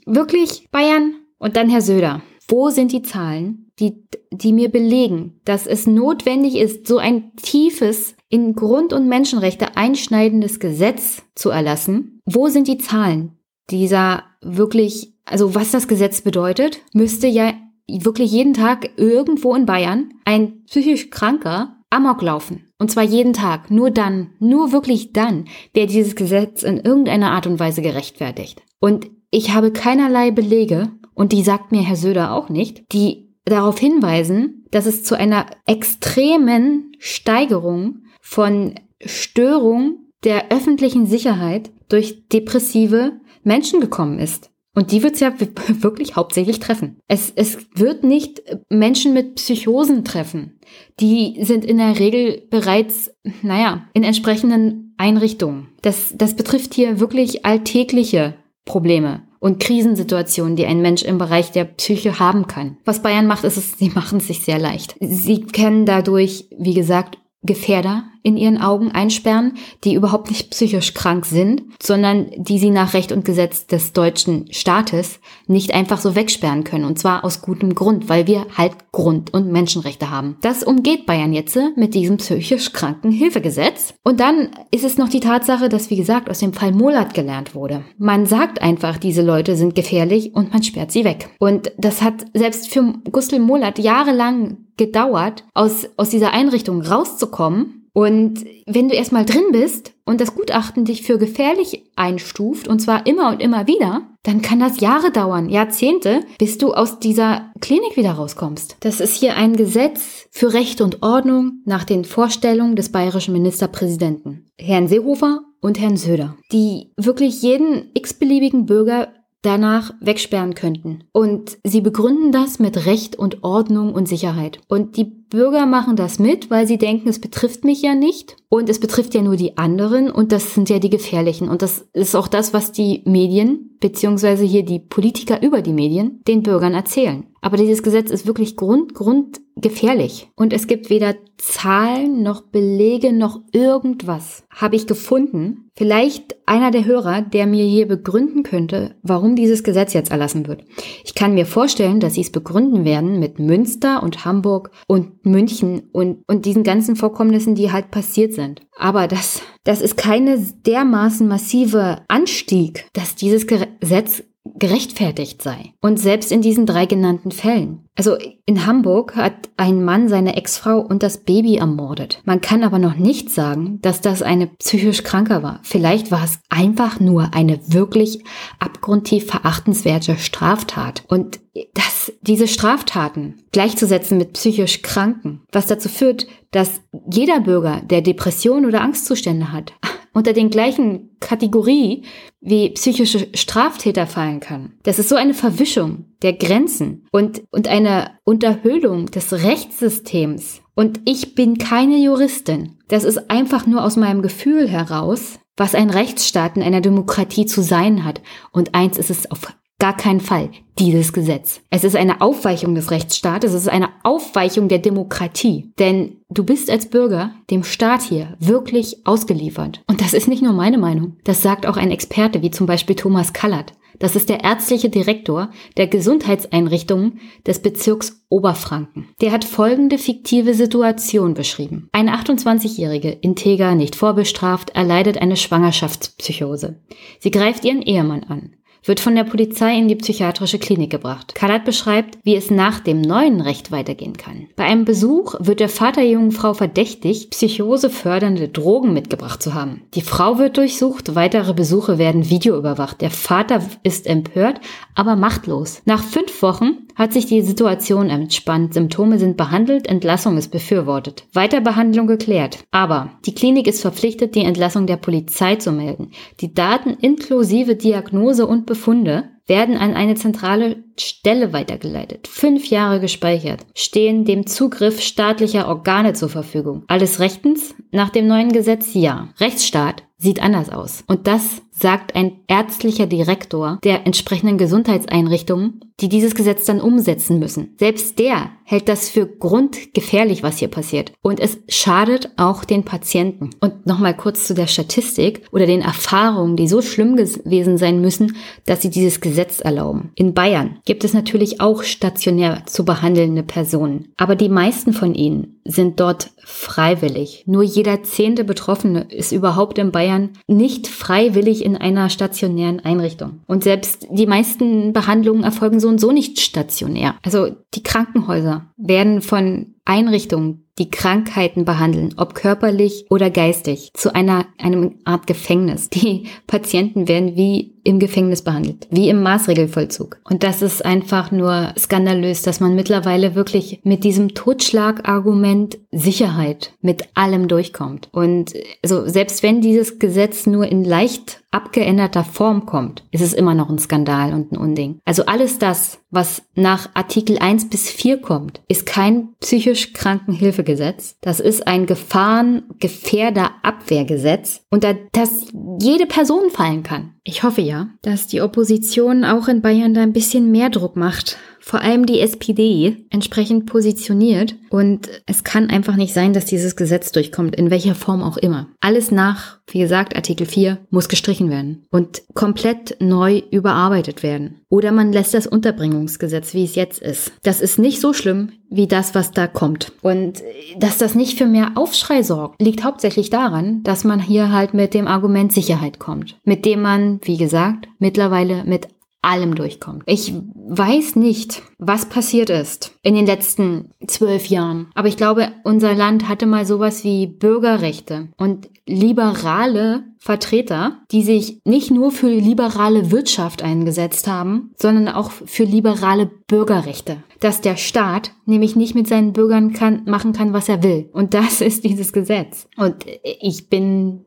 wirklich 0.07 0.68
Bayern 0.70 1.14
und 1.39 1.57
dann 1.57 1.70
Herr 1.70 1.80
Söder. 1.80 2.22
Wo 2.49 2.70
sind 2.70 2.93
die 2.93 3.03
Zahlen, 3.03 3.70
die, 3.78 4.05
die 4.30 4.53
mir 4.53 4.68
belegen, 4.68 5.41
dass 5.45 5.66
es 5.66 5.87
notwendig 5.87 6.57
ist, 6.57 6.87
so 6.87 6.99
ein 6.99 7.35
tiefes, 7.37 8.14
in 8.28 8.55
Grund- 8.55 8.93
und 8.93 9.09
Menschenrechte 9.09 9.76
einschneidendes 9.76 10.59
Gesetz 10.59 11.22
zu 11.35 11.51
erlassen? 11.51 12.20
Wo 12.24 12.49
sind 12.49 12.66
die 12.66 12.78
Zahlen 12.78 13.39
dieser 13.70 14.24
wirklich 14.41 15.12
also 15.24 15.55
was 15.55 15.70
das 15.70 15.89
Gesetz 15.89 16.20
bedeutet, 16.20 16.80
müsste 16.93 17.26
ja 17.26 17.55
wirklich 17.89 18.33
jeden 18.33 18.55
Tag 18.55 18.91
irgendwo 18.97 19.55
in 19.55 19.66
Bayern 19.66 20.14
ein 20.24 20.64
psychisch 20.64 21.11
Kranker 21.11 21.76
Amok 21.93 22.22
laufen. 22.22 22.72
Und 22.78 22.90
zwar 22.90 23.05
jeden 23.05 23.32
Tag. 23.32 23.70
Nur 23.70 23.90
dann, 23.90 24.30
nur 24.38 24.72
wirklich 24.72 25.12
dann, 25.12 25.45
wäre 25.74 25.86
dieses 25.86 26.16
Gesetz 26.16 26.62
in 26.62 26.78
irgendeiner 26.78 27.32
Art 27.32 27.47
und 27.47 27.61
Weise 27.61 27.82
gerechtfertigt. 27.82 28.62
Und 28.80 29.11
ich 29.30 29.55
habe 29.55 29.72
keinerlei 29.72 30.30
Belege, 30.30 30.90
und 31.14 31.32
die 31.32 31.43
sagt 31.43 31.72
mir 31.72 31.82
Herr 31.82 31.97
Söder 31.97 32.32
auch 32.32 32.49
nicht, 32.49 32.93
die 32.93 33.32
darauf 33.45 33.78
hinweisen, 33.78 34.64
dass 34.70 34.86
es 34.86 35.05
zu 35.05 35.16
einer 35.16 35.47
extremen 35.66 36.93
Steigerung 36.99 38.03
von 38.20 38.74
Störung 39.05 40.07
der 40.24 40.51
öffentlichen 40.51 41.07
Sicherheit 41.07 41.70
durch 41.88 42.28
depressive 42.28 43.20
Menschen 43.43 43.80
gekommen 43.80 44.18
ist. 44.18 44.51
Und 44.75 44.91
die 44.91 45.03
wird 45.03 45.14
es 45.14 45.20
ja 45.20 45.33
wirklich 45.68 46.16
hauptsächlich 46.16 46.61
treffen. 46.61 46.99
Es, 47.09 47.33
es 47.35 47.59
wird 47.75 48.05
nicht 48.05 48.43
Menschen 48.68 49.12
mit 49.12 49.37
Psychosen 49.37 50.05
treffen. 50.05 50.59
Die 51.01 51.39
sind 51.45 51.64
in 51.64 51.79
der 51.79 51.99
Regel 51.99 52.43
bereits, 52.51 53.14
naja, 53.43 53.89
in 53.93 54.05
entsprechenden 54.05 54.95
Einrichtungen. 54.97 55.68
Das, 55.83 56.14
das 56.16 56.37
betrifft 56.37 56.75
hier 56.75 57.01
wirklich 57.01 57.45
alltägliche 57.45 58.35
Probleme 58.64 59.23
und 59.41 59.59
Krisensituationen, 59.59 60.55
die 60.55 60.66
ein 60.66 60.81
Mensch 60.81 61.03
im 61.03 61.18
Bereich 61.18 61.51
der 61.51 61.64
Psyche 61.64 62.20
haben 62.20 62.47
kann. 62.47 62.77
Was 62.85 63.03
Bayern 63.03 63.27
macht, 63.27 63.43
ist 63.43 63.57
es, 63.57 63.73
sie 63.79 63.91
machen 63.91 64.18
es 64.18 64.29
sich 64.29 64.41
sehr 64.41 64.59
leicht. 64.59 64.95
Sie 65.01 65.43
kennen 65.43 65.85
dadurch, 65.85 66.47
wie 66.57 66.75
gesagt, 66.75 67.18
Gefährder 67.43 68.05
in 68.22 68.36
ihren 68.36 68.61
Augen 68.61 68.93
einsperren, 68.93 69.55
die 69.82 69.95
überhaupt 69.95 70.30
nicht 70.30 70.51
psychisch 70.51 70.95
krank 70.95 71.26
sind, 71.26 71.62
sondern 71.82 72.30
die 72.36 72.59
sie 72.59 72.70
nach 72.70 72.95
Recht 72.95 73.11
und 73.11 73.24
Gesetz 73.24 73.66
des 73.66 73.93
deutschen 73.93 74.47
Staates 74.53 75.18
nicht 75.49 75.74
einfach 75.74 76.01
so 76.01 76.14
wegsperren 76.14 76.62
können. 76.62 76.84
Und 76.84 77.01
zwar 77.01 77.24
aus 77.24 77.43
gutem 77.43 77.74
Grund, 77.74 78.09
weil 78.09 78.28
wir 78.28 78.47
halt 78.57 78.72
Grund- 78.93 79.34
und 79.34 79.51
Menschenrechte 79.51 80.11
haben. 80.11 80.36
Das 80.40 80.62
umgeht 80.62 81.05
Bayern 81.05 81.32
jetzt 81.32 81.59
mit 81.76 81.95
diesem 81.95 82.18
psychisch 82.18 82.72
kranken 82.72 83.11
Hilfegesetz. 83.11 83.95
Und 84.05 84.20
dann 84.20 84.51
ist 84.70 84.84
es 84.84 84.97
noch 84.97 85.09
die 85.09 85.20
Tatsache, 85.20 85.68
dass, 85.68 85.90
wie 85.90 85.97
gesagt, 85.97 86.30
aus 86.30 86.38
dem 86.38 86.53
Fall 86.53 86.72
Molat 86.72 87.14
gelernt 87.14 87.57
wurde. 87.57 87.82
Man 87.99 88.26
sagt 88.26 88.62
einfach, 88.62 88.99
diese 88.99 89.22
Leute 89.22 89.57
sind 89.57 89.74
gefährlich 89.74 90.34
und 90.34 90.53
man 90.53 90.62
sperrt 90.62 90.93
sie 90.93 91.05
weg. 91.05 91.30
Und 91.40 91.72
das 91.76 92.03
hat 92.03 92.24
selbst 92.34 92.70
für 92.70 92.95
Gustl 93.11 93.40
Molat 93.40 93.80
jahrelang 93.80 94.59
gedauert, 94.77 95.45
aus, 95.55 95.89
aus 95.97 96.11
dieser 96.11 96.33
Einrichtung 96.33 96.83
rauszukommen. 96.83 97.89
Und 97.95 98.45
wenn 98.66 98.89
du 98.89 98.95
erstmal 98.95 99.27
drin 99.27 99.53
bist 99.53 99.93
und 100.07 100.20
das 100.20 100.35
Gutachten 100.35 100.87
dich 100.87 101.03
für 101.03 101.18
gefährlich 101.18 101.85
einstuft, 101.95 102.66
und 102.66 102.81
zwar 102.81 103.07
immer 103.07 103.29
und 103.29 103.43
immer 103.43 103.66
wieder, 103.66 104.09
dann 104.23 104.41
kann 104.41 104.61
das 104.61 104.81
Jahre 104.81 105.11
dauern, 105.11 105.51
Jahrzehnte, 105.51 106.20
bis 106.39 106.57
du 106.57 106.73
aus 106.73 107.01
dieser 107.01 107.53
Klinik 107.61 107.97
wieder 107.97 108.12
rauskommst. 108.12 108.77
Das 108.81 109.01
ist 109.01 109.16
hier 109.16 109.37
ein 109.37 109.57
Gesetz 109.57 110.27
für 110.31 110.55
Recht 110.55 110.81
und 110.81 111.03
Ordnung 111.03 111.61
nach 111.66 111.85
den 111.85 112.05
Vorstellungen 112.05 112.77
des 112.77 112.91
bayerischen 112.91 113.33
Ministerpräsidenten, 113.33 114.51
Herrn 114.59 114.89
Seehofer 114.89 115.41
und 115.61 115.79
Herrn 115.79 115.97
Söder, 115.97 116.37
die 116.51 116.93
wirklich 116.97 117.43
jeden 117.43 117.91
x-beliebigen 117.95 118.64
Bürger 118.64 119.09
danach 119.43 119.93
wegsperren 120.01 120.55
könnten. 120.55 121.05
Und 121.12 121.59
sie 121.64 121.80
begründen 121.80 122.32
das 122.32 122.59
mit 122.59 122.86
Recht 122.86 123.16
und 123.16 123.43
Ordnung 123.43 123.93
und 123.93 124.09
Sicherheit. 124.09 124.61
Und 124.68 124.97
die 124.97 125.05
Bürger 125.05 125.66
machen 125.66 125.97
das 125.97 126.18
mit, 126.18 126.51
weil 126.51 126.66
sie 126.66 126.78
denken, 126.78 127.09
es 127.09 127.18
betrifft 127.18 127.64
mich 127.64 127.82
ja 127.82 127.95
nicht 127.95 128.36
und 128.49 128.68
es 128.68 128.78
betrifft 128.78 129.14
ja 129.14 129.22
nur 129.22 129.36
die 129.36 129.59
anderen 129.59 130.11
und 130.11 130.30
das 130.30 130.55
sind 130.55 130.68
ja 130.68 130.78
die 130.78 130.90
gefährlichen. 130.90 131.49
Und 131.49 131.62
das 131.62 131.86
ist 131.93 132.14
auch 132.14 132.28
das, 132.28 132.53
was 132.53 132.70
die 132.70 133.03
Medien, 133.05 133.76
beziehungsweise 133.80 134.45
hier 134.45 134.64
die 134.64 134.78
Politiker 134.78 135.43
über 135.43 135.62
die 135.62 135.72
Medien, 135.72 136.20
den 136.28 136.43
Bürgern 136.43 136.74
erzählen. 136.74 137.24
Aber 137.40 137.57
dieses 137.57 137.82
Gesetz 137.82 138.11
ist 138.11 138.26
wirklich 138.26 138.57
grund, 138.57 138.95
grund 138.95 139.40
gefährlich. 139.62 140.28
Und 140.36 140.52
es 140.52 140.66
gibt 140.66 140.90
weder 140.90 141.14
Zahlen 141.38 142.22
noch 142.22 142.42
Belege 142.42 143.12
noch 143.12 143.40
irgendwas. 143.52 144.44
Habe 144.50 144.76
ich 144.76 144.86
gefunden. 144.86 145.70
Vielleicht 145.74 146.36
einer 146.46 146.70
der 146.70 146.84
Hörer, 146.84 147.22
der 147.22 147.46
mir 147.46 147.64
hier 147.64 147.88
begründen 147.88 148.42
könnte, 148.42 148.96
warum 149.02 149.34
dieses 149.34 149.64
Gesetz 149.64 149.94
jetzt 149.94 150.10
erlassen 150.10 150.46
wird. 150.46 150.64
Ich 151.04 151.14
kann 151.14 151.34
mir 151.34 151.46
vorstellen, 151.46 151.98
dass 151.98 152.14
sie 152.14 152.20
es 152.20 152.30
begründen 152.30 152.84
werden 152.84 153.18
mit 153.18 153.38
Münster 153.38 154.02
und 154.02 154.24
Hamburg 154.24 154.70
und 154.86 155.24
München 155.24 155.88
und, 155.92 156.22
und 156.26 156.44
diesen 156.44 156.62
ganzen 156.62 156.94
Vorkommnissen, 156.94 157.54
die 157.54 157.72
halt 157.72 157.90
passiert 157.90 158.34
sind. 158.34 158.60
Aber 158.76 159.08
das, 159.08 159.40
das 159.64 159.80
ist 159.80 159.96
keine 159.96 160.38
dermaßen 160.38 161.26
massive 161.26 162.02
Anstieg, 162.08 162.86
dass 162.92 163.14
dieses 163.14 163.46
Gesetz 163.46 164.22
gerechtfertigt 164.45 165.43
sei. 165.43 165.74
Und 165.80 165.99
selbst 165.99 166.32
in 166.32 166.43
diesen 166.43 166.66
drei 166.66 166.86
genannten 166.86 167.30
Fällen. 167.30 167.86
Also 167.95 168.16
in 168.47 168.66
Hamburg 168.66 169.14
hat 169.14 169.51
ein 169.57 169.84
Mann 169.84 170.09
seine 170.09 170.36
Ex-Frau 170.36 170.80
und 170.80 171.03
das 171.03 171.18
Baby 171.18 171.57
ermordet. 171.57 172.20
Man 172.24 172.40
kann 172.40 172.64
aber 172.64 172.78
noch 172.78 172.97
nicht 172.97 173.30
sagen, 173.30 173.78
dass 173.82 174.01
das 174.01 174.22
eine 174.22 174.49
psychisch 174.49 175.05
Kranker 175.05 175.43
war. 175.43 175.61
Vielleicht 175.62 176.11
war 176.11 176.24
es 176.24 176.40
einfach 176.49 176.99
nur 177.01 177.34
eine 177.34 177.61
wirklich 177.68 178.24
abgrundtief 178.59 179.26
verachtenswerte 179.26 180.16
Straftat. 180.16 181.05
Und 181.09 181.40
dass 181.74 182.12
diese 182.22 182.49
Straftaten 182.49 183.43
gleichzusetzen 183.53 184.18
mit 184.18 184.32
psychisch 184.32 184.82
Kranken, 184.82 185.43
was 185.53 185.66
dazu 185.66 185.88
führt, 185.88 186.26
dass 186.51 186.80
jeder 187.11 187.40
Bürger, 187.40 187.82
der 187.84 188.01
Depression 188.01 188.64
oder 188.64 188.80
Angstzustände 188.80 189.53
hat, 189.53 189.74
unter 190.12 190.32
den 190.32 190.50
gleichen 190.50 191.16
Kategorie 191.20 192.04
wie 192.40 192.70
psychische 192.70 193.28
Straftäter 193.34 194.06
fallen 194.06 194.40
kann. 194.40 194.74
Das 194.82 194.98
ist 194.98 195.08
so 195.08 195.16
eine 195.16 195.34
Verwischung 195.34 196.06
der 196.22 196.32
Grenzen 196.32 197.06
und, 197.12 197.42
und 197.50 197.68
eine 197.68 198.18
Unterhöhlung 198.24 199.06
des 199.06 199.32
Rechtssystems. 199.32 200.60
Und 200.74 201.00
ich 201.04 201.34
bin 201.34 201.58
keine 201.58 201.98
Juristin. 201.98 202.78
Das 202.88 203.04
ist 203.04 203.30
einfach 203.30 203.66
nur 203.66 203.84
aus 203.84 203.96
meinem 203.96 204.22
Gefühl 204.22 204.68
heraus, 204.68 205.38
was 205.56 205.74
ein 205.74 205.90
Rechtsstaat 205.90 206.56
in 206.56 206.62
einer 206.62 206.80
Demokratie 206.80 207.46
zu 207.46 207.62
sein 207.62 208.04
hat. 208.04 208.22
Und 208.52 208.74
eins 208.74 208.98
ist 208.98 209.10
es 209.10 209.30
auf 209.30 209.52
gar 209.83 209.97
keinen 209.97 210.20
Fall 210.20 210.51
dieses 210.78 211.12
Gesetz. 211.12 211.61
Es 211.68 211.83
ist 211.83 211.97
eine 211.97 212.20
Aufweichung 212.20 212.76
des 212.76 212.93
Rechtsstaates, 212.93 213.53
es 213.53 213.62
ist 213.62 213.68
eine 213.68 213.89
Aufweichung 214.05 214.68
der 214.68 214.78
Demokratie. 214.78 215.72
Denn 215.80 216.18
du 216.30 216.45
bist 216.45 216.70
als 216.70 216.87
Bürger 216.87 217.33
dem 217.51 217.64
Staat 217.64 218.03
hier 218.03 218.37
wirklich 218.39 219.05
ausgeliefert. 219.05 219.83
Und 219.89 220.01
das 220.01 220.14
ist 220.14 220.28
nicht 220.28 220.41
nur 220.41 220.53
meine 220.53 220.78
Meinung. 220.78 221.16
Das 221.24 221.43
sagt 221.43 221.66
auch 221.66 221.76
ein 221.76 221.91
Experte 221.91 222.43
wie 222.43 222.53
zum 222.53 222.68
Beispiel 222.68 222.95
Thomas 222.95 223.33
Kallert. 223.33 223.72
Das 223.99 224.14
ist 224.14 224.28
der 224.28 224.45
ärztliche 224.45 224.89
Direktor 224.89 225.51
der 225.76 225.89
Gesundheitseinrichtungen 225.89 227.18
des 227.45 227.61
Bezirks 227.61 228.24
Oberfranken. 228.28 229.09
Der 229.20 229.33
hat 229.33 229.45
folgende 229.45 229.99
fiktive 229.99 230.55
Situation 230.55 231.35
beschrieben. 231.35 231.89
Eine 231.91 232.14
28-jährige, 232.14 233.11
integer, 233.11 233.74
nicht 233.74 233.97
vorbestraft, 233.97 234.70
erleidet 234.70 235.18
eine 235.18 235.37
Schwangerschaftspsychose. 235.37 236.80
Sie 237.18 237.30
greift 237.33 237.64
ihren 237.64 237.83
Ehemann 237.83 238.22
an 238.24 238.53
wird 238.85 239.01
von 239.01 239.14
der 239.14 239.24
Polizei 239.24 239.76
in 239.76 239.89
die 239.89 239.97
psychiatrische 239.97 240.59
Klinik 240.59 240.91
gebracht. 240.91 241.35
Kalat 241.35 241.64
beschreibt, 241.64 242.18
wie 242.24 242.37
es 242.37 242.51
nach 242.51 242.80
dem 242.80 243.01
neuen 243.01 243.41
Recht 243.41 243.70
weitergehen 243.70 244.16
kann. 244.16 244.49
Bei 244.57 244.64
einem 244.64 244.85
Besuch 244.85 245.35
wird 245.39 245.61
der 245.61 245.68
Vater 245.68 246.03
der 246.03 246.11
jungen 246.11 246.33
Frau 246.33 246.55
verdächtigt, 246.55 247.30
psychosefördernde 247.30 248.49
Drogen 248.49 248.93
mitgebracht 248.93 249.43
zu 249.43 249.55
haben. 249.55 249.83
Die 249.95 250.01
Frau 250.01 250.39
wird 250.39 250.57
durchsucht, 250.57 251.14
weitere 251.14 251.55
Besuche 251.55 251.99
werden 251.99 252.28
videoüberwacht. 252.28 253.01
Der 253.01 253.11
Vater 253.11 253.62
ist 253.83 254.07
empört, 254.07 254.61
aber 254.95 255.16
machtlos. 255.16 255.83
Nach 255.85 256.03
fünf 256.03 256.43
Wochen 256.43 256.78
hat 256.95 257.12
sich 257.12 257.26
die 257.26 257.43
Situation 257.43 258.11
entspannt, 258.11 258.74
Symptome 258.74 259.18
sind 259.18 259.36
behandelt, 259.36 259.86
Entlassung 259.86 260.36
ist 260.36 260.51
befürwortet. 260.51 261.24
Weiterbehandlung 261.32 262.07
geklärt. 262.07 262.59
Aber 262.70 263.11
die 263.26 263.34
Klinik 263.34 263.66
ist 263.66 263.80
verpflichtet, 263.80 264.34
die 264.34 264.45
Entlassung 264.45 264.86
der 264.86 264.97
Polizei 264.97 265.57
zu 265.57 265.72
melden. 265.72 266.11
Die 266.40 266.55
Daten 266.55 266.90
inklusive 266.90 267.76
Diagnose 267.76 268.47
und 268.47 268.66
Befunde 268.66 269.32
werden 269.47 269.76
an 269.76 269.95
eine 269.95 270.14
zentrale 270.14 270.84
Stelle 270.99 271.53
weitergeleitet, 271.53 272.28
fünf 272.28 272.66
Jahre 272.66 273.01
gespeichert, 273.01 273.66
stehen 273.74 274.24
dem 274.24 274.47
Zugriff 274.47 275.01
staatlicher 275.01 275.68
Organe 275.68 276.12
zur 276.12 276.28
Verfügung. 276.28 276.84
Alles 276.86 277.18
rechtens? 277.18 277.74
Nach 277.90 278.11
dem 278.11 278.26
neuen 278.26 278.53
Gesetz 278.53 278.95
ja. 278.95 279.28
Rechtsstaat 279.40 280.05
sieht 280.16 280.40
anders 280.40 280.70
aus. 280.70 281.03
Und 281.09 281.26
das 281.26 281.62
sagt 281.70 282.14
ein 282.14 282.40
ärztlicher 282.47 283.07
Direktor 283.07 283.78
der 283.82 284.07
entsprechenden 284.07 284.57
Gesundheitseinrichtungen, 284.57 285.80
die 286.03 286.09
dieses 286.09 286.34
Gesetz 286.34 286.64
dann 286.64 286.80
umsetzen 286.80 287.38
müssen. 287.38 287.74
Selbst 287.78 288.18
der 288.18 288.50
hält 288.64 288.88
das 288.88 289.09
für 289.09 289.26
grundgefährlich, 289.26 290.42
was 290.42 290.59
hier 290.59 290.68
passiert. 290.68 291.12
Und 291.22 291.38
es 291.38 291.59
schadet 291.68 292.30
auch 292.36 292.64
den 292.64 292.84
Patienten. 292.84 293.50
Und 293.61 293.86
nochmal 293.86 294.16
kurz 294.16 294.46
zu 294.46 294.55
der 294.55 294.66
Statistik 294.66 295.42
oder 295.53 295.66
den 295.66 295.80
Erfahrungen, 295.80 296.57
die 296.57 296.66
so 296.66 296.82
schlimm 296.82 297.16
gewesen 297.16 297.78
sein 297.78 298.00
müssen, 298.00 298.36
dass 298.66 298.82
sie 298.82 298.90
dieses 298.90 299.20
Gesetz 299.20 299.61
erlauben. 299.61 300.11
In 300.16 300.34
Bayern 300.34 300.78
gibt 300.84 301.05
es 301.05 301.14
natürlich 301.14 301.61
auch 301.61 301.84
stationär 301.84 302.62
zu 302.66 302.84
behandelnde 302.84 303.44
Personen. 303.44 304.09
Aber 304.16 304.34
die 304.34 304.48
meisten 304.48 304.92
von 304.92 305.14
ihnen 305.14 305.61
sind 305.64 306.00
dort 306.00 306.30
freiwillig. 306.44 307.44
Nur 307.46 307.62
jeder 307.62 308.03
zehnte 308.03 308.42
Betroffene 308.42 309.07
ist 309.11 309.32
überhaupt 309.32 309.78
in 309.78 309.92
Bayern 309.92 310.30
nicht 310.48 310.88
freiwillig 310.88 311.64
in 311.64 311.76
einer 311.76 312.11
stationären 312.11 312.80
Einrichtung. 312.80 313.40
Und 313.46 313.62
selbst 313.62 314.09
die 314.11 314.26
meisten 314.26 314.92
Behandlungen 314.92 315.44
erfolgen 315.44 315.78
so 315.78 315.88
und 315.93 315.99
so 315.99 316.11
nicht 316.11 316.40
stationär. 316.40 317.16
Also 317.22 317.55
die 317.74 317.82
Krankenhäuser 317.82 318.66
werden 318.76 319.22
von 319.22 319.74
Einrichtungen 319.84 320.66
die 320.78 320.90
Krankheiten 320.90 321.64
behandeln, 321.64 322.14
ob 322.16 322.34
körperlich 322.34 323.05
oder 323.11 323.30
geistig, 323.30 323.90
zu 323.95 324.14
einer, 324.14 324.47
einem 324.59 325.01
Art 325.05 325.26
Gefängnis. 325.26 325.90
Die 325.90 326.28
Patienten 326.47 327.09
werden 327.09 327.36
wie 327.36 327.72
im 327.85 327.99
Gefängnis 327.99 328.43
behandelt, 328.43 328.87
wie 328.91 329.09
im 329.09 329.22
Maßregelvollzug. 329.22 330.18
Und 330.24 330.43
das 330.43 330.61
ist 330.62 330.85
einfach 330.85 331.30
nur 331.30 331.72
skandalös, 331.78 332.43
dass 332.43 332.61
man 332.61 332.74
mittlerweile 332.74 333.35
wirklich 333.35 333.80
mit 333.83 334.05
diesem 334.05 334.35
Totschlagargument 334.35 335.78
Sicherheit 335.91 336.74
mit 336.80 337.09
allem 337.14 337.49
durchkommt. 337.49 338.09
Und 338.12 338.53
also 338.83 339.09
selbst 339.09 339.43
wenn 339.43 339.61
dieses 339.61 339.99
Gesetz 339.99 340.47
nur 340.47 340.66
in 340.66 340.85
leicht 340.85 341.43
abgeänderter 341.51 342.22
Form 342.24 342.66
kommt, 342.66 343.05
ist 343.11 343.20
es 343.20 343.35
immer 343.35 343.55
noch 343.55 343.68
ein 343.68 343.78
Skandal 343.78 344.33
und 344.33 344.53
ein 344.53 344.57
Unding. 344.57 345.01
Also 345.05 345.26
alles 345.26 345.59
das, 345.59 345.99
was 346.11 346.41
nach 346.55 346.89
Artikel 346.95 347.37
1 347.39 347.68
bis 347.68 347.91
4 347.91 348.22
kommt, 348.22 348.62
ist 348.68 348.87
kein 348.87 349.35
psychisch 349.41 349.93
Krankenhilfegesetz. 349.93 351.16
Das 351.20 351.41
ist 351.41 351.66
ein 351.66 351.85
Gefahren-Gefährder-Abwehrgesetz, 351.87 354.62
unter 354.70 354.95
das 355.12 355.49
jede 355.78 356.07
Person 356.07 356.49
fallen 356.51 356.83
kann. 356.83 357.11
Ich 357.25 357.45
hoffe 357.45 357.61
ja, 357.61 357.91
dass 358.03 358.27
die 358.27 358.41
Opposition 358.41 359.25
auch 359.25 359.47
in 359.47 359.62
Bayern 359.62 359.95
da 359.95 360.03
ein 360.03 360.12
bisschen 360.12 360.51
mehr 360.51 360.70
Druck 360.70 360.97
macht 360.97 361.39
vor 361.62 361.80
allem 361.80 362.06
die 362.06 362.20
SPD 362.20 363.06
entsprechend 363.10 363.66
positioniert. 363.66 364.56
Und 364.68 365.08
es 365.26 365.44
kann 365.44 365.70
einfach 365.70 365.96
nicht 365.96 366.12
sein, 366.12 366.32
dass 366.32 366.44
dieses 366.44 366.76
Gesetz 366.76 367.12
durchkommt, 367.12 367.54
in 367.54 367.70
welcher 367.70 367.94
Form 367.94 368.22
auch 368.22 368.36
immer. 368.36 368.68
Alles 368.80 369.10
nach, 369.10 369.60
wie 369.68 369.78
gesagt, 369.78 370.16
Artikel 370.16 370.46
4 370.46 370.78
muss 370.90 371.08
gestrichen 371.08 371.50
werden 371.50 371.86
und 371.90 372.22
komplett 372.34 372.96
neu 373.00 373.42
überarbeitet 373.50 374.22
werden. 374.22 374.60
Oder 374.68 374.90
man 374.90 375.12
lässt 375.12 375.34
das 375.34 375.46
Unterbringungsgesetz, 375.46 376.52
wie 376.52 376.64
es 376.64 376.74
jetzt 376.74 377.00
ist. 377.00 377.32
Das 377.42 377.60
ist 377.60 377.78
nicht 377.78 378.00
so 378.00 378.12
schlimm 378.12 378.52
wie 378.68 378.86
das, 378.86 379.14
was 379.14 379.30
da 379.30 379.46
kommt. 379.46 379.92
Und 380.02 380.42
dass 380.78 380.98
das 380.98 381.14
nicht 381.14 381.38
für 381.38 381.46
mehr 381.46 381.72
Aufschrei 381.76 382.22
sorgt, 382.22 382.60
liegt 382.60 382.82
hauptsächlich 382.82 383.30
daran, 383.30 383.82
dass 383.82 384.02
man 384.02 384.18
hier 384.18 384.50
halt 384.50 384.74
mit 384.74 384.94
dem 384.94 385.06
Argument 385.06 385.52
Sicherheit 385.52 385.98
kommt. 385.98 386.38
Mit 386.44 386.64
dem 386.64 386.80
man, 386.80 387.20
wie 387.22 387.36
gesagt, 387.36 387.86
mittlerweile 387.98 388.64
mit 388.64 388.88
allem 389.23 389.55
durchkommt. 389.55 390.03
Ich 390.07 390.35
weiß 390.55 391.16
nicht, 391.16 391.62
was 391.79 392.07
passiert 392.07 392.51
ist 392.51 392.93
in 393.03 393.14
den 393.14 393.27
letzten 393.27 393.91
zwölf 394.07 394.47
Jahren. 394.47 394.89
Aber 394.95 395.09
ich 395.09 395.16
glaube, 395.16 395.53
unser 395.64 395.95
Land 395.95 396.29
hatte 396.29 396.47
mal 396.47 396.66
sowas 396.66 397.05
wie 397.05 397.29
Bürgerrechte 397.29 398.29
und 398.37 398.68
liberale 398.87 400.05
Vertreter, 400.18 400.99
die 401.11 401.23
sich 401.23 401.61
nicht 401.64 401.91
nur 401.91 402.11
für 402.11 402.29
liberale 402.29 403.11
Wirtschaft 403.11 403.62
eingesetzt 403.62 404.27
haben, 404.27 404.73
sondern 404.77 405.09
auch 405.09 405.31
für 405.31 405.64
liberale 405.64 406.27
Bürgerrechte. 406.27 407.18
Dass 407.41 407.61
der 407.61 407.77
Staat 407.77 408.33
nämlich 408.45 408.77
nicht 408.77 408.95
mit 408.95 409.09
seinen 409.09 409.33
Bürgern 409.33 409.73
kann, 409.73 410.03
machen 410.07 410.33
kann, 410.33 410.53
was 410.53 410.68
er 410.68 410.83
will. 410.83 411.09
Und 411.12 411.35
das 411.35 411.61
ist 411.61 411.85
dieses 411.85 412.12
Gesetz. 412.12 412.68
Und 412.77 413.05
ich 413.23 413.68
bin 413.68 414.25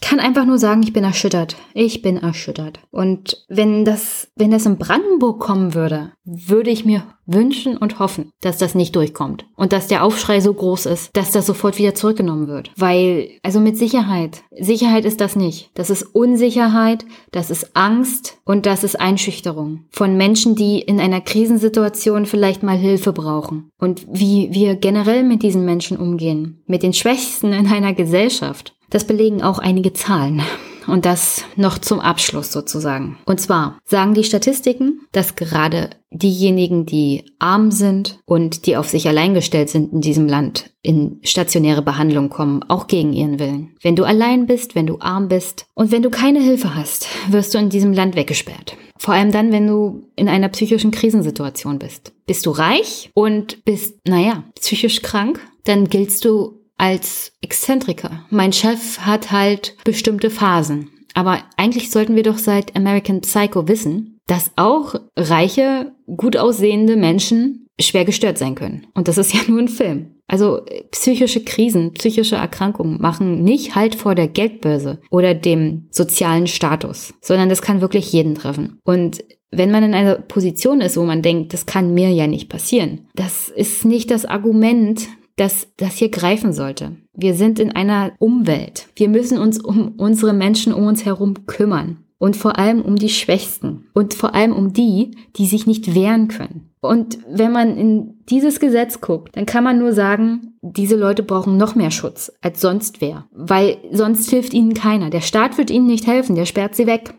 ich 0.00 0.08
kann 0.08 0.20
einfach 0.20 0.46
nur 0.46 0.58
sagen, 0.58 0.84
ich 0.84 0.92
bin 0.92 1.02
erschüttert. 1.02 1.56
Ich 1.74 2.02
bin 2.02 2.18
erschüttert. 2.18 2.78
Und 2.92 3.44
wenn 3.48 3.84
das, 3.84 4.28
wenn 4.36 4.52
das 4.52 4.64
in 4.64 4.78
Brandenburg 4.78 5.40
kommen 5.40 5.74
würde, 5.74 6.12
würde 6.24 6.70
ich 6.70 6.84
mir 6.84 7.02
wünschen 7.26 7.76
und 7.76 7.98
hoffen, 7.98 8.30
dass 8.40 8.58
das 8.58 8.76
nicht 8.76 8.94
durchkommt. 8.94 9.46
Und 9.56 9.72
dass 9.72 9.88
der 9.88 10.04
Aufschrei 10.04 10.40
so 10.40 10.54
groß 10.54 10.86
ist, 10.86 11.16
dass 11.16 11.32
das 11.32 11.46
sofort 11.46 11.78
wieder 11.78 11.96
zurückgenommen 11.96 12.46
wird. 12.46 12.70
Weil, 12.76 13.28
also 13.42 13.58
mit 13.58 13.76
Sicherheit. 13.76 14.44
Sicherheit 14.56 15.04
ist 15.04 15.20
das 15.20 15.34
nicht. 15.34 15.72
Das 15.74 15.90
ist 15.90 16.04
Unsicherheit, 16.14 17.04
das 17.32 17.50
ist 17.50 17.74
Angst 17.74 18.38
und 18.44 18.66
das 18.66 18.84
ist 18.84 19.00
Einschüchterung 19.00 19.86
von 19.90 20.16
Menschen, 20.16 20.54
die 20.54 20.78
in 20.78 21.00
einer 21.00 21.20
Krisensituation 21.20 22.24
vielleicht 22.24 22.62
mal 22.62 22.78
Hilfe 22.78 23.12
brauchen. 23.12 23.72
Und 23.78 24.06
wie 24.08 24.50
wir 24.52 24.76
generell 24.76 25.24
mit 25.24 25.42
diesen 25.42 25.64
Menschen 25.64 25.96
umgehen. 25.96 26.62
Mit 26.66 26.84
den 26.84 26.92
Schwächsten 26.92 27.52
in 27.52 27.66
einer 27.66 27.94
Gesellschaft. 27.94 28.76
Das 28.90 29.06
belegen 29.06 29.42
auch 29.42 29.58
einige 29.58 29.92
Zahlen. 29.92 30.42
Und 30.86 31.04
das 31.04 31.44
noch 31.54 31.76
zum 31.76 32.00
Abschluss 32.00 32.50
sozusagen. 32.50 33.18
Und 33.26 33.42
zwar 33.42 33.78
sagen 33.84 34.14
die 34.14 34.24
Statistiken, 34.24 35.02
dass 35.12 35.36
gerade 35.36 35.90
diejenigen, 36.10 36.86
die 36.86 37.26
arm 37.38 37.70
sind 37.70 38.20
und 38.24 38.64
die 38.64 38.78
auf 38.78 38.88
sich 38.88 39.06
allein 39.06 39.34
gestellt 39.34 39.68
sind 39.68 39.92
in 39.92 40.00
diesem 40.00 40.26
Land, 40.26 40.70
in 40.80 41.20
stationäre 41.22 41.82
Behandlung 41.82 42.30
kommen, 42.30 42.62
auch 42.68 42.86
gegen 42.86 43.12
ihren 43.12 43.38
Willen. 43.38 43.76
Wenn 43.82 43.96
du 43.96 44.04
allein 44.04 44.46
bist, 44.46 44.74
wenn 44.74 44.86
du 44.86 44.98
arm 45.00 45.28
bist 45.28 45.66
und 45.74 45.92
wenn 45.92 46.02
du 46.02 46.08
keine 46.08 46.40
Hilfe 46.40 46.74
hast, 46.74 47.06
wirst 47.28 47.52
du 47.52 47.58
in 47.58 47.68
diesem 47.68 47.92
Land 47.92 48.16
weggesperrt. 48.16 48.74
Vor 48.98 49.12
allem 49.12 49.30
dann, 49.30 49.52
wenn 49.52 49.66
du 49.66 50.08
in 50.16 50.28
einer 50.28 50.48
psychischen 50.48 50.90
Krisensituation 50.90 51.78
bist. 51.78 52.12
Bist 52.26 52.46
du 52.46 52.50
reich 52.50 53.10
und 53.12 53.62
bist, 53.66 53.98
naja, 54.08 54.44
psychisch 54.58 55.02
krank, 55.02 55.40
dann 55.64 55.88
giltst 55.88 56.24
du 56.24 56.57
als 56.78 57.32
Exzentriker. 57.42 58.24
Mein 58.30 58.52
Chef 58.52 59.00
hat 59.00 59.30
halt 59.30 59.76
bestimmte 59.84 60.30
Phasen. 60.30 60.90
Aber 61.14 61.38
eigentlich 61.56 61.90
sollten 61.90 62.16
wir 62.16 62.22
doch 62.22 62.38
seit 62.38 62.76
American 62.76 63.20
Psycho 63.20 63.66
wissen, 63.68 64.20
dass 64.26 64.52
auch 64.56 64.94
reiche, 65.16 65.92
gut 66.06 66.36
aussehende 66.36 66.96
Menschen 66.96 67.66
schwer 67.80 68.04
gestört 68.04 68.38
sein 68.38 68.54
können. 68.54 68.86
Und 68.94 69.08
das 69.08 69.18
ist 69.18 69.34
ja 69.34 69.40
nur 69.48 69.60
ein 69.60 69.68
Film. 69.68 70.14
Also 70.28 70.60
psychische 70.90 71.42
Krisen, 71.42 71.92
psychische 71.94 72.36
Erkrankungen 72.36 73.00
machen 73.00 73.42
nicht 73.42 73.74
halt 73.74 73.94
vor 73.94 74.14
der 74.14 74.28
Geldbörse 74.28 75.00
oder 75.10 75.34
dem 75.34 75.88
sozialen 75.90 76.46
Status, 76.46 77.14
sondern 77.22 77.48
das 77.48 77.62
kann 77.62 77.80
wirklich 77.80 78.12
jeden 78.12 78.34
treffen. 78.34 78.78
Und 78.84 79.24
wenn 79.50 79.70
man 79.70 79.82
in 79.82 79.94
einer 79.94 80.16
Position 80.16 80.82
ist, 80.82 80.98
wo 80.98 81.04
man 81.04 81.22
denkt, 81.22 81.54
das 81.54 81.64
kann 81.64 81.94
mir 81.94 82.10
ja 82.10 82.26
nicht 82.26 82.50
passieren, 82.50 83.08
das 83.14 83.48
ist 83.48 83.86
nicht 83.86 84.10
das 84.10 84.26
Argument, 84.26 85.08
dass 85.38 85.68
das 85.76 85.94
hier 85.94 86.10
greifen 86.10 86.52
sollte. 86.52 86.96
Wir 87.14 87.34
sind 87.34 87.58
in 87.58 87.74
einer 87.74 88.12
Umwelt. 88.18 88.88
Wir 88.96 89.08
müssen 89.08 89.38
uns 89.38 89.58
um 89.58 89.94
unsere 89.96 90.32
Menschen 90.32 90.72
um 90.72 90.86
uns 90.86 91.04
herum 91.04 91.46
kümmern. 91.46 92.04
Und 92.20 92.36
vor 92.36 92.58
allem 92.58 92.82
um 92.82 92.96
die 92.96 93.10
Schwächsten. 93.10 93.86
Und 93.94 94.12
vor 94.12 94.34
allem 94.34 94.52
um 94.52 94.72
die, 94.72 95.12
die 95.36 95.46
sich 95.46 95.66
nicht 95.68 95.94
wehren 95.94 96.26
können. 96.26 96.70
Und 96.80 97.18
wenn 97.28 97.52
man 97.52 97.76
in 97.76 98.18
dieses 98.28 98.58
Gesetz 98.58 99.00
guckt, 99.00 99.36
dann 99.36 99.46
kann 99.46 99.62
man 99.62 99.78
nur 99.78 99.92
sagen, 99.92 100.58
diese 100.60 100.96
Leute 100.96 101.22
brauchen 101.22 101.56
noch 101.56 101.76
mehr 101.76 101.92
Schutz 101.92 102.32
als 102.40 102.60
sonst 102.60 103.00
wer. 103.00 103.26
Weil 103.32 103.78
sonst 103.92 104.30
hilft 104.30 104.52
ihnen 104.52 104.74
keiner. 104.74 105.10
Der 105.10 105.20
Staat 105.20 105.58
wird 105.58 105.70
ihnen 105.70 105.86
nicht 105.86 106.06
helfen, 106.06 106.34
der 106.34 106.46
sperrt 106.46 106.74
sie 106.74 106.86
weg. 106.86 107.14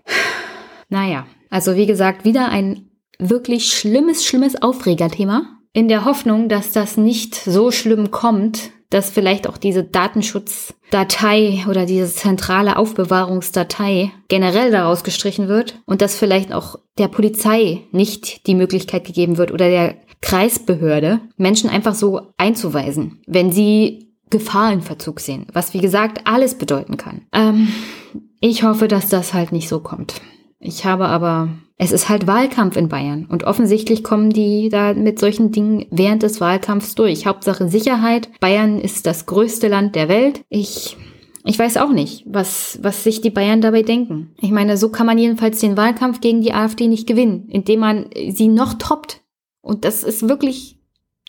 Naja, 0.89 1.27
also 1.49 1.75
wie 1.75 1.85
gesagt, 1.85 2.25
wieder 2.25 2.49
ein 2.49 2.89
wirklich 3.19 3.71
schlimmes, 3.71 4.25
schlimmes 4.25 4.61
Aufregerthema 4.61 5.58
in 5.73 5.87
der 5.87 6.05
Hoffnung, 6.05 6.49
dass 6.49 6.71
das 6.71 6.97
nicht 6.97 7.35
so 7.35 7.71
schlimm 7.71 8.11
kommt, 8.11 8.71
dass 8.89 9.11
vielleicht 9.11 9.47
auch 9.47 9.57
diese 9.57 9.83
Datenschutzdatei 9.83 11.65
oder 11.69 11.85
diese 11.85 12.11
zentrale 12.11 12.77
Aufbewahrungsdatei 12.77 14.11
generell 14.27 14.71
daraus 14.71 15.03
gestrichen 15.03 15.47
wird 15.47 15.79
und 15.85 16.01
dass 16.01 16.17
vielleicht 16.17 16.51
auch 16.51 16.79
der 16.97 17.07
Polizei 17.07 17.83
nicht 17.91 18.47
die 18.47 18.55
Möglichkeit 18.55 19.05
gegeben 19.05 19.37
wird 19.37 19.51
oder 19.51 19.69
der 19.69 19.95
Kreisbehörde, 20.21 21.21
Menschen 21.37 21.69
einfach 21.69 21.93
so 21.93 22.33
einzuweisen, 22.37 23.21
wenn 23.25 23.51
sie 23.51 24.09
Gefahr 24.29 24.71
in 24.73 24.81
Verzug 24.81 25.19
sehen, 25.19 25.47
was 25.53 25.73
wie 25.73 25.79
gesagt 25.79 26.21
alles 26.25 26.55
bedeuten 26.55 26.97
kann. 26.97 27.21
Ähm, 27.31 27.69
ich 28.41 28.63
hoffe, 28.63 28.87
dass 28.87 29.09
das 29.09 29.33
halt 29.33 29.51
nicht 29.51 29.69
so 29.69 29.79
kommt. 29.79 30.21
Ich 30.59 30.85
habe 30.85 31.07
aber, 31.07 31.49
es 31.81 31.93
ist 31.93 32.09
halt 32.09 32.27
Wahlkampf 32.27 32.75
in 32.75 32.89
Bayern 32.89 33.25
und 33.25 33.45
offensichtlich 33.45 34.03
kommen 34.03 34.31
die 34.31 34.67
da 34.67 34.93
mit 34.93 35.17
solchen 35.17 35.51
Dingen 35.51 35.85
während 35.89 36.21
des 36.23 36.41
Wahlkampfs 36.41 36.93
durch. 36.93 37.25
Hauptsache 37.25 37.69
Sicherheit. 37.69 38.29
Bayern 38.41 38.79
ist 38.79 39.05
das 39.05 39.25
größte 39.25 39.69
Land 39.69 39.95
der 39.95 40.09
Welt. 40.09 40.41
Ich 40.49 40.97
ich 41.45 41.57
weiß 41.57 41.77
auch 41.77 41.91
nicht, 41.91 42.25
was, 42.27 42.79
was 42.81 43.05
sich 43.05 43.21
die 43.21 43.29
Bayern 43.29 43.61
dabei 43.61 43.81
denken. 43.81 44.35
Ich 44.41 44.51
meine, 44.51 44.75
so 44.75 44.89
kann 44.89 45.05
man 45.05 45.17
jedenfalls 45.17 45.61
den 45.61 45.77
Wahlkampf 45.77 46.19
gegen 46.19 46.41
die 46.41 46.53
AfD 46.53 46.87
nicht 46.87 47.07
gewinnen, 47.07 47.47
indem 47.49 47.79
man 47.79 48.09
sie 48.29 48.49
noch 48.49 48.73
toppt. 48.73 49.21
Und 49.61 49.85
das 49.85 50.03
ist 50.03 50.27
wirklich, 50.27 50.77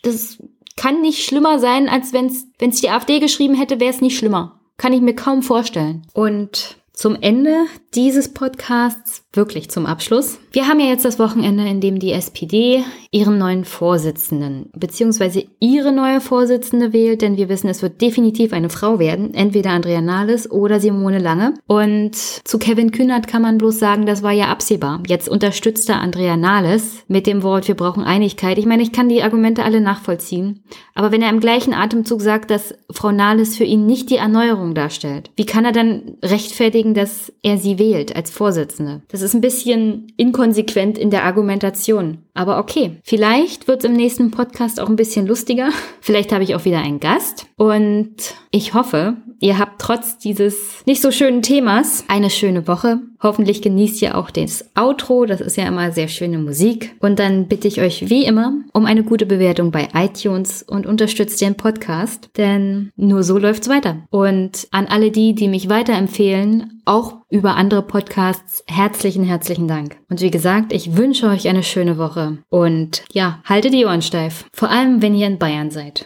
das 0.03 0.37
kann 0.75 0.99
nicht 0.99 1.23
schlimmer 1.23 1.59
sein, 1.59 1.87
als 1.87 2.11
wenn 2.11 2.25
es 2.25 2.81
die 2.81 2.89
AfD 2.89 3.19
geschrieben 3.19 3.55
hätte, 3.55 3.79
wäre 3.79 3.89
es 3.89 4.01
nicht 4.01 4.17
schlimmer. 4.17 4.59
Kann 4.75 4.91
ich 4.91 5.01
mir 5.01 5.15
kaum 5.15 5.43
vorstellen. 5.43 6.05
Und 6.13 6.77
zum 6.93 7.15
Ende 7.19 7.65
dieses 7.95 8.33
Podcasts 8.33 9.25
wirklich 9.33 9.69
zum 9.69 9.85
Abschluss. 9.85 10.39
Wir 10.51 10.67
haben 10.67 10.81
ja 10.81 10.87
jetzt 10.87 11.05
das 11.05 11.17
Wochenende, 11.17 11.65
in 11.65 11.79
dem 11.79 11.99
die 11.99 12.11
SPD 12.11 12.83
ihren 13.11 13.37
neuen 13.37 13.63
Vorsitzenden 13.63 14.69
bzw. 14.75 15.45
ihre 15.59 15.93
neue 15.93 16.19
Vorsitzende 16.19 16.91
wählt, 16.91 17.21
denn 17.21 17.37
wir 17.37 17.47
wissen, 17.47 17.69
es 17.69 17.81
wird 17.81 18.01
definitiv 18.01 18.51
eine 18.51 18.69
Frau 18.69 18.99
werden, 18.99 19.33
entweder 19.33 19.71
Andrea 19.71 20.01
Nahles 20.01 20.51
oder 20.51 20.81
Simone 20.81 21.19
Lange. 21.19 21.53
Und 21.67 22.15
zu 22.15 22.59
Kevin 22.59 22.91
Kühnert 22.91 23.27
kann 23.27 23.41
man 23.41 23.57
bloß 23.57 23.79
sagen, 23.79 24.05
das 24.05 24.21
war 24.21 24.33
ja 24.33 24.47
absehbar. 24.47 25.01
Jetzt 25.07 25.29
unterstützt 25.29 25.87
er 25.89 26.01
Andrea 26.01 26.35
Nahles 26.35 27.03
mit 27.07 27.25
dem 27.25 27.41
Wort, 27.41 27.69
wir 27.69 27.75
brauchen 27.75 28.03
Einigkeit. 28.03 28.57
Ich 28.57 28.65
meine, 28.65 28.83
ich 28.83 28.91
kann 28.91 29.07
die 29.07 29.23
Argumente 29.23 29.63
alle 29.63 29.79
nachvollziehen, 29.79 30.61
aber 30.93 31.13
wenn 31.13 31.21
er 31.21 31.29
im 31.29 31.39
gleichen 31.39 31.73
Atemzug 31.73 32.21
sagt, 32.21 32.51
dass 32.51 32.73
Frau 32.91 33.11
Nahles 33.11 33.55
für 33.55 33.63
ihn 33.63 33.85
nicht 33.85 34.09
die 34.09 34.17
Erneuerung 34.17 34.75
darstellt, 34.75 35.31
wie 35.37 35.45
kann 35.45 35.63
er 35.63 35.71
dann 35.71 36.17
rechtfertigen, 36.21 36.93
dass 36.93 37.31
er 37.43 37.57
sie 37.57 37.79
wählt 37.79 38.13
als 38.13 38.29
Vorsitzende? 38.29 39.01
Das 39.07 39.20
ist 39.21 39.33
ein 39.33 39.41
bisschen 39.41 40.07
inkonsequent 40.17 40.97
in 40.97 41.09
der 41.09 41.23
Argumentation. 41.23 42.19
Aber 42.33 42.59
okay, 42.59 42.97
vielleicht 43.03 43.67
wird 43.67 43.83
es 43.83 43.89
im 43.89 43.95
nächsten 43.95 44.31
Podcast 44.31 44.79
auch 44.79 44.89
ein 44.89 44.95
bisschen 44.95 45.27
lustiger. 45.27 45.69
Vielleicht 46.01 46.31
habe 46.31 46.43
ich 46.43 46.55
auch 46.55 46.65
wieder 46.65 46.79
einen 46.79 46.99
Gast. 46.99 47.45
Und 47.57 48.15
ich 48.51 48.73
hoffe, 48.73 49.17
ihr 49.39 49.59
habt 49.59 49.81
trotz 49.81 50.17
dieses 50.17 50.83
nicht 50.85 51.01
so 51.01 51.11
schönen 51.11 51.41
Themas 51.41 52.05
eine 52.07 52.29
schöne 52.29 52.67
Woche. 52.67 52.99
Hoffentlich 53.21 53.61
genießt 53.61 54.01
ihr 54.01 54.17
auch 54.17 54.31
das 54.31 54.65
Outro. 54.75 55.25
Das 55.25 55.41
ist 55.41 55.57
ja 55.57 55.67
immer 55.67 55.91
sehr 55.91 56.07
schöne 56.07 56.39
Musik. 56.39 56.95
Und 56.99 57.19
dann 57.19 57.47
bitte 57.47 57.67
ich 57.67 57.81
euch 57.81 58.09
wie 58.09 58.25
immer 58.25 58.53
um 58.73 58.85
eine 58.85 59.03
gute 59.03 59.25
Bewertung 59.25 59.71
bei 59.71 59.89
iTunes 59.93 60.63
und 60.63 60.85
unterstützt 60.85 61.39
den 61.41 61.55
Podcast, 61.55 62.29
denn 62.37 62.91
nur 62.95 63.23
so 63.23 63.37
läuft's 63.37 63.69
weiter. 63.69 63.97
Und 64.09 64.67
an 64.71 64.87
alle 64.87 65.11
die, 65.11 65.35
die 65.35 65.47
mich 65.47 65.69
weiterempfehlen, 65.69 66.81
auch 66.85 67.17
über 67.29 67.55
andere 67.55 67.83
Podcasts, 67.83 68.63
herzlichen, 68.67 69.23
herzlichen 69.23 69.67
Dank. 69.67 69.97
Und 70.09 70.21
wie 70.21 70.31
gesagt, 70.31 70.73
ich 70.73 70.97
wünsche 70.97 71.27
euch 71.27 71.47
eine 71.47 71.63
schöne 71.63 71.97
Woche 72.21 72.37
und 72.49 73.03
ja, 73.11 73.39
haltet 73.45 73.73
die 73.73 73.85
Ohren 73.85 74.01
steif. 74.01 74.45
Vor 74.53 74.69
allem, 74.69 75.01
wenn 75.01 75.15
ihr 75.15 75.27
in 75.27 75.39
Bayern 75.39 75.71
seid. 75.71 76.05